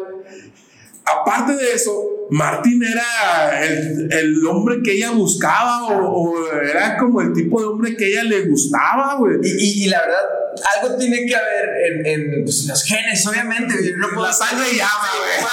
Aparte 1.05 1.57
de 1.57 1.73
eso, 1.73 1.91
Martin 2.31 2.83
era 2.83 3.65
el, 3.65 4.09
el 4.13 4.47
hombre 4.47 4.77
que 4.85 4.93
ella 4.93 5.11
buscaba 5.11 5.85
o, 5.85 6.31
o, 6.31 6.53
era 6.53 6.97
como 6.97 7.21
el 7.21 7.33
tipo 7.33 7.61
de 7.61 7.67
hombre 7.67 7.97
que 7.97 8.07
ella 8.07 8.25
le 8.25 8.43
gustaba, 8.43 9.17
güey. 9.17 9.39
Y, 9.43 9.49
y, 9.49 9.85
y 9.85 9.89
la 9.89 10.01
verdad, 10.01 10.23
algo 10.77 10.97
tiene 10.97 11.27
que 11.27 11.35
haber 11.35 11.69
en, 11.87 12.07
en 12.07 12.45
pues, 12.45 12.67
los 12.67 12.83
genes, 12.85 13.27
obviamente. 13.27 13.75
No 13.97 14.09
puedo 14.09 14.27
la 14.27 14.33
sangre 14.33 14.73
llama, 14.73 15.09
güey. 15.19 15.47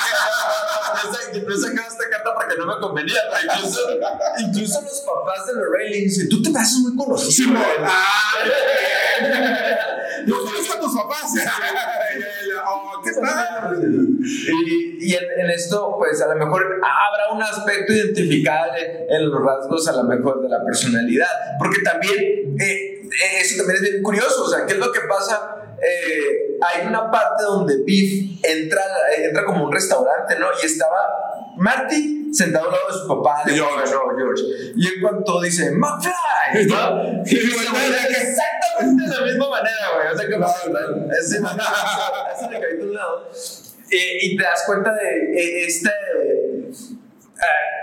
Yo 1.48 1.58
sacaba 1.58 1.88
esta 1.88 2.10
carta 2.10 2.34
porque 2.36 2.56
no 2.58 2.66
me 2.66 2.80
convenía. 2.80 3.20
Incluso, 3.44 3.80
incluso 4.40 4.82
los 4.82 5.02
papás 5.02 5.46
de 5.48 5.54
Lorraine 5.54 5.90
le 5.90 6.02
dicen: 6.02 6.30
Tú 6.30 6.42
te 6.42 6.50
me 6.50 6.60
haces 6.60 6.80
muy 6.80 6.96
conocido. 6.96 7.32
Sí, 7.32 7.46
ah, 7.84 8.34
no 10.26 10.42
conozco 10.42 10.74
a 10.74 10.80
tus 10.80 10.96
papás. 10.96 11.34
¿Qué 13.04 13.12
tal? 13.14 13.80
Y, 15.00 15.14
en, 15.14 15.50
esto, 15.50 15.96
pues 15.98 16.22
a 16.22 16.28
lo 16.28 16.36
mejor 16.36 16.64
habrá 16.64 17.34
un 17.34 17.42
aspecto 17.42 17.94
identificable 17.94 19.06
en 19.10 19.30
los 19.30 19.42
rasgos, 19.44 19.88
a 19.88 19.94
lo 19.94 20.04
mejor 20.04 20.42
de 20.42 20.50
la 20.50 20.64
personalidad. 20.64 21.28
Porque 21.60 21.82
también. 21.82 22.56
Eh, 22.60 22.94
eso 23.42 23.58
también 23.58 23.78
es 23.78 23.92
bien 23.92 24.04
curioso, 24.04 24.44
o 24.44 24.50
sea, 24.50 24.66
¿qué 24.66 24.74
es 24.74 24.80
lo 24.80 24.92
que 24.92 25.00
pasa? 25.02 25.56
Eh, 25.82 26.58
hay 26.62 26.88
una 26.88 27.10
parte 27.10 27.44
donde 27.44 27.84
Biff 27.84 28.44
entra, 28.44 28.82
entra 29.18 29.46
como 29.46 29.66
un 29.66 29.72
restaurante, 29.72 30.38
¿no? 30.40 30.48
Y 30.62 30.66
estaba 30.66 31.37
Marty 31.58 32.34
sentado 32.34 32.66
al 32.66 32.72
lado 32.72 32.88
de 32.88 32.94
su 32.94 33.08
papá, 33.08 33.44
de 33.46 33.54
George. 33.54 33.88
George. 33.88 34.44
Y 34.76 34.88
en 34.88 35.02
cuanto 35.02 35.42
dice, 35.42 35.72
McFly, 35.72 36.68
¿no? 36.68 37.24
Y 37.26 37.36
dice, 37.36 37.68
exactamente 38.22 39.04
de 39.04 39.10
la 39.10 39.22
misma 39.22 39.50
manera, 39.50 39.90
güey. 39.96 40.08
O 40.14 40.18
sea, 40.18 40.26
que 40.26 40.36
de 42.78 42.84
un 42.84 42.94
lado. 42.94 43.32
Eh, 43.90 44.18
y 44.22 44.38
te 44.38 44.44
das 44.44 44.64
cuenta 44.66 44.94
de 44.94 45.34
eh, 45.34 45.66
este 45.68 45.90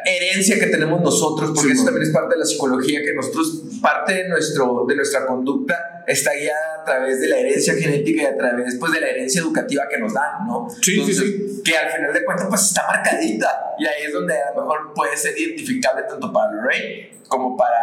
herencia 0.05 0.59
que 0.59 0.67
tenemos 0.67 1.01
nosotros, 1.01 1.53
porque 1.55 1.69
sí, 1.69 1.73
eso 1.73 1.85
también 1.85 2.07
es 2.07 2.13
parte 2.13 2.35
de 2.35 2.41
la 2.41 2.45
psicología, 2.45 3.01
que 3.03 3.15
nosotros, 3.15 3.63
parte 3.81 4.13
de, 4.13 4.29
nuestro, 4.29 4.85
de 4.87 4.97
nuestra 4.97 5.27
conducta 5.27 5.94
está 6.07 6.33
guiada 6.35 6.81
a 6.81 6.85
través 6.85 7.21
de 7.21 7.29
la 7.29 7.39
herencia 7.39 7.75
genética 7.75 8.23
y 8.23 8.27
a 8.27 8.37
través 8.37 8.77
pues, 8.79 8.93
de 8.93 9.01
la 9.01 9.09
herencia 9.09 9.41
educativa 9.41 9.85
que 9.89 9.99
nos 9.99 10.13
dan, 10.13 10.47
¿no? 10.47 10.69
Sí, 10.83 10.93
Entonces, 10.93 11.19
sí, 11.19 11.49
sí. 11.57 11.63
Que 11.63 11.77
al 11.77 11.91
final 11.91 12.13
de 12.13 12.25
cuentas 12.25 12.47
pues 12.49 12.63
está 12.63 12.87
marcadita 12.87 13.75
y 13.79 13.87
ahí 13.87 14.05
es 14.07 14.13
donde 14.13 14.35
a 14.35 14.55
lo 14.55 14.63
mejor 14.63 14.93
puede 14.95 15.17
ser 15.17 15.39
identificable 15.39 16.03
tanto 16.09 16.33
para 16.33 16.53
Lorraine 16.53 17.15
como 17.29 17.57
para 17.57 17.79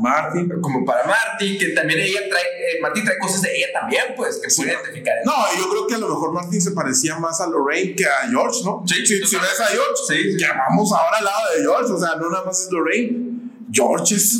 Marty, 0.00 0.48
como 0.60 0.84
para 0.84 1.04
Marty, 1.04 1.58
que 1.58 1.68
también 1.68 2.00
ella 2.00 2.20
trae, 2.28 2.42
eh, 2.42 2.80
Marty 2.80 3.04
trae 3.04 3.18
cosas 3.18 3.42
de 3.42 3.56
ella 3.56 3.66
también, 3.72 4.04
pues, 4.16 4.36
que 4.36 4.48
puede 4.54 4.72
identificar. 4.72 5.14
No, 5.24 5.32
yo 5.58 5.68
creo 5.68 5.86
que 5.86 5.94
a 5.94 5.98
lo 5.98 6.08
mejor 6.08 6.32
Marty 6.32 6.60
se 6.60 6.70
parecía 6.70 7.18
más 7.18 7.40
a 7.40 7.46
Lorraine 7.46 7.94
que 7.94 8.06
a 8.06 8.28
George, 8.30 8.60
¿no? 8.64 8.82
Sí, 8.86 9.06
si, 9.06 9.24
si 9.24 9.36
ves 9.36 9.60
a 9.60 9.66
George, 9.66 10.02
sí, 10.08 10.36
que 10.36 10.46
vamos 10.46 10.92
ahora 10.92 11.18
al 11.18 11.24
lado 11.24 11.54
de 11.56 11.62
George, 11.62 11.92
o 11.92 11.98
sea, 11.98 12.16
no 12.16 12.30
nada 12.30 12.44
más 12.44 12.62
es 12.62 12.72
Lorraine. 12.72 13.34
George 13.70 14.14
es 14.14 14.38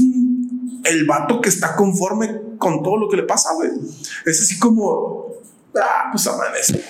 el 0.85 1.07
vato 1.07 1.41
que 1.41 1.49
está 1.49 1.75
conforme 1.77 2.41
con 2.65 2.83
todo 2.83 2.97
lo 2.97 3.11
que 3.11 3.19
le 3.19 3.25
pasa, 3.25 3.53
güey. 3.53 3.69
Es 4.25 4.41
así 4.41 4.59
como, 4.59 5.27
ah, 5.77 6.09
pues 6.11 6.27
amanece. 6.27 6.83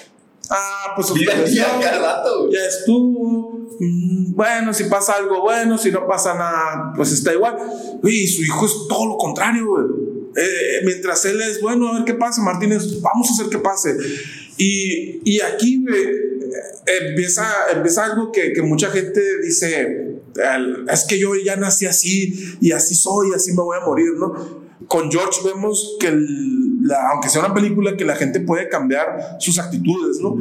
Ah, 0.48 0.92
pues 0.94 1.12
ya, 1.14 1.80
ya, 1.80 1.98
rato, 1.98 2.48
ya 2.48 2.64
estuvo. 2.64 3.58
Mm, 3.80 4.34
bueno, 4.34 4.72
si 4.72 4.84
pasa 4.84 5.14
algo 5.14 5.40
bueno, 5.40 5.76
si 5.76 5.90
no 5.90 6.06
pasa 6.06 6.34
nada, 6.34 6.92
pues 6.94 7.10
está 7.10 7.32
igual. 7.32 7.56
Y 8.04 8.28
su 8.28 8.42
hijo 8.42 8.66
es 8.66 8.72
todo 8.88 9.06
lo 9.06 9.16
contrario, 9.16 9.66
güey. 9.66 9.84
Eh, 10.36 10.82
mientras 10.84 11.24
él 11.24 11.40
es 11.40 11.60
bueno, 11.60 11.88
a 11.88 11.94
ver 11.94 12.04
qué 12.04 12.14
pasa, 12.14 12.40
Martínez, 12.40 13.00
vamos 13.00 13.30
a 13.30 13.32
hacer 13.32 13.48
que 13.48 13.58
pase. 13.58 13.96
Y, 14.56 15.22
y 15.24 15.40
aquí, 15.40 15.82
güey, 15.82 16.04
empieza, 16.86 17.48
empieza 17.72 18.04
algo 18.04 18.30
que, 18.30 18.52
que 18.52 18.62
mucha 18.62 18.90
gente 18.90 19.20
dice, 19.42 20.20
es 20.88 21.04
que 21.04 21.18
yo 21.18 21.34
ya 21.34 21.56
nací 21.56 21.86
así 21.86 22.56
y 22.60 22.70
así 22.70 22.94
soy, 22.94 23.32
así 23.34 23.52
me 23.52 23.62
voy 23.62 23.76
a 23.80 23.84
morir, 23.84 24.12
¿no? 24.18 24.63
Con 24.88 25.10
George 25.10 25.40
vemos 25.44 25.96
que, 26.00 26.10
la, 26.82 27.10
aunque 27.12 27.28
sea 27.28 27.44
una 27.44 27.54
película, 27.54 27.96
que 27.96 28.04
la 28.04 28.16
gente 28.16 28.40
puede 28.40 28.68
cambiar 28.68 29.36
sus 29.38 29.58
actitudes, 29.58 30.18
¿no? 30.20 30.36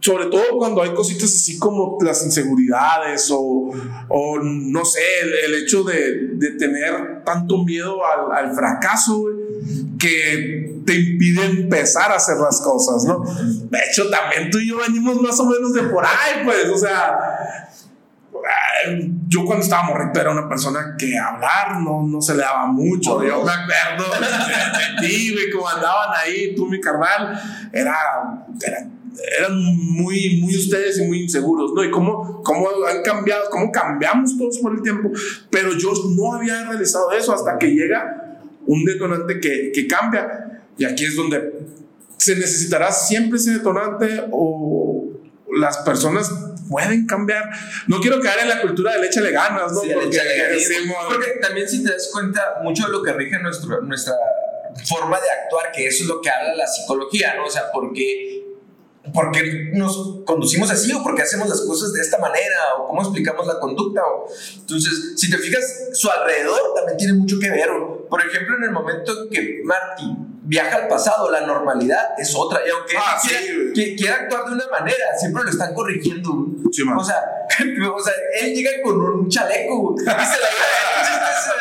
Sobre 0.00 0.26
todo 0.26 0.44
cuando 0.58 0.82
hay 0.82 0.94
cositas 0.94 1.24
así 1.24 1.58
como 1.58 1.98
las 2.00 2.24
inseguridades 2.24 3.28
o, 3.32 3.70
o 4.08 4.38
no 4.42 4.84
sé, 4.84 5.00
el, 5.44 5.54
hecho 5.54 5.82
de, 5.82 6.28
de, 6.34 6.52
tener 6.52 7.24
tanto 7.24 7.64
miedo 7.64 7.98
al, 8.06 8.46
al 8.46 8.54
fracaso, 8.54 9.24
que 9.98 10.82
te 10.86 10.94
impide 10.94 11.44
empezar 11.44 12.12
a 12.12 12.16
hacer 12.16 12.36
las 12.36 12.60
cosas, 12.60 13.04
¿no? 13.04 13.22
De 13.24 13.78
hecho, 13.90 14.08
también 14.08 14.50
tú 14.50 14.58
y 14.58 14.68
yo 14.68 14.78
venimos 14.78 15.20
más 15.20 15.38
o 15.40 15.46
menos 15.46 15.74
de 15.74 15.82
por 15.82 16.04
ahí, 16.04 16.44
pues, 16.44 16.68
o 16.68 16.78
sea, 16.78 17.67
yo 19.26 19.44
cuando 19.44 19.64
estaba 19.64 19.84
morrito 19.84 20.20
era 20.20 20.30
una 20.30 20.48
persona 20.48 20.94
que 20.98 21.18
hablar 21.18 21.80
no, 21.80 22.02
no 22.06 22.20
se 22.20 22.34
le 22.34 22.40
daba 22.40 22.66
mucho. 22.66 23.22
Yo 23.22 23.44
me 23.44 23.52
acuerdo 23.52 24.14
de 24.20 25.06
ti, 25.06 25.32
güey, 25.32 25.50
como 25.50 25.68
andaban 25.68 26.10
ahí, 26.16 26.54
tú, 26.54 26.66
mi 26.66 26.80
carnal, 26.80 27.40
era, 27.72 27.94
era, 28.64 28.88
eran 29.38 29.76
muy, 29.76 30.40
muy 30.42 30.56
ustedes 30.56 30.98
y 30.98 31.06
muy 31.06 31.22
inseguros, 31.22 31.72
¿no? 31.74 31.84
Y 31.84 31.90
cómo, 31.90 32.42
cómo 32.42 32.68
han 32.86 33.02
cambiado, 33.02 33.50
cómo 33.50 33.70
cambiamos 33.70 34.36
todos 34.38 34.58
por 34.58 34.74
el 34.74 34.82
tiempo. 34.82 35.10
Pero 35.50 35.72
yo 35.72 35.92
no 36.16 36.34
había 36.34 36.64
realizado 36.64 37.10
eso 37.12 37.34
hasta 37.34 37.58
que 37.58 37.68
llega 37.68 38.40
un 38.66 38.84
detonante 38.84 39.40
que, 39.40 39.72
que 39.74 39.86
cambia. 39.86 40.62
Y 40.76 40.84
aquí 40.84 41.04
es 41.04 41.16
donde 41.16 41.66
se 42.16 42.36
necesitará 42.36 42.92
siempre 42.92 43.38
ese 43.38 43.52
detonante 43.52 44.24
o 44.30 45.07
las 45.56 45.78
personas 45.78 46.30
pueden 46.68 47.06
cambiar. 47.06 47.44
No 47.86 48.00
quiero 48.00 48.20
caer 48.20 48.40
en 48.40 48.48
la 48.48 48.60
cultura 48.60 48.92
de 48.92 49.00
leche 49.00 49.20
de 49.20 49.32
ganas, 49.32 49.72
¿no? 49.72 49.80
Sí, 49.80 49.90
porque, 49.92 50.18
decimos, 50.50 50.96
porque, 51.08 51.32
también 51.40 51.68
si 51.68 51.82
te 51.82 51.92
das 51.92 52.10
cuenta, 52.12 52.58
mucho 52.62 52.86
de 52.86 52.92
lo 52.92 53.02
que 53.02 53.12
rige 53.12 53.38
nuestro, 53.38 53.80
nuestra 53.82 54.14
forma 54.86 55.18
de 55.20 55.30
actuar, 55.30 55.72
que 55.72 55.86
eso 55.86 56.04
es 56.04 56.08
lo 56.08 56.20
que 56.20 56.30
habla 56.30 56.54
la 56.54 56.66
psicología, 56.66 57.34
¿no? 57.36 57.46
O 57.46 57.50
sea, 57.50 57.70
porque 57.72 58.47
porque 59.18 59.72
nos 59.72 60.20
conducimos 60.24 60.70
así 60.70 60.92
o 60.92 61.02
porque 61.02 61.22
hacemos 61.22 61.48
las 61.48 61.62
cosas 61.62 61.92
de 61.92 62.00
esta 62.00 62.18
manera 62.18 62.76
o 62.78 62.86
cómo 62.86 63.02
explicamos 63.02 63.44
la 63.48 63.58
conducta. 63.58 64.00
O... 64.06 64.28
Entonces, 64.60 65.14
si 65.16 65.28
te 65.28 65.36
fijas, 65.38 65.88
su 65.92 66.08
alrededor 66.08 66.60
también 66.76 66.96
tiene 66.96 67.12
mucho 67.14 67.36
que 67.40 67.50
ver. 67.50 67.68
Por 68.08 68.24
ejemplo, 68.24 68.58
en 68.58 68.62
el 68.62 68.70
momento 68.70 69.28
que 69.28 69.60
Marty 69.64 70.04
viaja 70.44 70.76
al 70.76 70.86
pasado, 70.86 71.32
la 71.32 71.40
normalidad 71.40 72.10
es 72.16 72.32
otra. 72.36 72.60
Y 72.64 72.70
aunque 72.70 72.96
ah, 72.96 73.18
quiera, 73.20 73.40
sí. 73.74 73.96
quiera, 73.96 74.14
actuar 74.14 74.44
de 74.44 74.52
una 74.52 74.68
manera, 74.68 75.18
siempre 75.18 75.42
lo 75.42 75.50
están 75.50 75.74
corrigiendo. 75.74 76.46
Sí, 76.70 76.82
o 76.82 77.04
sea, 77.04 77.48
o 77.92 78.00
sea, 78.00 78.14
él 78.40 78.54
llega 78.54 78.70
con 78.84 79.00
un 79.00 79.28
chaleco 79.28 79.96
y 79.98 80.04
se 80.04 80.06
la 80.06 80.18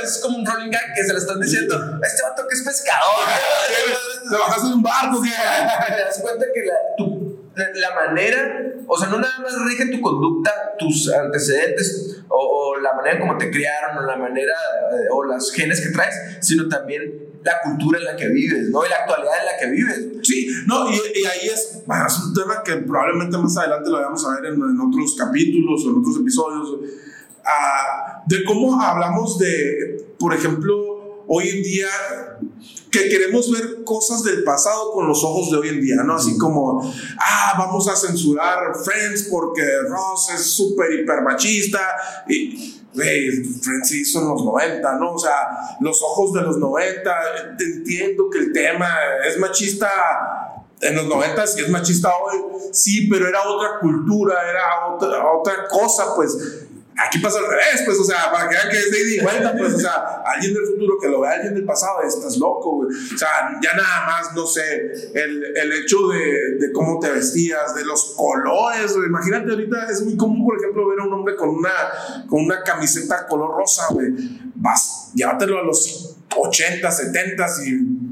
es, 0.03 0.19
como 0.19 0.37
un 0.37 0.45
rolling 0.45 0.69
gag 0.69 0.93
que 0.95 1.03
se 1.03 1.13
le 1.13 1.19
están 1.19 1.39
diciendo, 1.39 1.75
este 2.03 2.23
vato 2.23 2.47
que 2.47 2.55
es 2.55 2.61
pescador. 2.61 3.25
Te 4.29 4.35
bajaste 4.35 4.67
de 4.67 4.73
un 4.73 4.83
barco, 4.83 5.21
¿qué? 5.21 5.29
Te 5.95 6.01
das 6.01 6.19
cuenta 6.21 6.45
que 6.53 6.63
la, 6.65 6.75
tu, 6.97 7.16
la, 7.57 7.95
manera, 7.95 8.73
o 8.87 8.97
sea, 8.97 9.09
no 9.09 9.17
nada 9.19 9.39
más 9.39 9.53
rige 9.65 9.87
tu 9.87 10.01
conducta, 10.01 10.51
tus 10.77 11.11
antecedentes, 11.11 12.23
o, 12.27 12.37
o 12.37 12.79
la 12.79 12.93
manera 12.93 13.19
como 13.19 13.37
te 13.37 13.49
criaron, 13.49 13.97
o 13.97 14.01
la 14.07 14.17
manera, 14.17 14.53
eh, 14.93 15.07
o 15.11 15.23
las 15.23 15.51
genes 15.51 15.81
que 15.81 15.89
traes, 15.89 16.37
sino 16.41 16.67
también 16.67 17.27
la 17.43 17.61
cultura 17.63 17.99
en 17.99 18.05
la 18.05 18.15
que 18.15 18.27
vives, 18.27 18.69
¿no? 18.69 18.85
Y 18.85 18.89
la 18.89 18.97
actualidad 18.97 19.33
en 19.39 19.45
la 19.45 19.57
que 19.59 19.67
vives. 19.71 20.05
Sí, 20.23 20.47
no, 20.67 20.89
y, 20.89 20.95
y 20.95 21.25
ahí 21.25 21.47
es, 21.47 21.83
bueno, 21.85 22.05
es 22.07 22.19
un 22.19 22.33
tema 22.33 22.61
que 22.63 22.75
probablemente 22.77 23.37
más 23.37 23.57
adelante 23.57 23.89
lo 23.89 24.01
vamos 24.01 24.25
a 24.25 24.35
ver 24.35 24.53
en, 24.53 24.55
en 24.55 24.79
otros 24.79 25.15
capítulos 25.17 25.85
o 25.85 25.89
en 25.89 25.97
otros 25.99 26.17
episodios, 26.19 26.79
ah, 27.45 28.23
de 28.27 28.43
cómo 28.43 28.81
hablamos 28.81 29.37
de, 29.39 30.05
por 30.19 30.33
ejemplo, 30.33 31.23
hoy 31.27 31.49
en 31.49 31.63
día, 31.63 31.87
que 32.97 33.09
queremos 33.09 33.51
ver 33.51 33.83
cosas 33.83 34.23
del 34.23 34.43
pasado 34.43 34.91
con 34.91 35.07
los 35.07 35.23
ojos 35.23 35.51
de 35.51 35.57
hoy 35.57 35.69
en 35.69 35.81
día, 35.81 35.95
¿no? 35.97 36.15
Así 36.15 36.37
como, 36.37 36.81
ah, 37.19 37.53
vamos 37.57 37.87
a 37.87 37.95
censurar 37.95 38.75
Friends 38.83 39.27
porque 39.29 39.63
Ross 39.87 40.29
es 40.35 40.45
súper 40.51 40.93
hiper 40.93 41.21
machista 41.21 41.79
y... 42.27 42.73
Güey, 42.93 43.43
Friends 43.43 43.89
se 43.89 43.97
hizo 43.97 44.21
en 44.21 44.29
los 44.29 44.43
90, 44.43 44.95
¿no? 44.95 45.13
O 45.13 45.19
sea, 45.19 45.77
los 45.81 46.01
ojos 46.01 46.33
de 46.33 46.41
los 46.41 46.57
90, 46.57 47.11
entiendo 47.59 48.27
que 48.27 48.39
el 48.39 48.51
tema 48.51 48.87
es 49.27 49.37
machista 49.37 49.87
en 50.81 50.95
los 50.95 51.05
90 51.05 51.43
y 51.57 51.61
es 51.61 51.69
machista 51.69 52.09
hoy, 52.09 52.37
sí, 52.71 53.07
pero 53.07 53.27
era 53.27 53.47
otra 53.47 53.79
cultura, 53.79 54.49
era 54.49 54.87
otra, 54.87 55.31
otra 55.31 55.67
cosa, 55.67 56.15
pues 56.15 56.65
aquí 56.97 57.19
pasa 57.19 57.39
al 57.39 57.47
revés, 57.47 57.83
pues, 57.85 57.99
o 57.99 58.03
sea, 58.03 58.31
para 58.31 58.49
que 58.49 58.55
vean 58.55 58.69
que 58.69 58.77
es 58.77 58.91
de 58.91 59.01
ida 59.01 59.15
y 59.15 59.19
vuelta, 59.23 59.55
pues, 59.57 59.73
o 59.75 59.79
sea, 59.79 60.21
alguien 60.25 60.53
del 60.53 60.65
futuro 60.65 60.97
que 60.99 61.07
lo 61.07 61.21
vea 61.21 61.33
alguien 61.33 61.53
del 61.53 61.65
pasado, 61.65 62.01
estás 62.01 62.37
loco, 62.37 62.77
güey. 62.77 62.89
O 62.89 63.17
sea, 63.17 63.59
ya 63.61 63.73
nada 63.73 64.05
más, 64.05 64.33
no 64.33 64.45
sé, 64.45 64.91
el, 65.13 65.43
el 65.55 65.71
hecho 65.73 66.07
de, 66.07 66.71
cómo 66.73 66.99
te 66.99 67.11
vestías, 67.11 67.75
de 67.75 67.85
los 67.85 68.15
colores, 68.15 68.95
güey. 68.95 69.07
Imagínate 69.07 69.51
ahorita, 69.51 69.87
es 69.91 70.01
muy 70.01 70.17
común, 70.17 70.45
por 70.45 70.57
ejemplo, 70.57 70.87
ver 70.87 70.99
a 70.99 71.03
un 71.03 71.13
hombre 71.13 71.35
con 71.35 71.49
una, 71.49 71.71
con 72.27 72.43
una 72.43 72.63
camiseta 72.63 73.27
color 73.27 73.55
rosa, 73.55 73.87
güey. 73.91 74.07
Vas, 74.55 75.11
llévatelo 75.13 75.59
a 75.59 75.63
los 75.63 76.17
80, 76.35 76.91
70 76.91 77.45
y 77.65 78.07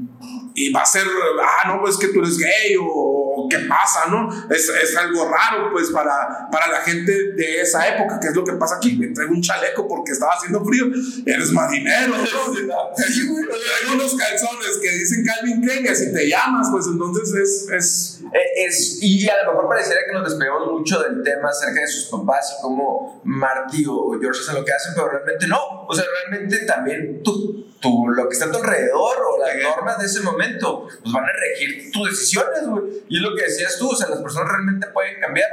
y 0.56 0.72
va 0.72 0.80
a 0.80 0.86
ser, 0.86 1.02
ah, 1.42 1.68
no, 1.68 1.82
pues 1.82 1.98
que 1.98 2.08
tú 2.08 2.20
eres 2.20 2.38
gay 2.38 2.74
o, 2.80 3.15
qué 3.48 3.58
pasa, 3.60 4.08
¿no? 4.08 4.28
Es, 4.50 4.68
es, 4.68 4.96
algo 4.96 5.28
raro, 5.28 5.70
pues, 5.72 5.90
para, 5.90 6.48
para 6.50 6.68
la 6.68 6.80
gente 6.80 7.32
de 7.32 7.60
esa 7.60 7.86
época, 7.88 8.18
que 8.20 8.28
es 8.28 8.34
lo 8.36 8.44
que 8.44 8.52
pasa 8.54 8.76
aquí. 8.76 8.96
Me 8.96 9.08
traigo 9.08 9.32
un 9.32 9.42
chaleco 9.42 9.86
porque 9.86 10.12
estaba 10.12 10.32
haciendo 10.32 10.64
frío, 10.64 10.86
eres 11.26 11.52
marinero, 11.52 12.16
¿no? 12.16 12.24
traigo 12.96 13.94
unos 13.94 14.14
calzones 14.14 14.78
que 14.80 14.90
dicen 14.90 15.24
Calvin 15.24 15.60
Klein 15.60 15.84
y 15.84 15.88
así 15.88 16.12
te 16.12 16.28
llamas, 16.28 16.68
pues 16.70 16.86
entonces 16.86 17.34
es, 17.34 17.70
es... 17.70 18.22
es. 18.56 18.98
Y 19.02 19.28
a 19.28 19.44
lo 19.44 19.52
mejor 19.52 19.68
pareciera 19.68 20.00
que 20.06 20.12
nos 20.12 20.28
despegamos 20.28 20.72
mucho 20.72 21.02
del 21.02 21.22
tema 21.22 21.48
acerca 21.48 21.80
de 21.80 21.88
sus 21.88 22.06
papás 22.06 22.56
y 22.58 22.62
cómo 22.62 23.20
Marty 23.24 23.84
o 23.88 24.18
George 24.20 24.40
hacen 24.40 24.54
lo 24.54 24.64
que 24.64 24.72
hacen, 24.72 24.92
pero 24.94 25.08
realmente 25.08 25.46
no. 25.46 25.86
O 25.88 25.94
sea, 25.94 26.04
realmente 26.04 26.64
también 26.64 27.22
tú, 27.22 27.66
tú 27.80 28.08
lo 28.08 28.28
que 28.28 28.34
está 28.34 28.46
a 28.46 28.50
tu 28.50 28.58
alrededor 28.58 29.16
o 29.22 29.38
las 29.38 29.56
normas 29.62 29.98
de 29.98 30.06
ese 30.06 30.20
momento 30.20 30.86
pues 31.02 31.12
van 31.12 31.24
a 31.24 31.32
regir 31.32 31.90
tus 31.92 32.10
decisiones, 32.10 32.66
güey. 32.66 32.84
Y 33.08 33.16
es 33.16 33.22
lo 33.22 33.34
que 33.36 33.44
decías 33.44 33.78
tú, 33.78 33.90
o 33.90 33.96
sea, 33.96 34.08
las 34.08 34.20
personas 34.20 34.48
realmente 34.48 34.86
pueden 34.88 35.20
cambiar. 35.20 35.48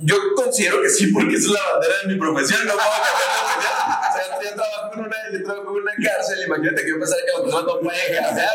Yo 0.00 0.16
considero 0.34 0.82
que 0.82 0.88
sí, 0.88 1.12
porque 1.12 1.36
esa 1.36 1.46
es 1.46 1.52
la 1.52 1.72
bandera 1.72 1.94
de 2.02 2.08
mi 2.12 2.18
profesión, 2.18 2.66
no 2.66 2.72
puedo 2.72 2.88
cambiar 2.90 4.10
O 4.10 4.12
sea, 4.12 4.42
yo 4.42 4.54
trabajo 4.54 4.94
en 4.94 5.00
una, 5.00 5.16
yo 5.32 5.44
trabajo 5.44 5.70
en 5.70 5.82
una 5.82 5.92
cárcel, 6.02 6.38
imagínate 6.46 6.82
que 6.82 6.90
yo 6.90 6.98
pensaba 6.98 7.20
que 7.22 7.32
las 7.32 7.40
personas 7.42 7.66
no 7.66 7.80
pueden 7.80 8.24
cambiar, 8.24 8.52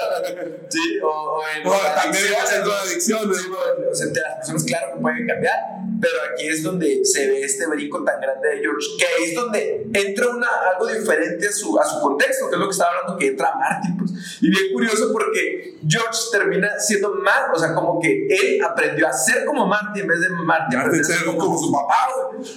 ¿sí? 0.68 0.99
O, 1.01 1.08
o 1.08 1.43
en 1.47 1.64
de 2.12 2.74
adicciones. 2.74 3.38
Sí, 3.38 3.51
o 3.89 3.95
sea, 3.95 4.08
las 4.08 4.36
personas, 4.38 4.64
claro 4.66 4.93
que 4.95 5.01
pueden 5.01 5.28
cambiar, 5.28 5.60
pero 6.00 6.14
aquí 6.32 6.48
es 6.48 6.64
donde 6.64 7.04
se 7.04 7.28
ve 7.28 7.41
este 7.41 7.66
brinco 7.68 8.04
tan 8.04 8.20
grande 8.20 8.50
de 8.50 8.60
George, 8.60 8.88
que 8.98 9.06
ahí 9.06 9.30
es 9.30 9.36
donde 9.36 9.88
entra 9.93 10.30
una, 10.30 10.48
algo 10.74 10.88
diferente 10.88 11.48
a 11.48 11.52
su, 11.52 11.78
a 11.80 11.86
su 11.86 12.00
contexto, 12.02 12.50
que 12.50 12.56
es 12.56 12.60
lo 12.60 12.66
que 12.66 12.72
estaba 12.72 12.91
hablando, 12.91 13.18
que 13.18 13.28
entra 13.28 13.54
Martin, 13.56 13.98
pues. 13.98 14.12
Y 14.41 14.50
bien 14.50 14.74
curioso 14.74 15.12
porque 15.12 15.78
George 15.88 16.20
termina 16.32 16.80
siendo 16.80 17.14
más, 17.16 17.43
o 17.54 17.60
sea, 17.60 17.74
como 17.74 18.00
que 18.00 18.28
él 18.28 18.62
aprendió 18.64 19.08
a 19.08 19.14
ser 19.14 19.45
como 19.45 19.66
Marty 19.66 20.02
en 20.02 20.08
vez 20.08 20.22
de 20.22 20.30
Marty. 20.30 20.76
Aprendió 20.76 21.02
a 21.02 21.04
ser 21.04 21.26
como, 21.26 21.38
como 21.38 21.58
su 21.58 21.72
papá, 21.72 22.08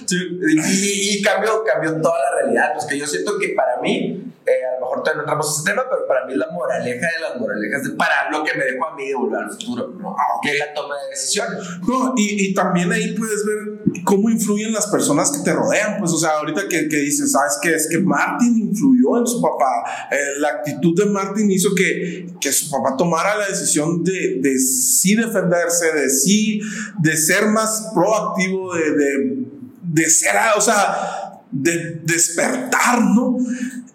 sí, 0.05 0.39
y, 0.47 1.17
y, 1.17 1.21
cambió, 1.21 1.63
cambió 1.63 1.99
toda 2.01 2.19
la 2.19 2.41
realidad, 2.41 2.73
pues 2.73 2.85
que 2.85 2.97
yo 2.97 3.07
siento 3.07 3.37
que 3.37 3.49
para 3.49 3.77
mí 3.81 4.31
eh, 4.43 4.65
a 4.65 4.79
lo 4.79 4.87
mejor 4.87 5.03
todavía 5.03 5.17
no 5.17 5.21
entramos 5.21 5.47
a 5.47 5.51
ese 5.51 5.69
tema, 5.69 5.85
pero 5.87 6.07
para 6.07 6.25
mí 6.25 6.33
la 6.33 6.47
moraleja 6.47 7.07
de 7.07 7.19
las 7.21 7.39
moralejas, 7.39 7.83
de, 7.83 7.91
para 7.91 8.31
lo 8.31 8.43
que 8.43 8.55
me 8.55 8.65
dejó 8.65 8.87
a 8.87 8.95
mí 8.95 9.07
de 9.07 9.15
volver 9.15 9.43
al 9.43 9.51
futuro, 9.51 9.87
¿no? 9.99 10.15
que 10.41 10.51
es 10.51 10.59
la 10.59 10.73
toma 10.73 10.95
de 10.97 11.09
decisiones. 11.09 11.59
No, 11.87 12.13
y, 12.17 12.47
y, 12.47 12.53
también 12.55 12.91
ahí 12.91 13.13
puedes 13.31 13.45
ver 13.45 14.03
cómo 14.03 14.29
influyen 14.29 14.73
las 14.73 14.87
personas 14.87 15.31
que 15.31 15.43
te 15.43 15.53
rodean, 15.53 15.97
pues, 15.99 16.11
o 16.11 16.17
sea, 16.17 16.31
ahorita 16.39 16.67
que, 16.67 16.87
que 16.87 16.97
dices, 16.97 17.31
¿sabes 17.31 17.57
qué? 17.61 17.73
Es 17.73 17.87
que 17.89 17.99
Martin 17.99 18.57
influyó 18.57 19.19
en 19.19 19.27
su 19.27 19.41
papá, 19.41 19.83
eh, 20.11 20.39
la 20.39 20.49
actitud 20.49 20.95
de 20.97 21.05
Martin 21.05 21.49
hizo 21.51 21.73
que, 21.75 22.27
que 22.39 22.51
su 22.51 22.69
papá 22.69 22.95
tomara 22.97 23.37
la 23.37 23.47
decisión 23.47 24.03
de, 24.03 24.39
de 24.41 24.59
sí 24.59 25.15
defenderse, 25.15 25.93
de 25.93 26.09
sí, 26.09 26.61
de 26.99 27.17
ser 27.17 27.47
más 27.47 27.89
proactivo, 27.93 28.73
de, 28.73 29.45
de, 29.83 30.09
ser, 30.09 30.35
o 30.57 30.61
sea, 30.61 31.41
de 31.51 32.01
despertar, 32.03 33.01
¿no? 33.01 33.37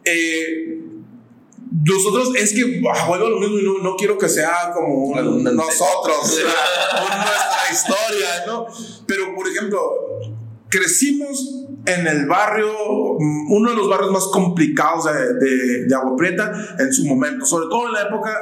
Eh, 0.05 0.76
nosotros 1.85 2.31
es 2.37 2.53
que 2.53 2.81
vuelvo 2.81 3.27
a 3.27 3.31
lo 3.31 3.39
mismo 3.39 3.59
y 3.59 3.64
no, 3.64 3.79
no, 3.79 3.97
quiero 3.97 4.16
que 4.16 4.29
sea 4.29 4.72
como 4.74 5.14
nosotros, 5.20 6.22
nuestra 6.22 7.70
historia, 7.70 8.47
¿no? 8.47 8.66
Pero, 9.07 9.35
por 9.35 9.49
ejemplo, 9.49 9.81
crecimos 10.68 11.64
en 11.85 12.07
el 12.07 12.27
barrio, 12.27 12.72
uno 13.49 13.70
de 13.70 13.77
los 13.77 13.89
barrios 13.89 14.11
más 14.11 14.24
complicados 14.29 15.05
de, 15.05 15.35
de, 15.35 15.87
de, 15.87 15.95
Agua 15.95 16.16
Prieta 16.16 16.77
en 16.79 16.93
su 16.93 17.05
momento, 17.05 17.47
sobre 17.47 17.68
todo 17.68 17.87
en 17.87 17.93
la 17.93 18.03
época 18.03 18.33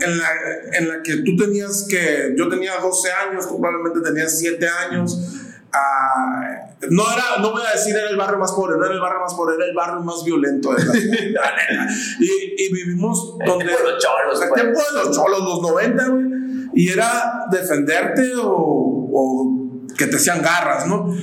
en 0.00 0.18
la, 0.18 0.28
en 0.72 0.88
la 0.88 1.02
que 1.02 1.18
tú 1.18 1.36
tenías 1.36 1.86
que, 1.88 2.34
yo 2.36 2.48
tenía 2.48 2.76
12 2.76 3.08
años, 3.28 3.48
tú 3.48 3.60
probablemente 3.60 4.00
tenías 4.08 4.38
7 4.38 4.66
años. 4.68 5.18
Uh, 5.72 6.86
no 6.90 7.04
era, 7.12 7.38
no 7.40 7.52
voy 7.52 7.62
a 7.62 7.76
decir 7.76 7.94
era 7.94 8.10
el 8.10 8.16
barrio 8.16 8.38
más 8.38 8.52
pobre, 8.52 8.76
no 8.76 8.84
era 8.84 8.94
el 8.94 9.00
barrio 9.00 9.20
más 9.20 9.34
pobre, 9.34 9.54
era 9.54 9.66
el 9.66 9.74
barrio 9.74 10.00
más 10.00 10.24
violento 10.24 10.72
de 10.72 10.84
la 10.84 10.92
ciudad. 10.92 11.42
y, 12.20 12.64
y, 12.64 12.72
vivimos 12.72 13.38
donde. 13.46 13.64
El 13.64 13.70
tiempo 13.70 13.84
de 13.84 13.92
los 13.92 14.02
cholos. 14.02 14.42
El 14.42 14.48
pues. 14.48 14.62
tiempo 14.62 14.80
de 14.80 15.04
los 15.04 15.16
cholos, 15.16 15.40
los 15.40 15.62
90, 15.62 16.08
güey. 16.08 16.24
Y 16.74 16.88
era 16.88 17.46
defenderte 17.50 18.32
o, 18.36 18.48
o 19.12 19.60
que 19.96 20.06
te 20.06 20.16
hacían 20.16 20.42
garras, 20.42 20.86
¿no? 20.86 21.14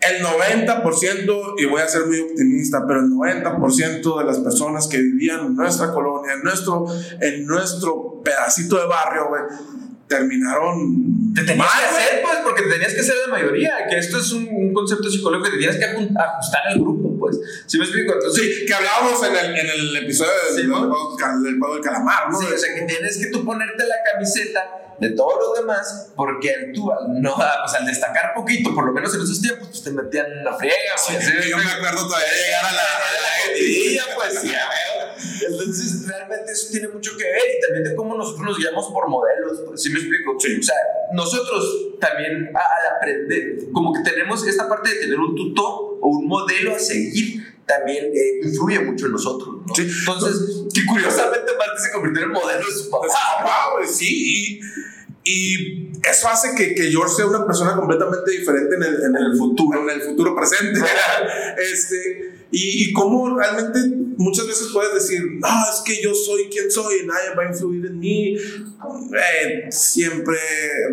El 0.00 0.24
90%, 0.24 1.54
y 1.58 1.64
voy 1.64 1.82
a 1.82 1.88
ser 1.88 2.06
muy 2.06 2.20
optimista, 2.20 2.84
pero 2.86 3.00
el 3.00 3.10
90% 3.10 4.18
de 4.18 4.24
las 4.24 4.38
personas 4.38 4.86
que 4.86 4.98
vivían 4.98 5.40
en 5.46 5.56
nuestra 5.56 5.92
colonia, 5.92 6.34
en 6.34 6.42
nuestro, 6.44 6.86
en 7.20 7.46
nuestro 7.46 8.22
pedacito 8.22 8.78
de 8.78 8.86
barrio, 8.86 9.28
güey, 9.28 9.42
terminaron. 10.08 11.34
Te 11.34 11.42
tenías 11.42 11.58
mal, 11.58 11.68
que 11.68 11.96
hacer, 11.96 12.22
pues, 12.22 12.38
porque 12.42 12.62
tenías 12.62 12.94
que 12.94 13.02
ser 13.02 13.14
de 13.24 13.30
mayoría. 13.30 13.86
Que 13.88 13.98
esto 13.98 14.18
es 14.18 14.32
un, 14.32 14.48
un 14.50 14.72
concepto 14.72 15.10
psicológico 15.10 15.44
que 15.44 15.56
te 15.56 15.58
tienes 15.58 15.76
que 15.76 15.84
ajustar 15.84 16.62
al 16.68 16.80
grupo, 16.80 17.16
pues. 17.18 17.38
¿Sí 17.66 17.78
me 17.78 17.84
explico? 17.84 18.14
Entonces, 18.14 18.42
sí, 18.42 18.66
que 18.66 18.74
hablábamos 18.74 19.22
en 19.24 19.36
el, 19.36 19.56
en 19.56 19.70
el 19.70 19.96
episodio 19.96 20.32
sí, 20.50 20.62
del, 20.62 20.70
juego, 20.70 21.16
del 21.44 21.80
calamar, 21.82 22.30
¿no? 22.30 22.40
Sí, 22.40 22.46
o 22.52 22.58
sea, 22.58 22.74
que 22.74 22.82
tienes 22.82 23.18
que 23.18 23.26
tú 23.26 23.44
ponerte 23.44 23.86
la 23.86 23.96
camiseta 24.12 24.64
de 24.98 25.10
todos 25.10 25.34
los 25.38 25.58
demás, 25.60 26.10
porque 26.16 26.72
tú 26.74 26.90
al, 26.90 27.20
no, 27.22 27.34
pues, 27.36 27.74
al 27.78 27.86
destacar 27.86 28.32
poquito, 28.34 28.74
por 28.74 28.86
lo 28.86 28.92
menos 28.92 29.14
en 29.14 29.22
esos 29.22 29.40
tiempos, 29.40 29.68
pues 29.68 29.84
te 29.84 29.90
metían 29.90 30.26
en 30.26 30.44
la 30.44 30.56
friega. 30.56 30.74
Pues, 31.06 31.24
sí, 31.24 31.32
yo 31.48 31.56
me 31.58 31.70
acuerdo 31.70 32.06
todavía 32.06 32.28
llegar 32.28 32.64
a 32.64 32.72
la, 32.72 32.82
a 32.82 33.12
la, 33.12 34.14
pues, 34.16 34.40
sí, 34.42 34.52
entonces, 35.46 36.06
realmente 36.06 36.52
eso 36.52 36.68
tiene 36.70 36.88
mucho 36.88 37.16
que 37.16 37.24
ver 37.24 37.42
y 37.56 37.60
también 37.60 37.84
de 37.84 37.94
cómo 37.94 38.16
nosotros 38.16 38.44
nos 38.44 38.58
guiamos 38.58 38.86
por 38.86 39.08
modelos. 39.08 39.62
¿Sí 39.80 39.90
me 39.90 39.98
explico? 39.98 40.36
Sí. 40.38 40.58
O 40.58 40.62
sea, 40.62 40.76
nosotros 41.12 41.98
también 42.00 42.48
al 42.48 42.96
aprender, 42.96 43.58
como 43.72 43.92
que 43.92 44.00
tenemos 44.00 44.46
esta 44.46 44.68
parte 44.68 44.90
de 44.90 44.96
tener 44.96 45.18
un 45.18 45.34
tutor 45.34 45.98
o 46.00 46.08
un 46.08 46.26
modelo 46.26 46.74
a 46.74 46.78
seguir, 46.78 47.42
también 47.66 48.06
eh, 48.06 48.40
influye 48.42 48.80
mucho 48.80 49.06
en 49.06 49.12
nosotros. 49.12 49.56
¿no? 49.66 49.74
Sí. 49.74 49.82
Entonces, 49.82 50.64
que 50.72 50.86
curiosamente 50.86 51.52
Marte 51.58 51.82
se 51.82 51.92
convirtió 51.92 52.22
en 52.22 52.30
el 52.30 52.34
modelo 52.34 52.66
de 52.66 52.72
su 52.72 52.90
papá. 52.90 53.08
Pues 53.76 53.96
sí. 53.96 54.60
Y, 55.24 55.30
y 55.30 55.92
eso 56.02 56.28
hace 56.28 56.54
que, 56.56 56.74
que, 56.74 56.90
George 56.90 57.14
sea 57.14 57.26
una 57.26 57.46
persona 57.46 57.76
completamente 57.76 58.30
diferente 58.30 58.76
en 58.76 58.82
el, 58.82 59.02
en 59.02 59.16
el 59.16 59.36
futuro, 59.36 59.82
en 59.82 59.90
el 59.90 60.00
futuro 60.00 60.34
presente. 60.34 60.80
este, 61.72 62.37
y, 62.50 62.84
y 62.84 62.92
cómo 62.92 63.36
realmente 63.36 63.80
muchas 64.18 64.46
veces 64.46 64.68
puedes 64.72 64.94
decir, 64.94 65.20
no, 65.38 65.48
es 65.72 65.80
que 65.84 66.02
yo 66.02 66.14
soy 66.14 66.48
quien 66.50 66.70
soy, 66.70 67.06
nadie 67.06 67.34
va 67.36 67.44
a 67.44 67.48
influir 67.52 67.86
en 67.86 67.98
mí. 67.98 68.34
Eh, 68.34 69.70
siempre 69.70 70.38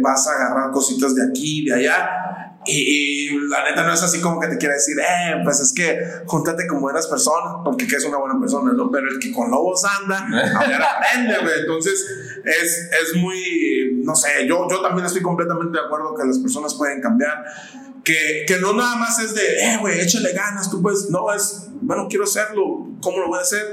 vas 0.01 0.27
a 0.27 0.31
agarrar 0.35 0.71
cositas 0.71 1.15
de 1.15 1.23
aquí 1.27 1.65
de 1.65 1.73
allá. 1.73 2.44
Y, 2.67 3.29
la 3.49 3.63
neta 3.63 3.83
no 3.83 3.93
es 3.93 4.01
así 4.01 4.21
como 4.21 4.39
que 4.39 4.47
te 4.47 4.57
quiere 4.57 4.75
decir, 4.75 4.97
eh, 4.99 5.41
pues 5.43 5.59
es 5.59 5.73
que 5.73 5.99
júntate 6.25 6.67
con 6.67 6.81
buenas 6.81 7.07
personas, 7.07 7.57
porque 7.63 7.87
que 7.87 7.95
es 7.95 8.05
una 8.05 8.17
buena 8.17 8.39
persona, 8.39 8.73
¿no? 8.73 8.89
Pero 8.91 9.07
el 9.09 9.19
que 9.19 9.31
con 9.31 9.51
lobos 9.51 9.83
anda, 9.85 10.17
a 10.55 10.97
aprende, 10.97 11.35
güey. 11.41 11.59
Entonces, 11.59 12.05
es, 12.43 12.89
es 13.01 13.15
muy, 13.17 14.01
no 14.03 14.15
sé, 14.15 14.47
yo, 14.47 14.67
yo 14.69 14.81
también 14.81 15.05
estoy 15.05 15.21
completamente 15.21 15.77
de 15.77 15.85
acuerdo 15.85 16.15
que 16.15 16.25
las 16.25 16.39
personas 16.39 16.73
pueden 16.75 17.01
cambiar. 17.01 17.45
Que, 18.03 18.45
que 18.47 18.59
no 18.59 18.73
nada 18.73 18.95
más 18.97 19.19
es 19.19 19.33
de, 19.33 19.41
eh, 19.41 19.77
güey, 19.79 19.99
échale 19.99 20.31
ganas, 20.33 20.69
tú 20.69 20.81
puedes, 20.81 21.09
no, 21.09 21.33
es, 21.33 21.69
bueno, 21.81 22.05
quiero 22.07 22.25
hacerlo, 22.25 22.87
¿cómo 23.01 23.19
lo 23.19 23.27
voy 23.29 23.39
a 23.39 23.41
hacer? 23.41 23.65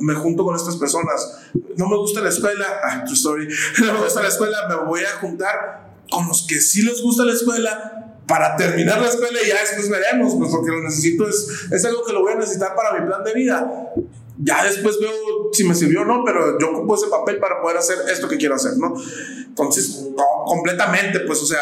me 0.00 0.14
junto 0.14 0.44
con 0.44 0.56
estas 0.56 0.76
personas. 0.76 1.38
No 1.76 1.88
me 1.88 1.96
gusta 1.96 2.20
la 2.20 2.30
escuela, 2.30 2.66
ah, 2.82 3.04
true 3.04 3.14
story. 3.14 3.48
No 3.84 3.92
me 3.92 4.00
gusta 4.00 4.22
la 4.22 4.28
escuela, 4.28 4.66
me 4.68 4.76
voy 4.86 5.02
a 5.04 5.18
juntar 5.20 5.83
con 6.10 6.28
los 6.28 6.46
que 6.46 6.60
sí 6.60 6.82
les 6.82 7.02
gusta 7.02 7.24
la 7.24 7.32
escuela 7.32 8.04
para 8.26 8.56
terminar 8.56 9.00
la 9.00 9.08
escuela 9.08 9.38
y 9.44 9.48
ya 9.48 9.60
después 9.60 9.90
veremos, 9.90 10.34
pues 10.36 10.50
porque 10.50 10.70
lo 10.70 10.82
necesito, 10.82 11.28
es, 11.28 11.46
es 11.70 11.84
algo 11.84 12.04
que 12.04 12.12
lo 12.12 12.22
voy 12.22 12.32
a 12.32 12.36
necesitar 12.36 12.74
para 12.74 12.98
mi 12.98 13.06
plan 13.06 13.22
de 13.22 13.34
vida. 13.34 13.92
Ya 14.38 14.64
después 14.64 14.98
veo 14.98 15.12
si 15.52 15.64
me 15.64 15.74
sirvió 15.74 16.02
o 16.02 16.04
no, 16.04 16.24
pero 16.24 16.58
yo 16.58 16.70
ocupo 16.70 16.96
ese 16.96 17.06
papel 17.06 17.38
para 17.38 17.60
poder 17.60 17.76
hacer 17.76 17.98
esto 18.10 18.28
que 18.28 18.36
quiero 18.36 18.56
hacer, 18.56 18.76
¿no? 18.78 18.94
Entonces, 19.46 20.08
completamente, 20.46 21.20
pues, 21.20 21.40
o 21.42 21.46
sea, 21.46 21.60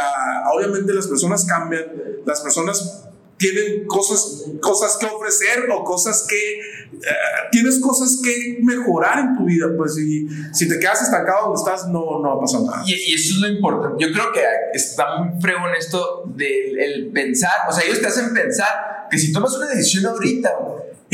obviamente 0.55 0.95
las 0.95 1.07
personas 1.07 1.45
cambian, 1.45 1.84
las 2.24 2.40
personas 2.40 3.05
tienen 3.43 3.86
cosas, 3.86 4.45
cosas 4.61 4.97
que 4.99 5.07
ofrecer 5.07 5.68
o 5.68 5.82
cosas 5.82 6.24
que 6.28 6.61
eh, 6.93 7.49
tienes 7.51 7.80
cosas 7.80 8.20
que 8.22 8.61
mejorar 8.62 9.18
en 9.18 9.36
tu 9.36 9.45
vida, 9.45 9.66
pues 9.76 9.99
y 9.99 10.28
si 10.53 10.68
te 10.68 10.78
quedas 10.78 11.03
estancado 11.03 11.49
donde 11.49 11.59
estás, 11.59 11.88
no, 11.88 12.20
no 12.22 12.28
va 12.28 12.34
a 12.34 12.40
pasar 12.40 12.62
nada. 12.62 12.84
Y, 12.86 13.12
eso 13.12 13.34
es 13.34 13.40
lo 13.40 13.49
importante. 13.49 14.05
Yo 14.05 14.12
creo 14.12 14.32
que 14.32 14.40
está 14.72 15.16
muy 15.18 15.40
fregón 15.40 15.74
esto 15.76 16.22
del 16.26 16.78
el 16.78 17.11
pensar, 17.11 17.68
o 17.68 17.72
sea, 17.72 17.84
ellos 17.84 18.01
te 18.01 18.07
hacen 18.07 18.32
pensar 18.32 19.09
que 19.11 19.18
si 19.18 19.32
tomas 19.32 19.53
una 19.57 19.66
decisión 19.66 20.07
ahorita, 20.07 20.57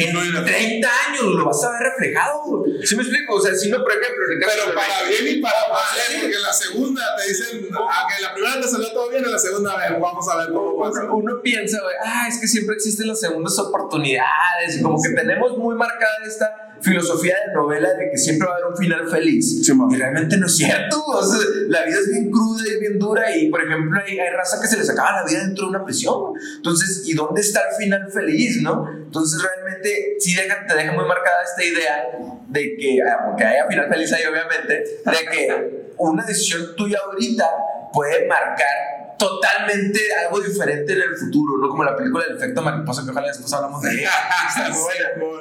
en 0.04 0.44
30 0.44 0.88
años 1.08 1.24
lo 1.34 1.44
vas 1.44 1.64
a 1.64 1.72
ver 1.72 1.80
reflejado. 1.90 2.64
¿Sí 2.84 2.94
me 2.94 3.02
explico? 3.02 3.34
O 3.34 3.40
sea, 3.40 3.54
si 3.54 3.68
no, 3.68 3.78
por 3.78 3.90
ejemplo, 3.90 4.24
Pero 4.28 4.74
para 4.74 5.02
bien 5.08 5.38
y 5.38 5.40
para 5.40 5.68
mal, 5.68 5.98
porque 6.20 6.36
en 6.36 6.42
la 6.42 6.52
segunda 6.52 7.02
te 7.16 7.28
dicen, 7.28 7.68
ah, 7.74 8.06
que 8.08 8.22
la 8.22 8.32
primera 8.32 8.60
te 8.60 8.68
salió 8.68 8.92
todo 8.92 9.10
bien, 9.10 9.24
en 9.24 9.32
la 9.32 9.38
segunda, 9.38 9.72
a 9.72 9.76
ver, 9.76 10.00
vamos 10.00 10.28
a 10.28 10.36
ver 10.36 10.52
cómo 10.52 10.78
pasa. 10.78 11.04
Uno 11.10 11.40
piensa, 11.42 11.78
ah, 12.04 12.26
es 12.28 12.38
que 12.40 12.46
siempre 12.46 12.76
existen 12.76 13.08
las 13.08 13.20
segundas 13.20 13.58
oportunidades, 13.58 14.76
y 14.78 14.82
como 14.82 15.02
que 15.02 15.10
tenemos 15.10 15.58
muy 15.58 15.74
marcada 15.74 16.18
esta 16.26 16.67
filosofía 16.80 17.36
de 17.46 17.54
novela 17.54 17.94
de 17.94 18.10
que 18.10 18.16
siempre 18.16 18.46
va 18.46 18.54
a 18.54 18.56
haber 18.56 18.66
un 18.68 18.76
final 18.76 19.08
feliz. 19.08 19.68
y 19.68 19.96
realmente 19.96 20.36
no 20.36 20.46
es 20.46 20.56
cierto. 20.56 21.04
la 21.68 21.84
vida 21.84 21.98
es 21.98 22.10
bien 22.10 22.30
cruda 22.30 22.62
y 22.66 22.80
bien 22.80 22.98
dura. 22.98 23.36
Y 23.36 23.50
por 23.50 23.62
ejemplo, 23.62 24.00
hay, 24.04 24.18
hay, 24.18 24.30
raza 24.30 24.60
que 24.60 24.68
se 24.68 24.76
les 24.76 24.88
acaba 24.90 25.20
la 25.20 25.24
vida 25.24 25.40
dentro 25.40 25.64
de 25.64 25.70
una 25.70 25.84
prisión. 25.84 26.32
Entonces, 26.56 27.02
¿y 27.06 27.14
dónde 27.14 27.40
está 27.40 27.60
el 27.70 27.76
final 27.76 28.10
feliz? 28.12 28.62
¿no? 28.62 28.88
Entonces, 28.90 29.42
realmente, 29.42 30.16
sí 30.18 30.34
deja, 30.34 30.66
te 30.66 30.74
deja 30.74 30.92
muy 30.92 31.06
marcada 31.06 31.42
esta 31.44 31.64
idea 31.64 32.04
de 32.48 32.76
que, 32.76 32.98
aunque 33.24 33.44
haya 33.44 33.66
final 33.66 33.88
feliz 33.88 34.12
ahí, 34.12 34.24
obviamente, 34.24 34.74
de 34.74 35.30
que 35.30 35.94
una 35.98 36.24
decisión 36.24 36.76
tuya 36.76 36.98
ahorita 37.04 37.44
puede 37.92 38.26
marcar 38.26 39.07
totalmente 39.18 40.00
algo 40.24 40.40
diferente 40.40 40.92
en 40.92 41.02
el 41.02 41.16
futuro, 41.16 41.58
no 41.58 41.68
como 41.68 41.84
la 41.84 41.96
película 41.96 42.24
del 42.24 42.36
efecto 42.36 42.62
mariposa 42.62 43.04
que 43.04 43.10
ojalá 43.10 43.26
después 43.26 43.52
hablamos 43.52 43.82
de 43.82 43.92
ella. 43.92 44.10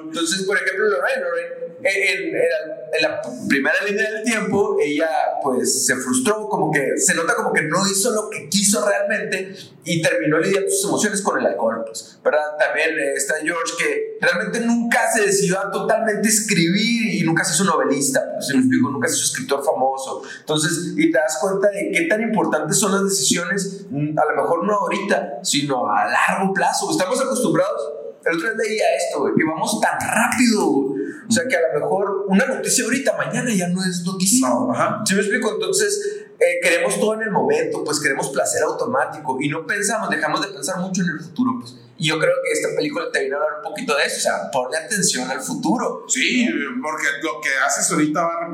Entonces, 0.03 0.43
por 0.45 0.57
ejemplo, 0.57 0.85
Lorraine, 0.89 1.21
Lorraine 1.21 1.76
en, 1.83 2.35
en, 2.35 3.01
la 3.01 3.21
primera 3.47 3.75
línea 3.87 4.11
del 4.11 4.23
tiempo, 4.23 4.77
ella 4.81 5.09
pues 5.43 5.85
se 5.85 5.95
frustró, 5.95 6.47
como 6.49 6.71
que 6.71 6.97
se 6.97 7.13
nota 7.13 7.35
como 7.35 7.53
que 7.53 7.61
no 7.63 7.87
hizo 7.87 8.11
lo 8.11 8.29
que 8.29 8.49
quiso 8.49 8.85
realmente 8.85 9.55
y 9.83 10.01
terminó 10.01 10.39
lidiando 10.39 10.69
sus 10.69 10.89
emociones 10.89 11.21
con 11.21 11.39
el 11.39 11.45
alcohol, 11.45 11.83
pues, 11.85 12.19
¿verdad? 12.23 12.57
También 12.57 12.99
está 13.15 13.35
George 13.41 13.73
que 13.77 14.17
realmente 14.19 14.59
nunca 14.61 15.11
se 15.13 15.21
decidió 15.21 15.59
a 15.59 15.71
totalmente 15.71 16.27
escribir 16.27 17.13
y 17.13 17.23
nunca 17.23 17.43
se 17.43 17.53
hizo 17.53 17.63
novelista, 17.63 18.33
pues, 18.33 18.47
se 18.47 18.53
me 18.53 18.59
explico, 18.59 18.89
nunca 18.89 19.07
se 19.07 19.15
hizo 19.15 19.25
escritor 19.25 19.63
famoso. 19.63 20.23
Entonces, 20.39 20.93
y 20.97 21.11
te 21.11 21.17
das 21.17 21.37
cuenta 21.39 21.69
de 21.69 21.91
qué 21.93 22.01
tan 22.07 22.21
importantes 22.21 22.77
son 22.77 22.91
las 22.93 23.03
decisiones, 23.03 23.85
mm, 23.89 24.17
a 24.17 24.25
lo 24.25 24.41
mejor 24.41 24.65
no 24.65 24.73
ahorita, 24.73 25.39
sino 25.43 25.89
a 25.89 26.05
largo 26.05 26.53
plazo. 26.53 26.89
Estamos 26.91 27.21
acostumbrados 27.21 27.97
el 28.29 28.37
otro 28.37 28.49
día 28.49 28.63
leía 28.63 28.83
esto, 28.95 29.21
güey, 29.21 29.33
que 29.35 29.43
vamos 29.45 29.79
tan 29.79 29.97
rápido, 29.99 30.93
O 31.27 31.31
sea, 31.31 31.47
que 31.47 31.55
a 31.55 31.73
lo 31.73 31.79
mejor 31.81 32.25
una 32.27 32.45
noticia 32.45 32.85
ahorita, 32.85 33.17
mañana 33.17 33.53
ya 33.53 33.67
no 33.67 33.83
es 33.83 34.03
noticia. 34.05 34.47
No, 34.47 34.71
ajá. 34.71 35.01
¿Sí 35.05 35.13
me 35.13 35.21
explico? 35.21 35.53
Entonces, 35.53 36.25
eh, 36.39 36.59
queremos 36.61 36.99
todo 36.99 37.15
en 37.15 37.23
el 37.23 37.31
momento, 37.31 37.83
pues 37.83 37.99
queremos 37.99 38.29
placer 38.29 38.61
automático 38.61 39.37
y 39.41 39.49
no 39.49 39.65
pensamos, 39.65 40.09
dejamos 40.09 40.41
de 40.41 40.53
pensar 40.53 40.79
mucho 40.79 41.01
en 41.01 41.09
el 41.09 41.19
futuro, 41.19 41.57
pues. 41.59 41.75
Y 41.99 42.09
yo 42.09 42.19
creo 42.19 42.33
que 42.43 42.51
esta 42.51 42.75
película 42.75 43.05
te 43.11 43.21
viene 43.21 43.33
a 43.33 43.39
hablar 43.39 43.53
un 43.57 43.71
poquito 43.71 43.95
de 43.95 44.03
eso, 44.03 44.17
o 44.17 44.19
sea, 44.19 44.51
ponle 44.51 44.77
atención 44.77 45.27
al 45.31 45.41
futuro. 45.41 46.05
Sí, 46.07 46.47
porque 46.79 47.07
lo 47.23 47.41
que 47.41 47.49
haces 47.65 47.91
ahorita 47.91 48.21
va 48.21 48.33
a 48.45 48.51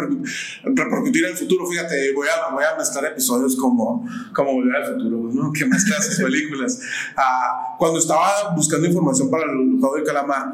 repercutir 0.64 1.26
en 1.26 1.32
el 1.32 1.38
futuro. 1.38 1.68
Fíjate, 1.68 2.14
voy 2.14 2.28
a, 2.30 2.54
voy 2.54 2.64
a 2.64 2.78
mezclar 2.78 3.04
episodios 3.06 3.58
como, 3.58 4.08
como 4.34 4.54
Volver 4.54 4.76
al 4.78 4.94
Futuro, 4.94 5.30
¿no? 5.34 5.52
Que 5.52 5.66
mezclas 5.66 6.06
sus 6.06 6.20
películas. 6.24 6.80
Ah, 7.18 7.76
cuando 7.78 8.00
estaba 8.00 8.54
buscando 8.56 8.88
información 8.88 9.30
para 9.30 9.44
el 9.44 9.78
juego 9.78 9.98
de 9.98 10.04
calamar, 10.04 10.54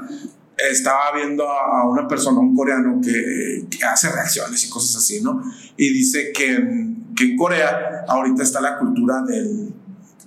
estaba 0.69 1.13
viendo 1.15 1.47
a, 1.47 1.89
una 1.89 2.07
persona, 2.07 2.39
un 2.39 2.55
coreano, 2.55 2.99
que, 3.01 3.65
que, 3.69 3.83
hace 3.85 4.11
reacciones 4.11 4.65
y 4.65 4.69
cosas 4.69 4.97
así, 4.97 5.21
¿no? 5.21 5.41
Y 5.77 5.93
dice 5.93 6.31
que, 6.33 6.95
que 7.15 7.23
en 7.23 7.37
Corea 7.37 8.05
ahorita 8.07 8.43
está 8.43 8.59
la 8.59 8.77
cultura 8.77 9.21
del 9.21 9.73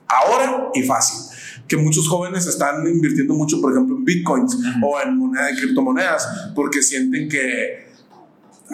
ahora 0.09 0.70
y 0.74 0.83
fácil 0.83 1.33
que 1.72 1.76
muchos 1.78 2.07
jóvenes 2.07 2.47
están 2.47 2.87
invirtiendo 2.87 3.33
mucho, 3.33 3.59
por 3.61 3.72
ejemplo, 3.72 3.97
en 3.97 4.05
bitcoins 4.05 4.59
o 4.83 5.01
en 5.01 5.16
moneda 5.16 5.47
de 5.47 5.55
criptomonedas, 5.55 6.53
porque 6.55 6.83
sienten 6.83 7.30
que, 7.30 7.89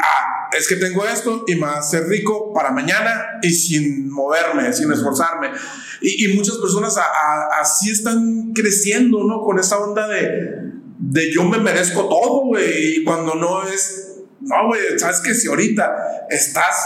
ah, 0.02 0.48
es 0.56 0.66
que 0.66 0.74
tengo 0.74 1.06
esto 1.06 1.44
y 1.46 1.54
me 1.54 1.60
va 1.60 1.78
a 1.78 1.82
ser 1.82 2.08
rico 2.08 2.52
para 2.52 2.72
mañana 2.72 3.38
y 3.40 3.50
sin 3.50 4.10
moverme, 4.10 4.72
sin 4.72 4.90
esforzarme. 4.90 5.50
Y, 6.00 6.24
y 6.24 6.36
muchas 6.36 6.56
personas 6.56 6.96
así 7.60 7.90
están 7.90 8.52
creciendo, 8.52 9.22
¿no? 9.24 9.42
Con 9.42 9.60
esa 9.60 9.78
onda 9.78 10.08
de, 10.08 10.72
de 10.98 11.32
yo 11.32 11.44
me 11.44 11.58
merezco 11.58 12.08
todo, 12.08 12.46
güey, 12.46 12.96
y 12.96 13.04
cuando 13.04 13.34
no 13.34 13.66
es, 13.66 14.20
no, 14.40 14.66
güey, 14.66 14.80
sabes 14.98 15.20
que 15.20 15.34
si 15.34 15.48
ahorita 15.48 16.26
estás 16.28 16.76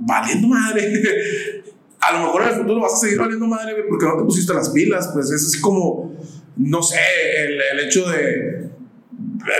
valiendo 0.00 0.48
madre, 0.48 1.62
a 2.00 2.12
lo 2.12 2.26
mejor 2.26 2.42
en 2.42 2.48
el 2.48 2.54
futuro 2.56 2.80
vas 2.80 2.94
a 2.94 2.96
seguir 2.96 3.18
valiendo 3.18 3.46
madre 3.46 3.84
porque 3.88 4.06
no 4.06 4.16
te 4.16 4.24
pusiste 4.24 4.52
las 4.54 4.70
pilas, 4.70 5.10
pues 5.12 5.30
es 5.30 5.46
así 5.46 5.60
como, 5.60 6.16
no 6.56 6.82
sé, 6.82 6.98
el, 7.36 7.60
el 7.72 7.86
hecho 7.86 8.08
de 8.08 8.68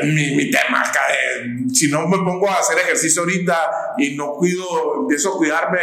mi, 0.04 0.36
mi, 0.36 0.50
tema 0.50 0.82
acá 0.82 1.00
de 1.08 1.74
si 1.74 1.88
no 1.88 2.06
me 2.06 2.18
pongo 2.18 2.48
a 2.48 2.54
hacer 2.54 2.78
ejercicio 2.78 3.22
ahorita 3.22 3.56
y 3.98 4.16
no 4.16 4.32
cuido, 4.34 5.00
empiezo 5.00 5.34
a 5.34 5.36
cuidarme 5.36 5.78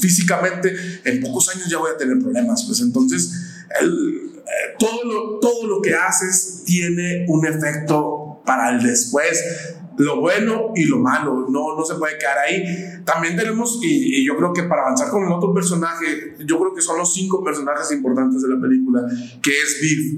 físicamente, 0.00 0.74
en 1.04 1.20
pocos 1.20 1.48
años 1.54 1.68
ya 1.68 1.78
voy 1.78 1.92
a 1.92 1.96
tener 1.96 2.18
problemas, 2.18 2.64
pues 2.66 2.80
entonces 2.80 3.64
eh, 3.80 4.74
todo, 4.78 5.04
lo, 5.04 5.33
todo 5.64 5.76
lo 5.76 5.82
que 5.82 5.94
haces 5.94 6.62
tiene 6.64 7.24
un 7.28 7.46
efecto 7.46 8.40
para 8.44 8.70
el 8.70 8.82
después 8.82 9.42
lo 9.96 10.20
bueno 10.20 10.72
y 10.74 10.86
lo 10.86 10.98
malo, 10.98 11.46
no, 11.48 11.76
no 11.76 11.84
se 11.84 11.94
puede 11.94 12.18
quedar 12.18 12.38
ahí. 12.38 12.64
También 13.04 13.36
tenemos, 13.36 13.78
y, 13.80 14.24
yo 14.26 14.36
creo 14.36 14.52
que 14.52 14.64
para 14.64 14.82
avanzar 14.82 15.08
con 15.08 15.24
el 15.24 15.30
otro 15.30 15.54
personaje, 15.54 16.34
yo 16.44 16.58
creo 16.58 16.74
que 16.74 16.80
son 16.80 16.98
los 16.98 17.14
cinco 17.14 17.44
personajes 17.44 17.92
importantes 17.92 18.42
de 18.42 18.48
la 18.48 18.60
película, 18.60 19.02
que 19.40 19.50
es 19.50 19.78
Biff. 19.80 20.14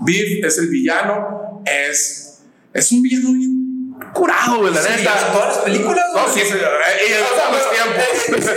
Biff 0.00 0.44
es 0.44 0.58
el 0.58 0.68
villano, 0.68 1.62
es, 1.64 2.42
es 2.74 2.92
un 2.92 3.00
villano 3.00 3.32
bien 3.32 3.94
curado, 4.12 4.62
de 4.64 4.72
la 4.72 4.82
neta. 4.82 5.32
Todas 5.32 5.56
las 5.56 5.64
películas, 5.64 6.04
no, 6.14 6.28
sí, 6.32 6.40
sí, 6.44 6.54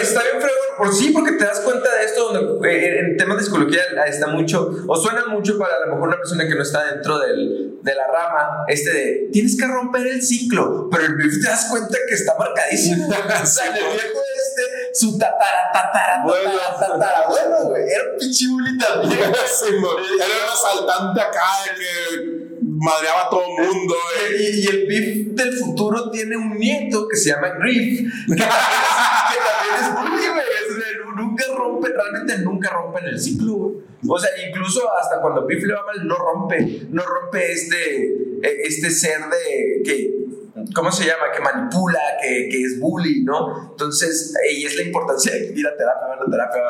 Está 0.01 0.21
bien 0.23 0.46
por 0.77 0.93
sí, 0.93 1.09
porque 1.09 1.33
te 1.33 1.43
das 1.43 1.59
cuenta 1.61 1.93
de 1.95 2.05
esto, 2.05 2.33
donde 2.33 2.69
eh, 2.69 2.99
en 2.99 3.17
temas 3.17 3.37
de 3.37 3.43
psicología 3.43 3.81
está 4.07 4.27
mucho, 4.27 4.71
o 4.87 4.95
suena 4.95 5.25
mucho 5.27 5.57
para 5.57 5.75
a 5.75 5.85
lo 5.85 5.93
mejor 5.93 6.09
una 6.09 6.17
persona 6.17 6.47
que 6.47 6.55
no 6.55 6.61
está 6.61 6.93
dentro 6.93 7.19
del, 7.19 7.79
de 7.81 7.95
la 7.95 8.07
rama, 8.07 8.65
este 8.67 8.93
de 8.93 9.29
tienes 9.31 9.57
que 9.57 9.65
romper 9.65 10.07
el 10.07 10.21
ciclo, 10.21 10.89
pero 10.91 11.05
el 11.05 11.17
te 11.17 11.47
das 11.47 11.67
cuenta 11.69 11.97
que 12.07 12.15
está 12.15 12.35
marcadísimo. 12.37 13.07
o 13.09 13.45
sea, 13.45 13.67
el 13.67 13.73
viejo 13.73 14.19
este, 14.35 14.93
su 14.93 15.17
tatara, 15.17 15.69
tatara, 15.73 16.23
bueno, 16.23 16.51
tatara, 16.79 17.27
bueno, 17.27 17.69
güey, 17.69 17.83
era 17.83 18.03
un 18.11 18.17
pinche 18.19 18.45
también. 18.79 19.19
era 19.19 19.29
un 19.29 20.51
asaltante 20.51 21.21
acá 21.21 21.41
que 21.75 22.47
madreaba 22.61 23.27
a 23.27 23.29
todo 23.29 23.41
el 23.41 23.65
mundo. 23.65 23.95
Y, 24.39 24.43
y, 24.43 24.67
el 24.67 24.87
Biff 24.87 25.35
del 25.35 25.53
futuro 25.57 26.09
tiene 26.11 26.37
un 26.37 26.57
nieto 26.57 27.07
que 27.07 27.17
se 27.17 27.29
llama 27.29 27.49
Griff, 27.59 27.99
que, 28.27 28.35
que 28.35 28.43
también 28.43 29.73
es 29.75 30.33
güey 30.33 30.66
nunca 31.17 31.43
rompe, 31.55 31.89
realmente 31.89 32.37
nunca 32.39 32.69
rompen 32.69 33.05
el 33.05 33.19
ciclo, 33.19 33.81
O 34.07 34.19
sea, 34.19 34.29
incluso 34.47 34.89
hasta 34.93 35.19
cuando 35.21 35.45
Biff 35.45 35.63
le 35.63 35.73
va 35.73 35.85
mal, 35.85 36.07
no 36.07 36.15
rompe, 36.15 36.87
no 36.89 37.03
rompe 37.03 37.51
este, 37.51 38.05
e, 38.41 38.61
este 38.63 38.89
ser 38.89 39.19
de 39.21 39.81
que 39.83 40.17
¿cómo 40.73 40.91
se 40.91 41.05
llama? 41.05 41.31
Que 41.33 41.41
manipula, 41.41 41.99
que, 42.21 42.49
que 42.49 42.63
es 42.63 42.79
bully, 42.79 43.23
¿no? 43.23 43.69
Entonces, 43.71 44.33
y 44.51 44.65
es 44.65 44.75
la 44.75 44.83
importancia 44.83 45.33
de 45.33 45.53
ir 45.55 45.67
a 45.67 45.75
terapia, 45.75 46.07
a 46.25 46.31
terapia. 46.31 46.61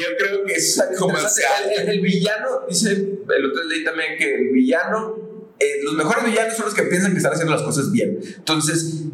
yo 0.00 0.16
creo 0.16 0.44
que 0.44 0.52
es 0.54 0.78
el, 0.78 1.88
el, 1.88 2.00
villano, 2.00 2.62
dice 2.68 2.92
el 2.92 3.46
otro 3.46 3.64
leí 3.64 3.84
también 3.84 4.16
que 4.16 4.34
el 4.34 4.48
villano 4.50 5.27
eh, 5.60 5.82
los 5.82 5.94
mejores 5.94 6.24
villanos 6.24 6.54
son 6.54 6.66
los 6.66 6.74
que 6.74 6.82
piensan 6.82 7.12
que 7.12 7.18
están 7.18 7.32
haciendo 7.32 7.52
las 7.52 7.62
cosas 7.62 7.90
bien. 7.90 8.20
Entonces, 8.36 9.04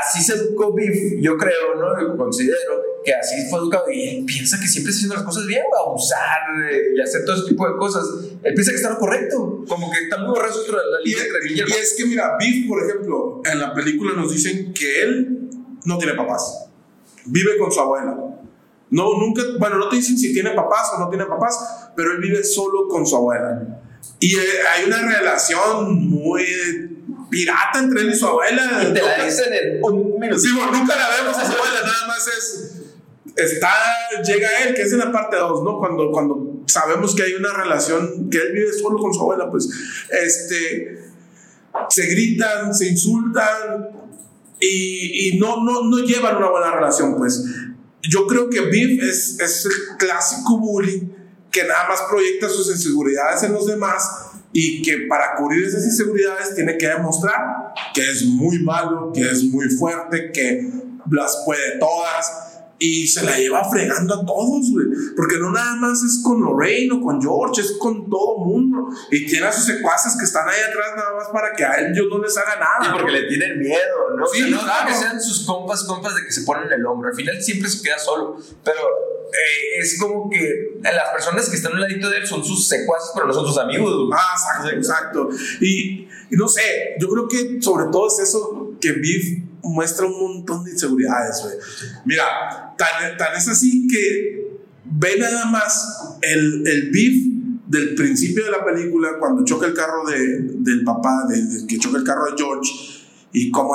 así 0.00 0.22
se 0.22 0.34
educó 0.34 0.74
Biff, 0.74 1.20
yo 1.20 1.36
creo, 1.36 1.74
¿no? 1.76 2.16
considero 2.16 2.58
que 3.04 3.14
así 3.14 3.48
fue 3.48 3.60
educado 3.60 3.84
y 3.90 4.24
piensa 4.24 4.58
que 4.60 4.66
siempre 4.66 4.90
está 4.90 4.98
haciendo 4.98 5.14
las 5.16 5.24
cosas 5.24 5.46
bien, 5.46 5.62
va 5.72 5.78
a 5.78 5.88
abusar 5.88 6.40
y 6.94 7.00
hacer 7.00 7.24
todo 7.24 7.36
ese 7.36 7.48
tipo 7.48 7.68
de 7.68 7.76
cosas. 7.76 8.04
Él 8.42 8.54
piensa 8.54 8.70
que 8.70 8.76
está 8.76 8.90
lo 8.90 8.98
correcto, 8.98 9.64
como 9.68 9.90
que 9.90 10.04
está 10.04 10.18
muy 10.18 10.30
borroso 10.30 10.64
la 10.72 11.00
línea 11.04 11.24
entre 11.24 11.40
villanos. 11.40 11.76
Y 11.76 11.80
es 11.80 11.94
que, 11.96 12.06
mira, 12.06 12.36
Biff, 12.38 12.68
por 12.68 12.82
ejemplo, 12.84 13.40
en 13.44 13.58
la 13.60 13.74
película 13.74 14.14
nos 14.14 14.32
dicen 14.32 14.72
que 14.72 15.02
él 15.02 15.50
no 15.84 15.98
tiene 15.98 16.14
papás, 16.14 16.66
vive 17.26 17.56
con 17.58 17.70
su 17.70 17.80
abuela. 17.80 18.16
No, 18.90 19.18
nunca, 19.18 19.42
bueno, 19.58 19.78
no 19.78 19.88
te 19.88 19.96
dicen 19.96 20.18
si 20.18 20.34
tiene 20.34 20.50
papás 20.50 20.92
o 20.94 21.00
no 21.00 21.08
tiene 21.08 21.24
papás, 21.24 21.90
pero 21.96 22.12
él 22.12 22.18
vive 22.20 22.44
solo 22.44 22.88
con 22.88 23.06
su 23.06 23.16
abuela. 23.16 23.81
Y 24.22 24.36
eh, 24.36 24.40
hay 24.72 24.84
una 24.84 25.02
relación 25.02 26.08
muy 26.08 26.44
pirata 27.28 27.80
entre 27.80 28.02
él 28.02 28.10
y 28.10 28.14
su 28.14 28.26
abuela. 28.26 28.84
Y 28.88 28.92
te 28.92 29.02
la 29.02 29.24
dicen 29.24 29.52
en 29.52 29.82
un 29.82 30.20
minuto. 30.20 30.38
Sí, 30.38 30.52
bueno, 30.54 30.70
nunca 30.70 30.94
la 30.94 31.08
vemos 31.16 31.36
a 31.36 31.44
su 31.44 31.52
abuela, 31.52 31.80
nada 31.82 32.06
más 32.06 32.28
es. 32.28 32.78
Está, 33.34 33.72
llega 34.24 34.48
él, 34.62 34.74
que 34.74 34.82
es 34.82 34.92
en 34.92 34.98
la 34.98 35.10
parte 35.10 35.36
2, 35.36 35.64
¿no? 35.64 35.78
Cuando, 35.78 36.10
cuando 36.10 36.62
sabemos 36.66 37.14
que 37.14 37.22
hay 37.22 37.32
una 37.32 37.52
relación, 37.52 38.28
que 38.30 38.38
él 38.38 38.52
vive 38.52 38.72
solo 38.74 38.98
con 38.98 39.12
su 39.12 39.20
abuela, 39.20 39.50
pues, 39.50 39.70
este, 40.10 40.98
se 41.88 42.06
gritan, 42.06 42.74
se 42.74 42.88
insultan 42.88 43.88
y, 44.60 45.30
y 45.30 45.38
no, 45.38 45.64
no, 45.64 45.82
no 45.84 45.98
llevan 46.04 46.36
una 46.36 46.50
buena 46.50 46.72
relación, 46.72 47.16
pues. 47.16 47.42
Yo 48.02 48.26
creo 48.26 48.50
que 48.50 48.60
Biff 48.62 49.02
es, 49.02 49.40
es 49.40 49.64
el 49.64 49.96
clásico 49.96 50.58
bullying 50.58 51.08
que 51.52 51.64
nada 51.64 51.86
más 51.88 52.00
proyecta 52.08 52.48
sus 52.48 52.68
inseguridades 52.70 53.42
en 53.42 53.52
los 53.52 53.66
demás 53.66 54.30
y 54.52 54.82
que 54.82 55.06
para 55.08 55.34
cubrir 55.36 55.64
esas 55.66 55.84
inseguridades 55.84 56.54
tiene 56.54 56.76
que 56.76 56.88
demostrar 56.88 57.72
que 57.94 58.10
es 58.10 58.24
muy 58.24 58.58
malo, 58.60 59.12
que 59.14 59.30
es 59.30 59.44
muy 59.44 59.68
fuerte, 59.68 60.32
que 60.32 60.70
las 61.10 61.42
puede 61.44 61.78
todas 61.78 62.51
y 62.82 63.06
se 63.06 63.22
la 63.22 63.38
lleva 63.38 63.62
fregando 63.70 64.14
a 64.14 64.26
todos, 64.26 64.70
güey. 64.72 64.86
Porque 65.16 65.36
no 65.38 65.52
nada 65.52 65.76
más 65.76 66.02
es 66.02 66.20
con 66.24 66.40
Lorraine 66.40 66.92
o 66.92 67.00
con 67.00 67.22
George, 67.22 67.60
es 67.60 67.76
con 67.78 68.10
todo 68.10 68.38
mundo. 68.38 68.88
Y 69.10 69.24
tiene 69.24 69.46
a 69.46 69.52
sus 69.52 69.66
secuaces 69.66 70.16
que 70.18 70.24
están 70.24 70.48
ahí 70.48 70.60
atrás 70.60 70.88
nada 70.96 71.14
más 71.14 71.28
para 71.32 71.54
que 71.54 71.64
a 71.64 71.74
él 71.74 71.94
yo 71.94 72.04
no 72.08 72.18
les 72.18 72.36
haga 72.36 72.56
nada. 72.56 72.88
Y 72.88 72.98
porque 72.98 73.12
le 73.12 73.28
tienen 73.28 73.60
miedo, 73.60 74.16
¿no? 74.16 74.26
Sí, 74.26 74.50
no, 74.50 74.60
claro. 74.60 74.88
que 74.88 74.94
sean 74.94 75.20
sus 75.20 75.46
compas, 75.46 75.84
compas 75.84 76.16
de 76.16 76.24
que 76.24 76.32
se 76.32 76.42
ponen 76.42 76.72
el 76.72 76.84
hombro. 76.84 77.08
Al 77.08 77.14
final 77.14 77.40
siempre 77.40 77.70
se 77.70 77.82
queda 77.82 77.98
solo. 78.00 78.36
Pero 78.64 78.80
eh, 78.80 79.78
es 79.78 79.96
como 80.00 80.28
que 80.28 80.80
las 80.82 81.10
personas 81.12 81.48
que 81.48 81.56
están 81.56 81.74
al 81.74 81.82
ladito 81.82 82.10
de 82.10 82.18
él 82.18 82.26
son 82.26 82.44
sus 82.44 82.66
secuaces, 82.66 83.10
pero 83.14 83.28
no 83.28 83.32
son 83.32 83.46
sus 83.46 83.58
amigos. 83.58 84.10
Ah, 84.12 84.34
exacto, 84.34 84.76
exacto. 84.76 85.28
Y, 85.60 86.08
y, 86.30 86.36
no 86.36 86.48
sé, 86.48 86.96
yo 86.98 87.08
creo 87.08 87.28
que 87.28 87.62
sobre 87.62 87.86
todo 87.92 88.08
es 88.08 88.18
eso 88.18 88.72
que 88.80 88.90
Biff 88.92 89.51
muestra 89.62 90.06
un 90.06 90.20
montón 90.20 90.64
de 90.64 90.72
inseguridades, 90.72 91.40
güey. 91.42 91.54
Mira, 92.04 92.74
tan, 92.76 93.36
es 93.36 93.48
así 93.48 93.86
que 93.86 94.58
ve 94.84 95.16
nada 95.18 95.46
más 95.46 96.18
el, 96.20 96.66
el 96.66 96.90
Biff 96.90 97.32
del 97.68 97.94
principio 97.94 98.44
de 98.44 98.50
la 98.50 98.64
película 98.64 99.10
cuando 99.18 99.44
choca 99.44 99.66
el 99.66 99.74
carro 99.74 100.06
de, 100.06 100.40
del 100.40 100.84
papá, 100.84 101.26
de, 101.28 101.66
que 101.66 101.78
choca 101.78 101.98
el 101.98 102.04
carro 102.04 102.26
de 102.26 102.32
George 102.36 102.70
y 103.32 103.50
como 103.50 103.74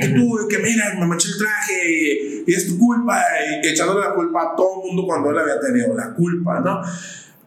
que 0.00 0.08
tú, 0.10 0.46
que 0.48 0.58
mira, 0.58 0.94
me 0.98 1.06
manché 1.06 1.28
el 1.28 1.38
traje 1.38 2.44
y, 2.46 2.52
es 2.52 2.68
tu 2.68 2.78
culpa, 2.78 3.20
y 3.62 3.66
echándole 3.66 4.00
la 4.00 4.14
culpa 4.14 4.42
a 4.42 4.56
todo 4.56 4.80
el 4.80 4.86
mundo 4.88 5.06
cuando 5.06 5.30
él 5.30 5.38
había 5.38 5.58
tenido 5.58 5.92
la 5.94 6.14
culpa, 6.14 6.60
¿no? 6.60 6.80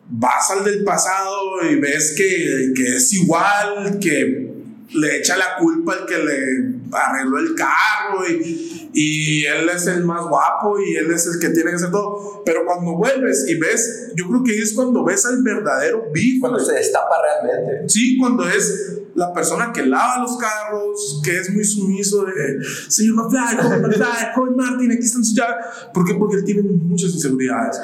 Vas 0.10 0.52
al 0.52 0.66
del 0.66 0.84
pasado 0.84 1.64
y 1.70 1.76
ves 1.76 2.14
que, 2.18 2.74
que 2.76 2.98
es 2.98 3.14
igual, 3.14 4.00
que 4.02 4.54
le 4.94 5.18
echa 5.18 5.38
la 5.38 5.56
culpa 5.58 5.94
al 5.94 6.06
que 6.06 6.18
le 6.18 6.73
arregló 6.96 7.40
el 7.40 7.56
carro 7.56 8.28
y, 8.30 8.90
y, 8.94 9.46
él 9.46 9.70
es 9.70 9.88
el 9.88 10.04
más 10.04 10.26
guapo 10.26 10.80
y 10.80 10.96
él 10.96 11.12
es 11.12 11.26
el 11.28 11.40
que 11.40 11.50
tiene 11.50 11.72
que 11.72 11.76
hacer 11.78 11.92
todo. 11.92 12.44
Pero 12.46 12.66
cuando 12.66 12.96
vuelves 12.98 13.46
y 13.48 13.56
ves, 13.56 14.12
yo 14.16 14.28
creo 14.28 14.44
que 14.44 14.58
es 14.58 14.74
cuando 14.74 15.04
ves 15.04 15.26
al 15.26 15.42
verdadero 15.44 16.06
beef. 16.14 16.40
Cuando 16.40 16.60
se 16.60 16.74
destapa 16.74 17.16
realmente. 17.22 17.90
Sí, 17.90 18.18
cuando 18.18 18.48
es 18.48 19.00
la 19.16 19.34
persona 19.34 19.72
que 19.74 19.86
lava 19.86 20.20
los 20.20 20.38
carros, 20.38 21.22
que 21.24 21.38
es 21.40 21.50
muy 21.52 21.64
sumiso 21.64 22.26
de, 22.26 22.64
señor 22.88 23.16
McFly, 23.16 23.58
joven 23.62 23.82
McFly, 23.88 24.34
joven 24.36 24.56
Martin, 24.56 24.92
aquí 24.92 25.04
están 25.04 25.24
sus 25.24 25.36
llaves. 25.36 25.66
¿Por 25.94 26.06
qué? 26.06 26.16
Porque 26.16 26.38
él 26.38 26.46
tiene 26.46 26.62
muchas 26.64 27.12
inseguridades. 27.12 27.80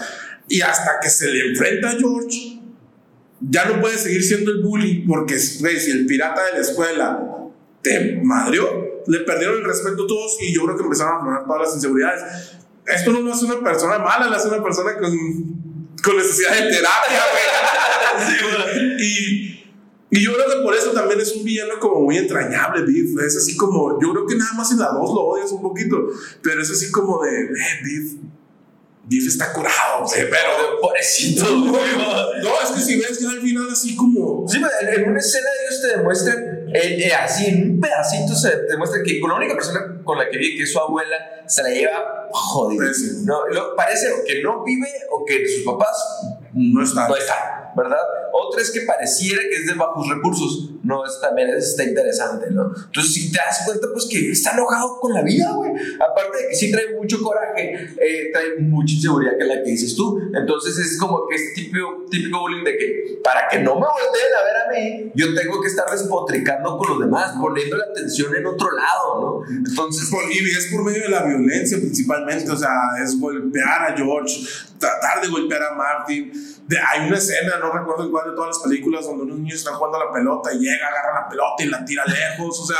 Y 0.47 0.61
hasta 0.61 0.99
que 1.01 1.09
se 1.09 1.27
le 1.27 1.51
enfrenta 1.51 1.91
a 1.91 1.91
George, 1.93 2.59
ya 3.41 3.65
no 3.65 3.79
puede 3.79 3.97
seguir 3.97 4.23
siendo 4.23 4.51
el 4.51 4.61
bully 4.61 5.05
porque 5.07 5.39
si 5.39 5.91
el 5.91 6.05
pirata 6.05 6.41
de 6.45 6.53
la 6.53 6.59
escuela 6.59 7.23
te 7.81 8.19
madrió, 8.23 8.78
le 9.07 9.19
perdieron 9.19 9.57
el 9.57 9.65
respeto 9.65 10.03
a 10.03 10.07
todos 10.07 10.37
y 10.41 10.53
yo 10.53 10.63
creo 10.65 10.77
que 10.77 10.83
empezaron 10.83 11.13
a 11.13 11.17
aflorar 11.17 11.45
todas 11.45 11.61
las 11.61 11.75
inseguridades. 11.75 12.23
Esto 12.85 13.11
no 13.11 13.21
lo 13.21 13.33
hace 13.33 13.45
una 13.45 13.63
persona 13.63 13.99
mala, 13.99 14.27
lo 14.27 14.35
hace 14.35 14.47
una 14.47 14.63
persona 14.63 14.97
con, 14.97 15.11
con 16.03 16.17
necesidad 16.17 16.53
de 16.53 16.71
terapia, 16.71 17.21
y, 18.99 19.59
y 20.11 20.23
yo 20.23 20.33
creo 20.33 20.49
que 20.49 20.63
por 20.63 20.75
eso 20.75 20.91
también 20.91 21.19
es 21.19 21.35
un 21.35 21.43
villano 21.43 21.79
como 21.79 22.01
muy 22.01 22.17
entrañable, 22.17 22.83
Biff. 22.83 23.19
Es 23.19 23.37
así 23.37 23.55
como, 23.55 24.01
yo 24.01 24.11
creo 24.11 24.25
que 24.25 24.35
nada 24.35 24.53
más 24.53 24.71
en 24.71 24.79
la 24.79 24.87
2 24.87 24.95
lo 24.95 25.21
odias 25.21 25.51
un 25.51 25.61
poquito, 25.61 25.97
pero 26.41 26.61
es 26.61 26.71
así 26.71 26.89
como 26.89 27.21
de, 27.21 27.43
eh, 27.43 27.49
Biff, 27.83 28.13
Biff 29.09 29.27
está 29.27 29.53
curado, 29.53 30.05
pero 30.13 30.79
pobrecito. 30.81 31.43
No, 31.45 31.77
es 32.63 32.69
que 32.75 32.81
si 32.81 32.99
ves 32.99 33.17
que 33.17 33.25
al 33.25 33.41
final 33.41 33.67
así 33.71 33.95
como. 33.95 34.47
Sí, 34.47 34.57
en 34.57 35.09
una 35.09 35.19
escena 35.19 35.47
ellos 35.63 35.81
te 35.81 35.87
demuestran, 35.97 36.58
eh, 36.73 37.07
eh, 37.07 37.13
así 37.13 37.47
en 37.47 37.71
un 37.71 37.79
pedacito 37.79 38.35
se 38.35 38.63
demuestra 38.69 39.01
que 39.03 39.19
con 39.19 39.29
la 39.29 39.37
única 39.37 39.53
persona 39.53 40.01
con 40.03 40.17
la 40.17 40.29
que 40.29 40.37
vive, 40.37 40.57
que 40.57 40.63
es 40.63 40.71
su 40.71 40.79
abuela, 40.79 41.15
se 41.45 41.63
la 41.63 41.69
lleva 41.69 42.27
jodido. 42.31 42.83
No, 43.25 43.75
parece 43.75 44.07
que 44.25 44.41
no 44.41 44.63
vive 44.63 44.87
o 45.11 45.25
que 45.25 45.47
sus 45.47 45.63
papás 45.63 45.97
no 46.53 46.83
están. 46.83 47.09
No 47.09 47.15
están. 47.15 47.59
¿verdad? 47.75 47.99
Otra 48.33 48.61
es 48.61 48.71
que 48.71 48.81
pareciera 48.81 49.41
que 49.41 49.55
es 49.55 49.67
de 49.67 49.73
bajos 49.73 50.07
recursos. 50.07 50.71
No, 50.83 51.05
es 51.05 51.19
también 51.21 51.49
está 51.49 51.83
interesante, 51.83 52.47
¿no? 52.51 52.71
Entonces, 52.85 53.13
si 53.13 53.31
te 53.31 53.37
das 53.37 53.63
cuenta, 53.65 53.87
pues 53.91 54.07
que 54.09 54.31
está 54.31 54.51
enojado 54.51 54.99
con 54.99 55.13
la 55.13 55.21
vida, 55.21 55.51
güey. 55.51 55.71
Aparte 55.95 56.37
de 56.37 56.49
que 56.49 56.55
sí 56.55 56.71
trae 56.71 56.95
mucho 56.95 57.21
coraje, 57.21 57.89
eh, 57.99 58.29
trae 58.31 58.59
mucha 58.59 58.95
inseguridad, 58.95 59.37
que 59.37 59.43
es 59.43 59.47
la 59.47 59.63
que 59.63 59.69
dices 59.71 59.95
tú. 59.95 60.19
Entonces, 60.33 60.77
es 60.77 60.97
como 60.97 61.27
que 61.27 61.35
es 61.35 61.53
típico, 61.53 62.05
típico 62.09 62.39
bullying 62.39 62.63
de 62.63 62.77
que 62.77 63.19
para 63.23 63.47
que 63.49 63.59
no 63.59 63.75
me 63.75 63.81
volteen 63.81 64.33
a 64.39 64.43
ver 64.43 64.55
a 64.55 64.69
mí, 64.71 65.11
yo 65.15 65.33
tengo 65.33 65.61
que 65.61 65.67
estar 65.67 65.89
despotricando 65.89 66.77
con 66.77 66.89
los 66.89 66.99
demás, 66.99 67.33
poniendo 67.39 67.77
la 67.77 67.85
atención 67.85 68.35
en 68.35 68.45
otro 68.45 68.71
lado, 68.71 69.43
¿no? 69.45 69.55
Entonces. 69.55 70.09
y 70.31 70.49
es 70.49 70.67
por 70.71 70.83
medio 70.83 71.03
de 71.03 71.09
la 71.09 71.23
violencia 71.23 71.77
principalmente, 71.77 72.49
o 72.51 72.57
sea, 72.57 72.69
es 73.03 73.19
golpear 73.19 73.91
a 73.91 73.97
George, 73.97 74.41
tratar 74.77 75.21
de 75.21 75.27
golpear 75.27 75.61
a 75.63 75.75
Martin 75.75 76.31
hay 76.77 77.07
una 77.07 77.17
escena, 77.17 77.57
no 77.59 77.71
recuerdo 77.71 78.03
en 78.03 78.11
cuál 78.11 78.29
de 78.29 78.35
todas 78.35 78.57
las 78.57 78.59
películas, 78.59 79.05
donde 79.05 79.23
unos 79.23 79.39
niños 79.39 79.55
están 79.55 79.75
jugando 79.75 79.97
a 79.97 80.05
la 80.05 80.11
pelota 80.11 80.53
y 80.53 80.68
llega, 80.69 80.87
agarra 80.87 81.21
la 81.21 81.29
pelota 81.29 81.63
y 81.63 81.67
la 81.67 81.85
tira 81.85 82.05
lejos. 82.05 82.59
O 82.59 82.65
sea, 82.65 82.77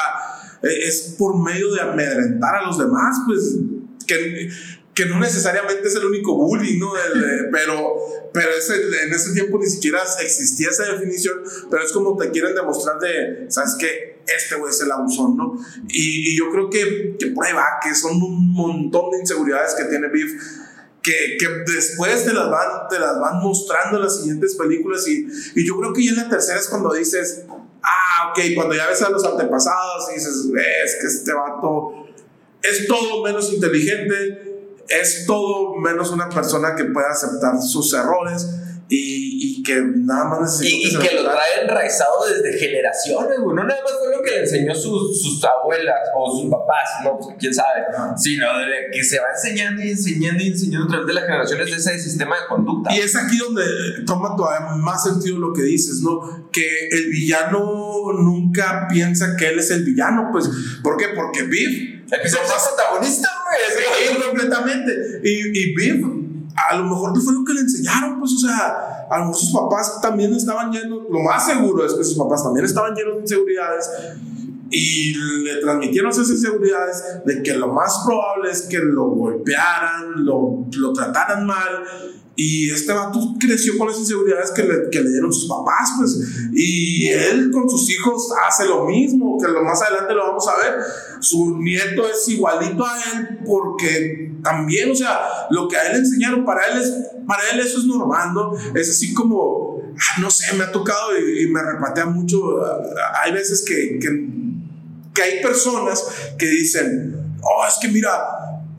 e, 0.61 0.87
es 0.87 1.15
por 1.17 1.37
medio 1.41 1.73
de 1.73 1.81
amedrentar 1.81 2.55
a 2.55 2.65
los 2.67 2.77
demás, 2.77 3.17
pues, 3.25 3.57
que, 4.05 4.49
que 4.93 5.05
no 5.05 5.19
necesariamente 5.19 5.87
es 5.87 5.95
el 5.95 6.05
único 6.05 6.35
bullying, 6.35 6.79
¿no? 6.79 6.91
pero 7.51 7.97
pero 8.33 8.49
ese, 8.57 8.75
en 9.03 9.13
ese 9.13 9.33
tiempo 9.33 9.57
ni 9.57 9.67
siquiera 9.67 10.01
existía 10.21 10.69
esa 10.69 10.83
definición, 10.85 11.39
pero 11.69 11.83
es 11.83 11.91
como 11.91 12.17
te 12.17 12.29
quieren 12.31 12.55
demostrar 12.55 12.99
de, 12.99 13.45
¿sabes 13.49 13.75
qué? 13.79 14.19
Este 14.27 14.55
güey 14.55 14.71
es 14.71 14.81
el 14.81 14.91
abusón, 14.91 15.35
¿no? 15.35 15.55
Y, 15.87 16.31
y, 16.31 16.37
yo 16.37 16.51
creo 16.51 16.69
que, 16.69 17.15
que 17.19 17.27
prueba 17.27 17.65
que 17.83 17.95
son 17.95 18.21
un 18.21 18.51
montón 18.51 19.11
de 19.11 19.19
inseguridades 19.19 19.73
que 19.75 19.85
tiene 19.85 20.09
Biff 20.09 20.31
que, 21.01 21.37
que, 21.39 21.47
después 21.71 22.25
te 22.25 22.33
las, 22.33 22.49
van, 22.49 22.87
te 22.89 22.99
las 22.99 23.19
van 23.19 23.39
mostrando 23.39 23.97
en 23.97 24.03
las 24.03 24.17
siguientes 24.17 24.55
películas 24.55 25.07
y, 25.07 25.25
y, 25.55 25.65
yo 25.65 25.79
creo 25.79 25.93
que 25.93 26.03
ya 26.03 26.11
en 26.11 26.17
la 26.17 26.29
tercera 26.29 26.59
es 26.59 26.67
cuando 26.67 26.93
dices, 26.93 27.45
ah, 28.19 28.29
ok, 28.31 28.39
cuando 28.55 28.75
ya 28.75 28.87
ves 28.87 29.01
a 29.01 29.09
los 29.09 29.23
antepasados 29.23 30.09
y 30.11 30.15
dices, 30.15 30.45
es 30.83 30.97
que 30.99 31.07
este 31.07 31.33
vato 31.33 32.05
es 32.61 32.87
todo 32.87 33.23
menos 33.23 33.51
inteligente, 33.53 34.75
es 34.87 35.25
todo 35.25 35.75
menos 35.75 36.11
una 36.11 36.29
persona 36.29 36.75
que 36.75 36.85
pueda 36.85 37.09
aceptar 37.09 37.61
sus 37.61 37.93
errores 37.93 38.47
y, 38.91 39.59
y 39.59 39.63
que 39.63 39.75
nada 39.97 40.25
más 40.25 40.41
necesitó 40.41 40.75
Y, 40.75 40.87
y 40.87 40.91
se 40.91 40.97
que 40.97 41.15
lo 41.15 41.23
trae 41.23 41.61
enraizado 41.61 42.25
desde 42.27 42.57
generaciones, 42.57 43.39
güey. 43.39 43.55
No 43.55 43.63
nada 43.63 43.79
más 43.83 43.93
fue 43.99 44.15
lo 44.15 44.23
que 44.23 44.31
le 44.31 44.39
enseñó 44.41 44.73
sus, 44.73 45.21
sus 45.21 45.43
abuelas 45.43 46.09
o 46.15 46.41
sus 46.41 46.49
papás, 46.49 46.89
no, 47.03 47.19
pues 47.19 47.35
quién 47.39 47.53
sabe. 47.53 47.83
Sino 48.17 48.47
de 48.57 48.89
que 48.91 49.03
se 49.03 49.19
va 49.19 49.27
enseñando 49.35 49.83
y 49.83 49.91
enseñando 49.91 50.43
y 50.43 50.47
enseñando 50.47 50.87
a 50.87 50.89
través 50.89 51.07
de 51.07 51.13
las 51.13 51.23
generaciones 51.25 51.69
de 51.69 51.75
ese 51.75 51.99
sistema 51.99 52.35
de 52.35 52.47
conducta. 52.47 52.91
Y 52.91 52.99
es 52.99 53.15
aquí 53.15 53.37
donde 53.37 53.63
toma 54.07 54.35
todavía 54.35 54.75
más 54.77 55.03
sentido 55.03 55.37
lo 55.37 55.53
que 55.53 55.61
dices, 55.61 56.01
¿no? 56.01 56.49
Que 56.51 56.87
el 56.89 57.11
villano 57.11 58.11
nunca 58.13 58.87
piensa 58.89 59.35
que 59.37 59.49
él 59.49 59.59
es 59.59 59.69
el 59.69 59.83
villano, 59.83 60.29
pues. 60.31 60.49
¿Por 60.81 60.97
qué? 60.97 61.09
Porque 61.09 61.43
Biff. 61.43 61.99
El 62.11 62.21
que 62.21 62.27
es 62.27 62.35
protagonista, 62.35 63.29
güey. 63.45 63.59
Sí, 63.77 64.23
completamente. 64.25 65.21
Y, 65.23 65.59
y 65.59 65.75
Biff, 65.75 66.18
a 66.69 66.75
lo 66.75 66.83
mejor 66.83 67.19
fue 67.21 67.33
lo 67.33 67.43
que 67.43 67.53
le 67.53 67.61
enseñaron, 67.61 68.19
pues, 68.19 68.33
o 68.33 68.39
sea, 68.39 69.07
a 69.09 69.17
lo 69.17 69.25
mejor 69.25 69.35
sus 69.35 69.51
papás 69.51 70.01
también 70.01 70.33
estaban 70.33 70.71
llenos, 70.71 71.03
lo 71.09 71.19
más 71.19 71.45
seguro 71.45 71.85
es 71.85 71.93
que 71.93 72.03
sus 72.03 72.17
papás 72.17 72.43
también 72.43 72.65
estaban 72.65 72.93
llenos 72.95 73.15
de 73.15 73.21
inseguridades 73.21 73.89
y 74.71 75.13
le 75.43 75.61
transmitieron 75.61 76.11
esas 76.11 76.29
inseguridades 76.29 77.03
de 77.25 77.41
que 77.41 77.53
lo 77.55 77.69
más 77.69 78.01
probable 78.05 78.51
es 78.51 78.63
que 78.63 78.77
lo 78.79 79.05
golpearan, 79.09 80.25
lo, 80.25 80.65
lo 80.71 80.93
trataran 80.93 81.45
mal. 81.45 81.83
Y 82.35 82.69
este 82.71 82.93
vato 82.93 83.19
creció 83.37 83.77
con 83.77 83.87
las 83.87 83.99
inseguridades 83.99 84.51
que 84.51 84.63
le, 84.63 84.89
que 84.89 85.01
le 85.01 85.09
dieron 85.09 85.33
sus 85.33 85.49
papás, 85.49 85.89
pues. 85.97 86.21
Y 86.53 87.09
él 87.09 87.51
con 87.51 87.69
sus 87.69 87.89
hijos 87.89 88.29
hace 88.47 88.65
lo 88.65 88.85
mismo, 88.85 89.37
que 89.37 89.51
lo 89.51 89.61
más 89.63 89.81
adelante 89.81 90.13
lo 90.13 90.27
vamos 90.27 90.47
a 90.47 90.55
ver. 90.57 90.79
Su 91.19 91.57
nieto 91.57 92.07
es 92.07 92.29
igualito 92.29 92.85
a 92.85 92.95
él 92.95 93.39
porque 93.45 94.28
también, 94.43 94.91
o 94.91 94.95
sea, 94.95 95.19
lo 95.49 95.67
que 95.67 95.77
a 95.77 95.83
él 95.91 95.97
enseñaron, 95.97 96.45
para 96.45 96.65
él, 96.67 96.79
es, 96.81 96.93
para 97.27 97.41
él 97.51 97.59
eso 97.59 97.79
es 97.79 97.85
normal, 97.85 98.33
¿no? 98.33 98.53
Es 98.75 98.89
así 98.89 99.13
como, 99.13 99.81
ah, 99.95 100.19
no 100.21 100.29
sé, 100.29 100.55
me 100.55 100.63
ha 100.63 100.71
tocado 100.71 101.17
y, 101.17 101.43
y 101.43 101.47
me 101.47 101.61
repatea 101.61 102.05
mucho. 102.05 102.61
ah, 102.65 103.21
Hay 103.23 103.31
veces 103.33 103.63
que, 103.65 103.99
que, 103.99 104.27
que 105.13 105.21
hay 105.21 105.41
personas 105.41 106.03
que 106.37 106.45
dicen, 106.47 107.37
oh, 107.41 107.65
es 107.67 107.75
que 107.81 107.87
mira, 107.89 108.11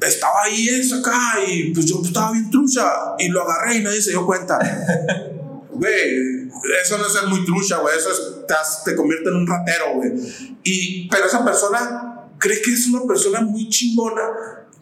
estaba 0.00 0.42
ahí 0.44 0.68
eso 0.68 0.96
acá 0.96 1.34
y 1.46 1.72
pues 1.74 1.86
yo 1.86 2.00
estaba 2.04 2.32
bien 2.32 2.50
trucha 2.50 2.82
y 3.18 3.28
lo 3.28 3.42
agarré 3.42 3.76
y 3.76 3.82
nadie 3.82 4.00
se 4.00 4.10
dio 4.10 4.24
cuenta. 4.26 4.58
Güey, 5.72 6.48
eso 6.84 6.98
no 6.98 7.06
es 7.06 7.12
ser 7.14 7.26
muy 7.28 7.42
trucha, 7.46 7.78
güey, 7.78 7.96
eso 7.96 8.10
es, 8.10 8.46
te, 8.46 8.52
hace- 8.52 8.90
te 8.90 8.94
convierte 8.96 9.30
en 9.30 9.36
un 9.36 9.46
ratero, 9.46 9.94
güey. 9.94 10.12
Y, 10.62 11.08
pero 11.08 11.24
esa 11.24 11.42
persona 11.42 12.26
cree 12.38 12.60
que 12.60 12.72
es 12.74 12.86
una 12.88 13.06
persona 13.06 13.40
muy 13.40 13.66
chingona 13.70 14.20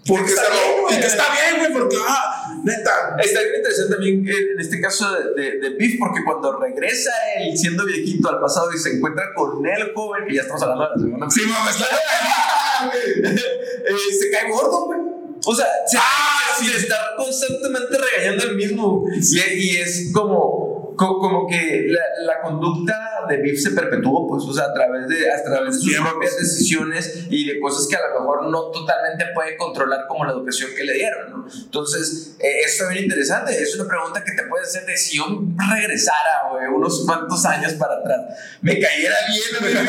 porque 0.07 0.31
está 0.31 0.43
bien, 0.51 0.83
güey. 0.83 0.97
y 0.97 1.01
que 1.01 1.07
está 1.07 1.25
bien, 1.33 1.59
güey, 1.59 1.73
porque, 1.81 1.97
ah, 2.07 2.61
neta, 2.65 3.17
Está 3.23 3.41
bien 3.43 3.57
interesante 3.57 3.93
también 3.95 4.27
en 4.29 4.61
este 4.61 4.81
caso 4.81 5.13
de, 5.13 5.35
de, 5.43 5.59
de 5.59 5.71
Biff, 5.77 5.99
porque 5.99 6.21
cuando 6.25 6.59
regresa 6.59 7.11
él 7.37 7.57
siendo 7.59 7.85
viejito 7.85 8.29
al 8.31 8.41
pasado 8.41 8.73
y 8.73 8.79
se 8.79 8.97
encuentra 8.97 9.35
con 9.35 9.65
el 9.67 9.93
joven, 9.95 10.25
que 10.27 10.35
ya 10.37 10.43
estamos 10.43 10.63
hablando 10.63 10.85
de 10.85 10.91
la 10.91 10.97
segunda 11.03 11.31
sí, 11.31 11.41
mamá, 11.47 11.71
está 11.71 11.87
eh, 13.05 13.97
se 14.19 14.31
cae 14.31 14.51
gordo, 14.51 14.87
güey. 14.87 14.99
O 15.45 15.55
sea, 15.55 15.67
se, 15.87 16.65
se 16.71 16.77
está 16.79 16.97
constantemente 17.17 17.97
regañando 17.97 18.45
el 18.45 18.57
mismo. 18.57 19.05
Y, 19.15 19.39
y 19.55 19.77
es 19.77 20.11
como, 20.13 20.78
co- 20.78 20.78
como 21.07 21.47
que 21.47 21.87
la, 21.89 22.01
la 22.35 22.41
conducta 22.43 22.95
de 23.29 23.37
Biff 23.39 23.61
se 23.63 23.71
perpetuó, 23.73 24.27
pues, 24.27 24.45
o 24.45 24.53
sea, 24.53 24.65
a 24.65 24.75
través 24.75 25.09
de, 25.09 25.31
a 25.31 25.43
través 25.43 25.75
de 25.75 25.81
sus 25.81 25.89
Tiempos. 25.91 26.13
propias 26.13 26.37
decisiones 26.39 27.27
y 27.31 27.47
de 27.47 27.61
cosas 27.61 27.87
que 27.87 27.97
a 27.97 28.01
lo 28.09 28.21
mejor 28.21 28.47
no 28.51 28.71
totalmente 28.71 29.27
puede 29.35 29.57
controlar 29.57 30.07
como 30.09 30.25
la 30.25 30.33
educación 30.33 30.71
que 30.77 30.85
le 30.85 30.95
dieron, 30.95 31.31
¿no? 31.31 31.47
Entonces, 31.65 32.37
eh, 32.41 32.61
eso 32.67 32.85
es 32.85 32.91
bien 32.91 33.05
interesante. 33.05 33.53
Es 33.63 33.75
una 33.79 33.89
pregunta 33.89 34.25
que 34.25 34.33
te 34.33 34.43
puede 34.49 34.65
hacer 34.65 34.85
de 34.87 34.97
si 34.97 35.19
yo 35.19 35.25
regresara, 35.71 36.49
güey, 36.51 36.67
unos 36.67 37.05
cuantos 37.05 37.45
años 37.45 37.75
para 37.75 37.95
atrás, 37.95 38.21
me 38.63 38.79
cayera 38.79 39.17
bien, 39.29 39.61
güey, 39.61 39.75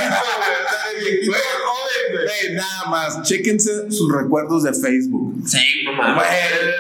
Güey, 2.11 2.55
nada 2.55 2.85
más, 2.89 3.21
chéquense 3.23 3.91
sus 3.91 4.11
recuerdos 4.13 4.63
de 4.63 4.73
Facebook. 4.73 5.35
Sí, 5.47 5.59
mames. 5.95 6.15
Güey, 6.15 6.27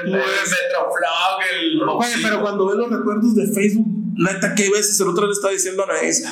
el 0.05 0.11
pues- 0.11 0.51
Metroflog, 0.51 1.39
el. 1.53 1.79
Güey, 1.85 2.23
pero 2.23 2.41
cuando 2.41 2.67
ves 2.67 2.77
los 2.77 2.89
recuerdos 2.91 3.35
de 3.35 3.47
Facebook, 3.47 3.87
neta, 4.19 4.55
que 4.55 4.63
hay 4.63 4.69
veces 4.69 4.99
el 4.99 5.07
otro 5.07 5.27
le 5.27 5.33
está 5.33 5.49
diciendo 5.49 5.83
a 5.83 5.85
Anaís, 5.85 6.23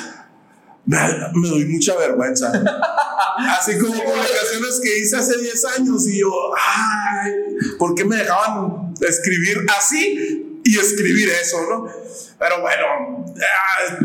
me, 0.86 0.98
me 1.34 1.48
doy 1.48 1.64
mucha 1.66 1.96
vergüenza. 1.96 2.50
Así 3.58 3.78
como 3.78 3.92
publicaciones 3.92 4.80
que 4.82 4.98
hice 4.98 5.16
hace 5.16 5.38
10 5.38 5.64
años 5.78 6.06
y 6.08 6.20
yo, 6.20 6.30
ay, 6.56 7.32
¿por 7.78 7.94
qué 7.94 8.04
me 8.04 8.16
dejaban 8.16 8.94
escribir 9.00 9.64
así 9.76 10.60
y 10.64 10.76
escribir 10.76 11.28
eso, 11.28 11.58
no? 11.68 11.86
Pero 12.38 12.60
bueno, 12.60 13.24
ah, 13.36 13.98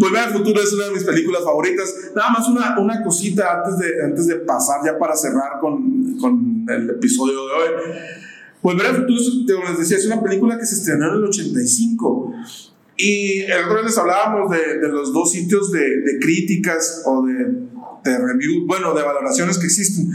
Volver 0.00 0.22
al 0.22 0.32
futuro 0.32 0.62
es 0.62 0.72
una 0.72 0.86
de 0.86 0.92
mis 0.92 1.04
películas 1.04 1.44
favoritas. 1.44 1.94
Nada 2.16 2.30
más 2.30 2.48
una, 2.48 2.78
una 2.78 3.02
cosita 3.02 3.58
antes 3.58 3.78
de, 3.78 4.02
antes 4.02 4.26
de 4.28 4.36
pasar 4.36 4.80
ya 4.82 4.98
para 4.98 5.14
cerrar 5.14 5.60
con, 5.60 6.16
con 6.16 6.64
el 6.70 6.88
episodio 6.88 7.34
de 7.34 7.52
hoy. 7.52 7.68
Volver 8.62 8.86
al 8.86 8.96
futuro, 8.96 9.20
como 9.54 9.68
les 9.68 9.78
decía, 9.78 9.98
es 9.98 10.06
una 10.06 10.22
película 10.22 10.58
que 10.58 10.64
se 10.64 10.76
estrenó 10.76 11.10
en 11.10 11.16
el 11.16 11.24
85. 11.24 12.34
Y 13.02 13.40
el 13.42 13.64
otro 13.64 13.76
día 13.76 13.84
les 13.84 13.98
hablábamos 13.98 14.50
de, 14.50 14.78
de 14.78 14.88
los 14.88 15.12
dos 15.12 15.32
sitios 15.32 15.72
de, 15.72 16.00
de 16.00 16.18
críticas 16.20 17.02
o 17.06 17.24
de, 17.24 17.34
de 18.04 18.18
review, 18.18 18.66
bueno, 18.66 18.94
de 18.94 19.02
valoraciones 19.02 19.58
que 19.58 19.66
existen. 19.66 20.10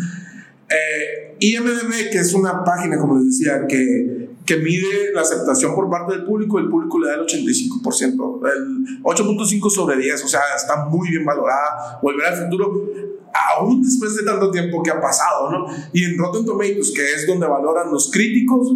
Eh, 0.69 1.35
IMDB, 1.39 2.11
que 2.11 2.19
es 2.19 2.33
una 2.33 2.63
página, 2.63 2.97
como 2.97 3.17
les 3.17 3.37
decía, 3.37 3.65
que, 3.67 4.29
que 4.45 4.57
mide 4.57 5.11
la 5.13 5.21
aceptación 5.21 5.75
por 5.75 5.89
parte 5.89 6.13
del 6.13 6.25
público, 6.25 6.59
el 6.59 6.69
público 6.69 6.99
le 6.99 7.07
da 7.07 7.15
el 7.15 7.21
85%, 7.21 8.41
el 8.55 9.03
8.5 9.03 9.69
sobre 9.69 9.97
10, 9.97 10.23
o 10.23 10.27
sea, 10.27 10.41
está 10.55 10.85
muy 10.85 11.09
bien 11.09 11.25
valorada. 11.25 11.99
Volver 12.01 12.27
al 12.27 12.43
futuro, 12.43 12.89
aún 13.35 13.81
después 13.83 14.15
de 14.15 14.23
tanto 14.23 14.51
tiempo 14.51 14.81
que 14.81 14.91
ha 14.91 14.99
pasado, 14.99 15.51
¿no? 15.51 15.65
Y 15.93 16.03
en 16.03 16.17
Rotten 16.17 16.45
Tomatoes, 16.45 16.91
que 16.95 17.03
es 17.13 17.27
donde 17.27 17.47
valoran 17.47 17.91
los 17.91 18.11
críticos, 18.11 18.71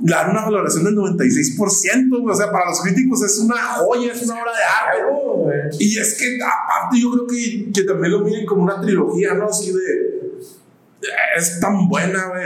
dan 0.00 0.30
una 0.30 0.44
valoración 0.44 0.84
del 0.84 0.96
96%, 0.96 2.30
o 2.30 2.34
sea, 2.34 2.50
para 2.50 2.70
los 2.70 2.80
críticos 2.80 3.22
es 3.22 3.38
una 3.38 3.56
joya, 3.56 4.12
es 4.12 4.22
una 4.22 4.34
obra 4.34 4.52
de 4.52 5.62
arte. 5.62 5.76
Y 5.78 5.98
es 5.98 6.18
que 6.18 6.38
aparte 6.42 7.00
yo 7.00 7.10
creo 7.12 7.26
que, 7.26 7.72
que 7.72 7.82
también 7.82 8.12
lo 8.12 8.20
miden 8.20 8.46
como 8.46 8.62
una 8.62 8.80
trilogía, 8.80 9.34
¿no? 9.34 9.46
Así 9.46 9.72
de... 9.72 10.13
Es 11.36 11.60
tan 11.60 11.88
buena, 11.88 12.26
güey. 12.28 12.44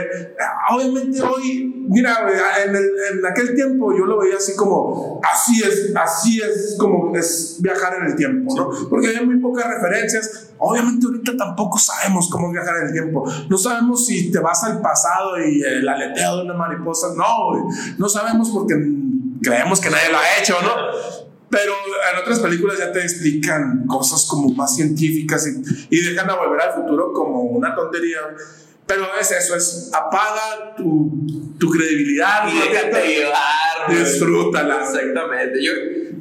Obviamente 0.71 1.21
hoy, 1.21 1.85
mira, 1.89 2.21
güey, 2.23 2.35
en, 2.65 2.75
el- 2.75 2.91
en 3.19 3.25
aquel 3.25 3.55
tiempo 3.55 3.91
yo 3.97 4.05
lo 4.05 4.19
veía 4.19 4.35
así 4.37 4.55
como, 4.55 5.19
así 5.23 5.61
es, 5.63 5.93
así 5.95 6.41
es 6.41 6.75
como 6.79 7.15
es 7.15 7.57
viajar 7.59 7.95
en 8.01 8.07
el 8.07 8.15
tiempo, 8.15 8.53
¿no? 8.55 8.69
Porque 8.89 9.07
había 9.07 9.23
muy 9.23 9.37
pocas 9.39 9.65
referencias. 9.67 10.51
Obviamente 10.57 11.05
ahorita 11.07 11.37
tampoco 11.37 11.77
sabemos 11.79 12.29
cómo 12.29 12.51
viajar 12.51 12.75
en 12.81 12.87
el 12.87 12.91
tiempo. 12.93 13.23
No 13.49 13.57
sabemos 13.57 14.05
si 14.05 14.31
te 14.31 14.39
vas 14.39 14.63
al 14.63 14.81
pasado 14.81 15.39
y 15.39 15.61
el 15.61 15.87
aleteo 15.87 16.37
de 16.37 16.43
una 16.43 16.53
mariposa. 16.53 17.07
No, 17.15 17.51
güey. 17.51 17.63
No 17.97 18.09
sabemos 18.09 18.49
porque 18.51 18.75
creemos 19.41 19.79
que 19.79 19.89
nadie 19.89 20.11
lo 20.11 20.17
ha 20.17 20.37
hecho, 20.41 20.55
¿no? 20.61 21.28
Pero 21.49 21.73
en 22.13 22.19
otras 22.21 22.39
películas 22.39 22.77
ya 22.77 22.91
te 22.91 23.01
explican 23.01 23.85
cosas 23.87 24.25
como 24.29 24.49
más 24.49 24.75
científicas 24.75 25.47
y, 25.47 25.95
y 25.95 26.01
dejan 26.03 26.29
a 26.29 26.35
volver 26.35 26.61
al 26.61 26.73
futuro 26.73 27.11
como 27.13 27.41
una 27.41 27.73
tontería. 27.75 28.19
Pero 28.85 29.05
es 29.19 29.31
eso, 29.31 29.55
es 29.55 29.91
apaga 29.93 30.75
tu, 30.75 31.55
tu 31.59 31.69
credibilidad. 31.69 32.47
Y 32.47 32.69
déjate 32.69 33.07
llevar. 33.07 33.89
Disfrútala. 33.89 34.81
Exactamente. 34.83 35.63
Yo, 35.63 35.71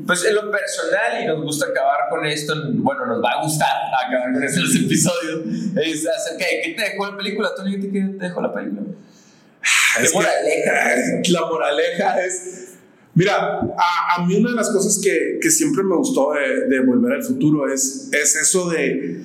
pues 0.07 0.25
en 0.25 0.35
lo 0.35 0.51
personal, 0.51 1.23
y 1.23 1.27
nos 1.27 1.43
gusta 1.43 1.67
acabar 1.67 2.09
con 2.11 2.25
esto, 2.27 2.55
bueno, 2.75 3.05
nos 3.07 3.23
va 3.23 3.33
a 3.39 3.43
gustar 3.43 3.69
acabar 4.07 4.33
con 4.33 4.43
esto 4.43 4.61
en 4.61 4.67
los 4.67 4.75
episodios, 4.85 5.41
es 5.83 6.07
acerca 6.09 6.45
de 6.47 6.61
qué 6.65 6.75
te 6.75 6.91
dejó 6.91 7.07
la 7.11 7.17
película. 7.17 7.51
Tony, 7.55 7.79
¿qué 7.81 7.89
te- 7.89 8.01
dejó 8.25 8.41
la 8.41 8.55
película? 8.55 8.83
Es 10.01 10.11
¿Qué 10.11 10.15
moraleja? 10.17 11.21
La 11.29 11.41
moraleja 11.47 12.25
es. 12.25 12.68
Mira, 13.19 13.59
a, 13.59 14.15
a 14.15 14.25
mí 14.25 14.37
una 14.37 14.51
de 14.51 14.55
las 14.55 14.71
cosas 14.71 15.01
que, 15.03 15.51
siempre 15.51 15.83
me 15.83 15.97
gustó 15.97 16.31
de, 16.69 16.79
Volver 16.87 17.15
al 17.15 17.25
Futuro 17.25 17.69
es, 17.69 18.09
es 18.13 18.37
eso 18.37 18.71
de. 18.71 19.25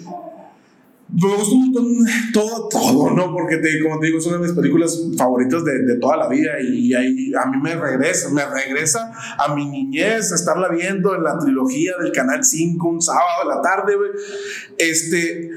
Me 1.09 1.35
gustó 1.35 1.53
un 1.53 1.71
montón 1.71 2.05
todo, 2.33 2.69
todo, 2.69 3.11
¿no? 3.11 3.31
Porque, 3.31 3.57
te- 3.57 3.83
como 3.83 3.99
te 3.99 4.07
digo, 4.07 4.17
es 4.17 4.25
una 4.25 4.37
de 4.37 4.47
mis 4.47 4.53
películas 4.53 4.99
favoritas 5.15 5.63
de, 5.63 5.97
toda 5.97 6.17
la 6.17 6.27
vida 6.27 6.59
y, 6.59 6.91
ahí 6.95 7.31
a 7.39 7.45
mí 7.45 7.57
me 7.61 7.75
regresa, 7.75 8.31
me 8.31 8.43
regresa 8.43 9.11
a 9.37 9.53
mi 9.53 9.69
niñez, 9.69 10.31
a 10.31 10.35
estarla 10.37 10.69
viendo 10.69 11.13
en 11.13 11.21
la 11.21 11.37
trilogía 11.37 11.91
del 12.01 12.11
Canal 12.11 12.43
5 12.43 12.89
un 12.89 12.99
sábado 12.99 13.43
de 13.47 13.55
la 13.55 13.61
tarde, 13.61 13.95
güey. 13.95 14.09
Este. 14.79 15.51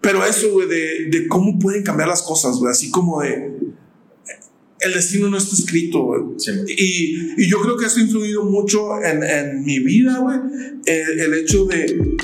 Pero 0.00 0.24
eso, 0.24 0.50
güey, 0.50 0.66
de, 0.66 1.08
de 1.08 1.28
cómo 1.28 1.56
pueden 1.56 1.84
cambiar 1.84 2.08
las 2.08 2.22
cosas, 2.22 2.56
güey, 2.56 2.72
así 2.72 2.90
como 2.90 3.22
de 3.22 3.53
el 4.84 4.92
destino 4.94 5.28
no 5.28 5.36
está 5.36 5.54
escrito, 5.54 6.02
güey. 6.02 6.22
Sí. 6.38 6.52
Y, 6.68 7.42
y 7.42 7.48
yo 7.48 7.60
creo 7.60 7.76
que 7.76 7.86
eso 7.86 7.98
ha 7.98 8.02
influido 8.02 8.44
mucho 8.44 9.02
en, 9.02 9.22
en 9.22 9.64
mi 9.64 9.78
vida, 9.80 10.18
güey. 10.18 10.38
El, 10.86 11.20
el 11.20 11.34
hecho 11.34 11.64
de, 11.64 12.16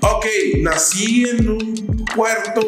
ok, 0.00 0.26
nací 0.62 1.24
en 1.28 1.48
un 1.48 2.06
puerto 2.14 2.60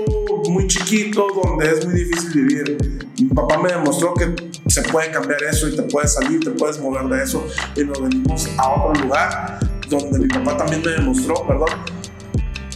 muy 0.48 0.66
chiquito 0.66 1.26
donde 1.42 1.70
es 1.70 1.86
muy 1.86 2.04
difícil 2.04 2.44
vivir. 2.44 2.78
Mi 3.18 3.28
papá 3.28 3.60
me 3.62 3.70
demostró 3.70 4.14
que 4.14 4.34
se 4.68 4.82
puede 4.82 5.10
cambiar 5.10 5.42
eso 5.44 5.68
y 5.68 5.76
te 5.76 5.82
puedes 5.82 6.14
salir, 6.14 6.40
te 6.40 6.50
puedes 6.50 6.78
mover 6.80 7.04
de 7.06 7.24
eso. 7.24 7.46
Y 7.76 7.84
nos 7.84 8.02
venimos 8.02 8.48
a 8.58 8.70
otro 8.70 9.02
lugar 9.02 9.60
donde 9.88 10.18
mi 10.18 10.28
papá 10.28 10.56
también 10.56 10.82
me 10.82 10.92
demostró, 10.92 11.34
perdón, 11.46 11.68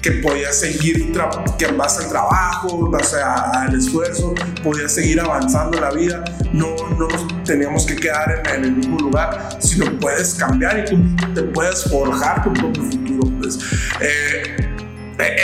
que 0.06 0.12
podía 0.22 0.52
seguir, 0.52 1.12
que 1.58 1.64
en 1.64 1.76
base 1.76 2.04
al 2.04 2.10
trabajo, 2.10 2.86
en 2.86 2.92
base 2.92 3.16
al 3.20 3.74
esfuerzo, 3.74 4.36
podía 4.62 4.88
seguir 4.88 5.18
avanzando 5.18 5.78
en 5.78 5.82
la 5.82 5.90
vida. 5.90 6.24
No, 6.52 6.76
no 6.96 7.08
nos 7.08 7.42
teníamos 7.42 7.84
que 7.86 7.96
quedar 7.96 8.40
en, 8.54 8.64
el 8.64 8.72
mismo 8.72 9.00
lugar, 9.00 9.58
sino 9.58 9.98
puedes 9.98 10.34
cambiar 10.34 10.78
y 10.78 10.84
tú 10.84 11.32
te 11.34 11.42
puedes 11.42 11.82
forjar 11.90 12.44
tu 12.44 12.52
propio 12.52 12.84
futuro. 12.84 13.32
Pues. 13.40 13.58
Eh, 14.00 14.56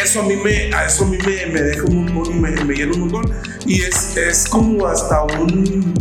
eso 0.04 0.20
a 0.20 0.26
mí 0.26 0.36
me, 0.36 0.72
a 0.72 0.86
eso 0.86 1.06
a 1.06 1.08
mí 1.08 1.18
me, 1.26 1.46
me 1.46 1.60
deja 1.60 1.82
un 1.82 2.14
montón, 2.14 2.40
me, 2.40 2.50
me 2.64 2.74
llena 2.74 2.92
un 2.92 3.00
montón. 3.00 3.34
Y 3.66 3.82
es, 3.82 4.16
es 4.16 4.46
como 4.46 4.86
hasta 4.86 5.24
un 5.24 5.92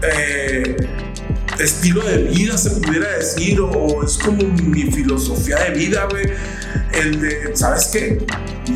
eh, 0.00 0.76
estilo 1.58 2.02
de 2.04 2.18
vida, 2.24 2.56
se 2.56 2.70
pudiera 2.70 3.08
decir, 3.16 3.60
o, 3.60 4.02
es 4.04 4.18
como 4.18 4.42
mi 4.44 4.82
filosofía 4.82 5.56
de 5.64 5.70
vida, 5.70 6.06
güey. 6.10 6.26
El 6.92 7.20
de, 7.20 7.56
¿sabes 7.56 7.88
qué? 7.92 8.26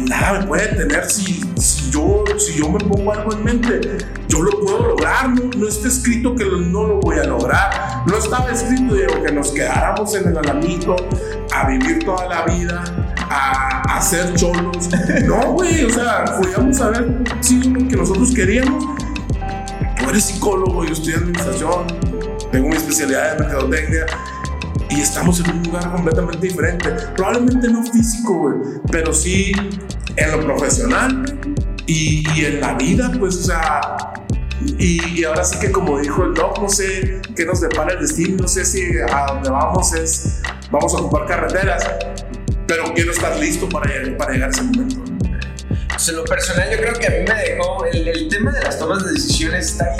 Nada 0.08 0.40
me 0.40 0.46
puede 0.46 0.68
tener 0.68 1.10
si, 1.10 1.42
si, 1.58 1.90
yo, 1.90 2.24
si 2.38 2.54
yo 2.54 2.70
me 2.70 2.78
pongo 2.78 3.12
algo 3.12 3.32
en 3.32 3.44
mente. 3.44 3.80
Yo 4.28 4.42
lo 4.42 4.60
puedo 4.60 4.88
lograr, 4.88 5.30
no, 5.30 5.50
no 5.56 5.68
está 5.68 5.88
escrito 5.88 6.34
que 6.34 6.44
no 6.44 6.86
lo 6.86 7.00
voy 7.00 7.18
a 7.18 7.24
lograr. 7.24 8.02
No 8.06 8.16
estaba 8.16 8.50
escrito, 8.50 8.94
digo, 8.94 9.22
que 9.24 9.32
nos 9.32 9.50
quedáramos 9.52 10.14
en 10.14 10.28
el 10.28 10.38
alamito 10.38 10.96
a 11.52 11.68
vivir 11.68 12.04
toda 12.04 12.28
la 12.28 12.44
vida, 12.46 12.84
a, 13.28 13.82
hacer 13.96 14.34
cholos. 14.34 14.88
No, 15.26 15.52
güey, 15.52 15.84
o 15.84 15.90
sea, 15.90 16.24
podíamos 16.40 16.80
haber 16.80 17.22
sido 17.40 17.70
lo 17.70 17.88
que 17.88 17.96
nosotros 17.96 18.32
queríamos 18.34 18.84
tú 20.02 20.10
eres 20.10 20.24
psicólogo, 20.24 20.84
yo 20.84 20.92
estoy 20.92 21.12
en 21.14 21.18
administración, 21.20 21.86
tengo 22.52 22.68
mi 22.68 22.76
especialidad 22.76 23.32
en 23.32 23.40
mercadotecnia 23.40 24.06
y 24.90 25.00
estamos 25.00 25.40
en 25.40 25.50
un 25.50 25.62
lugar 25.64 25.90
completamente 25.90 26.46
diferente. 26.46 26.90
Probablemente 27.16 27.68
no 27.68 27.82
físico, 27.82 28.34
güey, 28.34 28.54
pero 28.90 29.12
sí 29.12 29.52
en 30.16 30.30
lo 30.30 30.44
profesional 30.44 31.24
y, 31.86 32.24
en 32.44 32.60
la 32.60 32.74
vida, 32.74 33.10
pues, 33.18 33.36
o 33.36 33.42
sea. 33.42 33.80
Y, 34.78 35.24
ahora 35.24 35.42
sí 35.42 35.58
que, 35.58 35.72
como 35.72 35.98
dijo 35.98 36.24
el 36.24 36.34
doc, 36.34 36.60
no 36.60 36.68
sé 36.68 37.20
qué 37.34 37.44
nos 37.44 37.60
depara 37.60 37.94
el 37.94 38.00
destino, 38.00 38.42
no 38.42 38.48
sé 38.48 38.64
si 38.64 38.82
a 38.98 39.26
donde 39.26 39.50
vamos 39.50 39.92
es, 39.94 40.40
vamos 40.70 40.94
a 40.94 40.98
ocupar 40.98 41.26
carreteras, 41.26 41.84
pero 42.68 42.84
quiero 42.94 43.10
estar 43.10 43.36
listo 43.38 43.68
para, 43.68 43.88
para 44.16 44.32
llegar 44.32 44.50
a 44.50 44.52
ese 44.52 44.62
momento. 44.62 45.01
Pues 46.02 46.08
en 46.08 46.16
lo 46.16 46.24
personal, 46.24 46.68
yo 46.68 46.78
creo 46.78 46.94
que 46.94 47.06
a 47.06 47.10
mí 47.10 47.16
me 47.18 47.34
dejó 47.42 47.84
el, 47.84 48.28
tema 48.28 48.50
de 48.50 48.60
las 48.64 48.76
tomas 48.76 49.04
de 49.04 49.12
decisiones 49.12 49.66
está 49.66 49.84
ahí, 49.84 49.98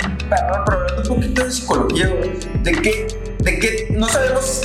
hablando 0.67 1.01
un 1.01 1.15
poquito 1.15 1.45
de 1.45 1.49
psicología, 1.49 2.13
de 2.61 2.71
no 2.73 3.32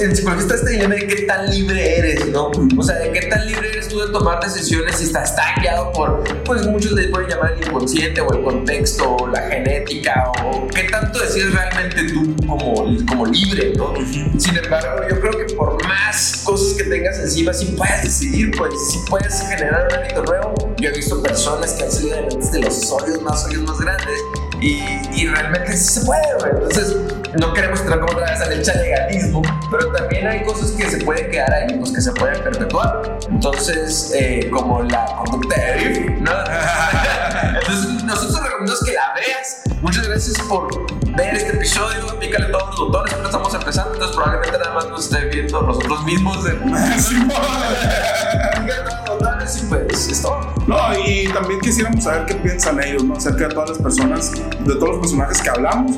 en 0.01 0.15
psicología 0.15 0.43
está 0.43 0.55
este 0.55 0.71
dilema 0.71 0.95
de 0.95 1.07
qué 1.07 1.23
tan 1.23 1.51
libre 1.51 1.99
eres, 1.99 2.29
¿no? 2.29 2.51
O 2.77 2.83
sea, 2.83 2.97
de 2.97 3.13
qué 3.13 3.27
tan 3.27 3.47
libre 3.47 3.71
eres 3.71 3.89
tú 3.89 4.01
de 4.01 4.13
tomar 4.13 4.41
decisiones 4.41 5.01
y 5.01 5.05
estás 5.05 5.35
tan 5.35 5.61
guiado 5.61 5.93
por, 5.93 6.23
pues 6.45 6.67
muchos 6.67 6.93
le 6.93 7.09
pueden 7.09 7.29
llamar 7.29 7.53
el 7.53 7.67
inconsciente 7.67 8.21
o 8.21 8.33
el 8.33 8.43
contexto 8.43 9.17
o 9.17 9.27
la 9.29 9.41
genética 9.43 10.31
o 10.45 10.67
qué 10.69 10.85
tanto 10.85 11.19
decides 11.19 11.53
realmente 11.53 12.13
tú 12.13 12.37
como, 12.47 12.97
como 13.07 13.27
libre, 13.27 13.73
¿no? 13.77 13.95
Sin 14.39 14.57
embargo, 14.57 15.03
yo 15.09 15.21
creo 15.21 15.47
que 15.47 15.55
por 15.55 15.83
más 15.87 16.43
cosas 16.45 16.77
que 16.77 16.85
tengas 16.85 17.19
encima, 17.19 17.53
sí 17.53 17.75
puedes 17.77 18.03
decidir, 18.03 18.51
pues 18.57 18.73
sí 18.91 18.99
puedes 19.09 19.41
generar 19.41 19.89
un 19.89 19.97
hábito 19.97 20.23
nuevo. 20.25 20.75
Yo 20.79 20.91
he 20.91 20.93
visto 20.93 21.23
personas 21.23 21.73
que 21.73 21.85
han 21.85 21.93
salido 21.93 22.17
de 22.53 22.61
los 22.61 22.93
hoyos 22.93 23.23
más, 23.23 23.47
hoyos 23.47 23.63
más 23.63 23.79
grandes 23.79 24.19
y, 24.61 24.83
y 25.15 25.27
realmente 25.27 25.77
sí 25.77 26.01
se 26.01 26.07
puede, 26.07 26.35
güey. 26.39 26.53
Entonces, 26.53 26.97
no 27.39 27.53
queremos 27.53 27.81
entrar 27.81 28.01
como 28.01 28.13
otra 28.13 28.31
vez 28.31 28.41
al 28.41 28.81
legalismo, 28.81 29.43
pero 29.71 29.93
también 29.93 30.27
hay 30.27 30.43
cosas 30.45 30.71
que 30.73 30.91
se 30.91 31.05
pueden 31.05 31.31
quedar 31.31 31.53
ahí, 31.53 31.77
pues 31.79 31.93
que 31.93 32.01
se 32.01 32.11
pueden 32.13 32.43
perpetuar. 32.43 33.19
Entonces, 33.31 34.13
eh, 34.15 34.49
como 34.51 34.83
la 34.83 35.05
conducta 35.17 35.55
de 35.55 35.75
Riff, 35.75 36.11
¿no? 36.21 36.33
Entonces, 37.61 38.03
nosotros 38.05 38.43
recomendamos 38.43 38.83
que 38.85 38.93
la 38.93 39.13
veas. 39.15 39.63
Muchas 39.83 40.09
gracias 40.09 40.41
por 40.49 40.69
ver 41.17 41.35
este 41.35 41.57
episodio. 41.57 42.19
Pícale 42.19 42.47
todos 42.47 42.71
los 42.71 42.79
botones, 42.79 43.13
pero 43.15 43.27
estamos 43.27 43.55
empezando, 43.55 43.93
entonces 43.95 44.17
probablemente 44.17 44.59
nada 44.59 44.75
más 44.75 44.89
nos 44.89 45.05
estén 45.05 45.31
viendo 45.31 45.63
nosotros 45.63 46.05
mismos. 46.05 46.45
En... 46.47 46.59
Botones 49.49 49.63
y 49.63 49.67
pues 49.67 50.09
es 50.09 50.23
todo. 50.23 50.41
No, 50.67 50.77
y 51.07 51.29
también 51.29 51.61
quisiéramos 51.61 52.05
saber 52.05 52.27
qué 52.27 52.35
piensan 52.35 52.83
ellos, 52.83 53.05
¿no? 53.05 53.15
Acerca 53.15 53.49
de 53.49 53.55
todas 53.55 53.71
las 53.71 53.79
personas, 53.79 54.33
de 54.33 54.75
todos 54.75 54.89
los 54.91 54.99
personajes 54.99 55.41
que 55.41 55.51
hablamos 55.51 55.97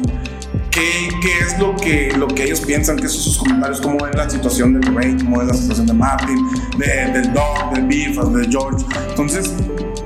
qué, 0.71 1.09
qué 1.21 1.39
es 1.41 1.59
lo 1.59 1.75
que, 1.77 2.13
lo 2.17 2.29
que 2.29 2.45
ellos 2.45 2.61
piensan, 2.61 2.97
qué 2.97 3.09
son 3.09 3.21
sus 3.21 3.39
comentarios, 3.39 3.81
cómo 3.81 3.99
ven 4.05 4.17
la 4.17 4.29
situación 4.29 4.81
de 4.81 4.91
Ray, 4.91 5.17
cómo 5.19 5.39
ven 5.39 5.49
la 5.49 5.55
situación 5.55 5.87
de 5.87 5.93
Martin, 5.93 6.39
de, 6.79 7.11
del 7.13 7.33
Dog, 7.33 7.73
del 7.75 7.87
Beef, 7.87 8.17
de 8.17 8.49
George. 8.49 8.85
Entonces, 9.09 9.55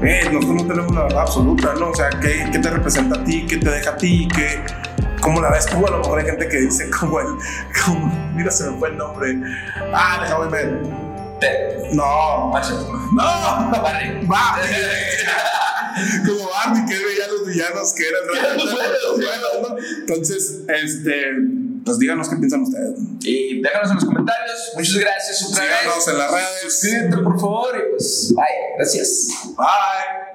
eh, 0.02 0.28
nosotros 0.32 0.62
no 0.62 0.66
tenemos 0.66 0.94
la 0.94 1.02
verdad 1.04 1.20
absoluta, 1.20 1.74
¿no? 1.78 1.90
O 1.90 1.94
sea, 1.94 2.08
¿qué, 2.20 2.48
qué 2.50 2.58
te 2.58 2.70
representa 2.70 3.20
a 3.20 3.24
ti? 3.24 3.46
¿Qué 3.46 3.58
te 3.58 3.70
deja 3.70 3.90
a 3.90 3.96
ti? 3.96 4.28
¿Qué, 4.34 4.60
¿Cómo 5.20 5.40
la 5.40 5.50
ves 5.50 5.66
tú? 5.66 5.86
A 5.86 5.90
lo 5.90 5.98
mejor 5.98 6.18
hay 6.18 6.26
gente 6.26 6.48
que 6.48 6.60
dice 6.60 6.90
como 6.98 7.20
el... 7.20 7.26
Como, 7.84 8.32
mira, 8.34 8.50
se 8.50 8.70
me 8.70 8.78
fue 8.78 8.90
el 8.90 8.96
nombre. 8.96 9.40
Ah, 9.92 10.18
déjame 10.22 10.50
ver. 10.50 11.03
No. 11.92 12.52
No. 12.52 13.82
Barry. 13.82 14.26
Barry. 14.26 14.68
como 16.26 16.48
Barney 16.50 16.84
que 16.86 17.04
veía 17.04 17.24
a 17.24 17.28
los 17.28 17.46
villanos 17.46 17.92
que 17.92 18.08
eran 18.08 18.22
¿no? 19.62 19.76
Entonces, 20.00 20.62
este, 20.68 21.24
pues 21.84 21.98
díganos 21.98 22.28
qué 22.28 22.36
piensan 22.36 22.62
ustedes. 22.62 22.98
Y 23.22 23.62
déjanos 23.62 23.90
en 23.90 23.94
los 23.96 24.04
comentarios. 24.04 24.72
Muchas 24.76 24.96
gracias 24.96 25.42
otra 25.50 25.64
Síganos 25.64 26.08
en 26.08 26.18
las 26.18 26.30
redes. 26.30 26.62
Suscríbete, 26.62 27.16
por 27.18 27.40
favor, 27.40 27.76
y 27.76 27.90
pues, 27.90 28.32
bye. 28.34 28.44
Gracias. 28.76 29.28
Bye. 29.56 30.33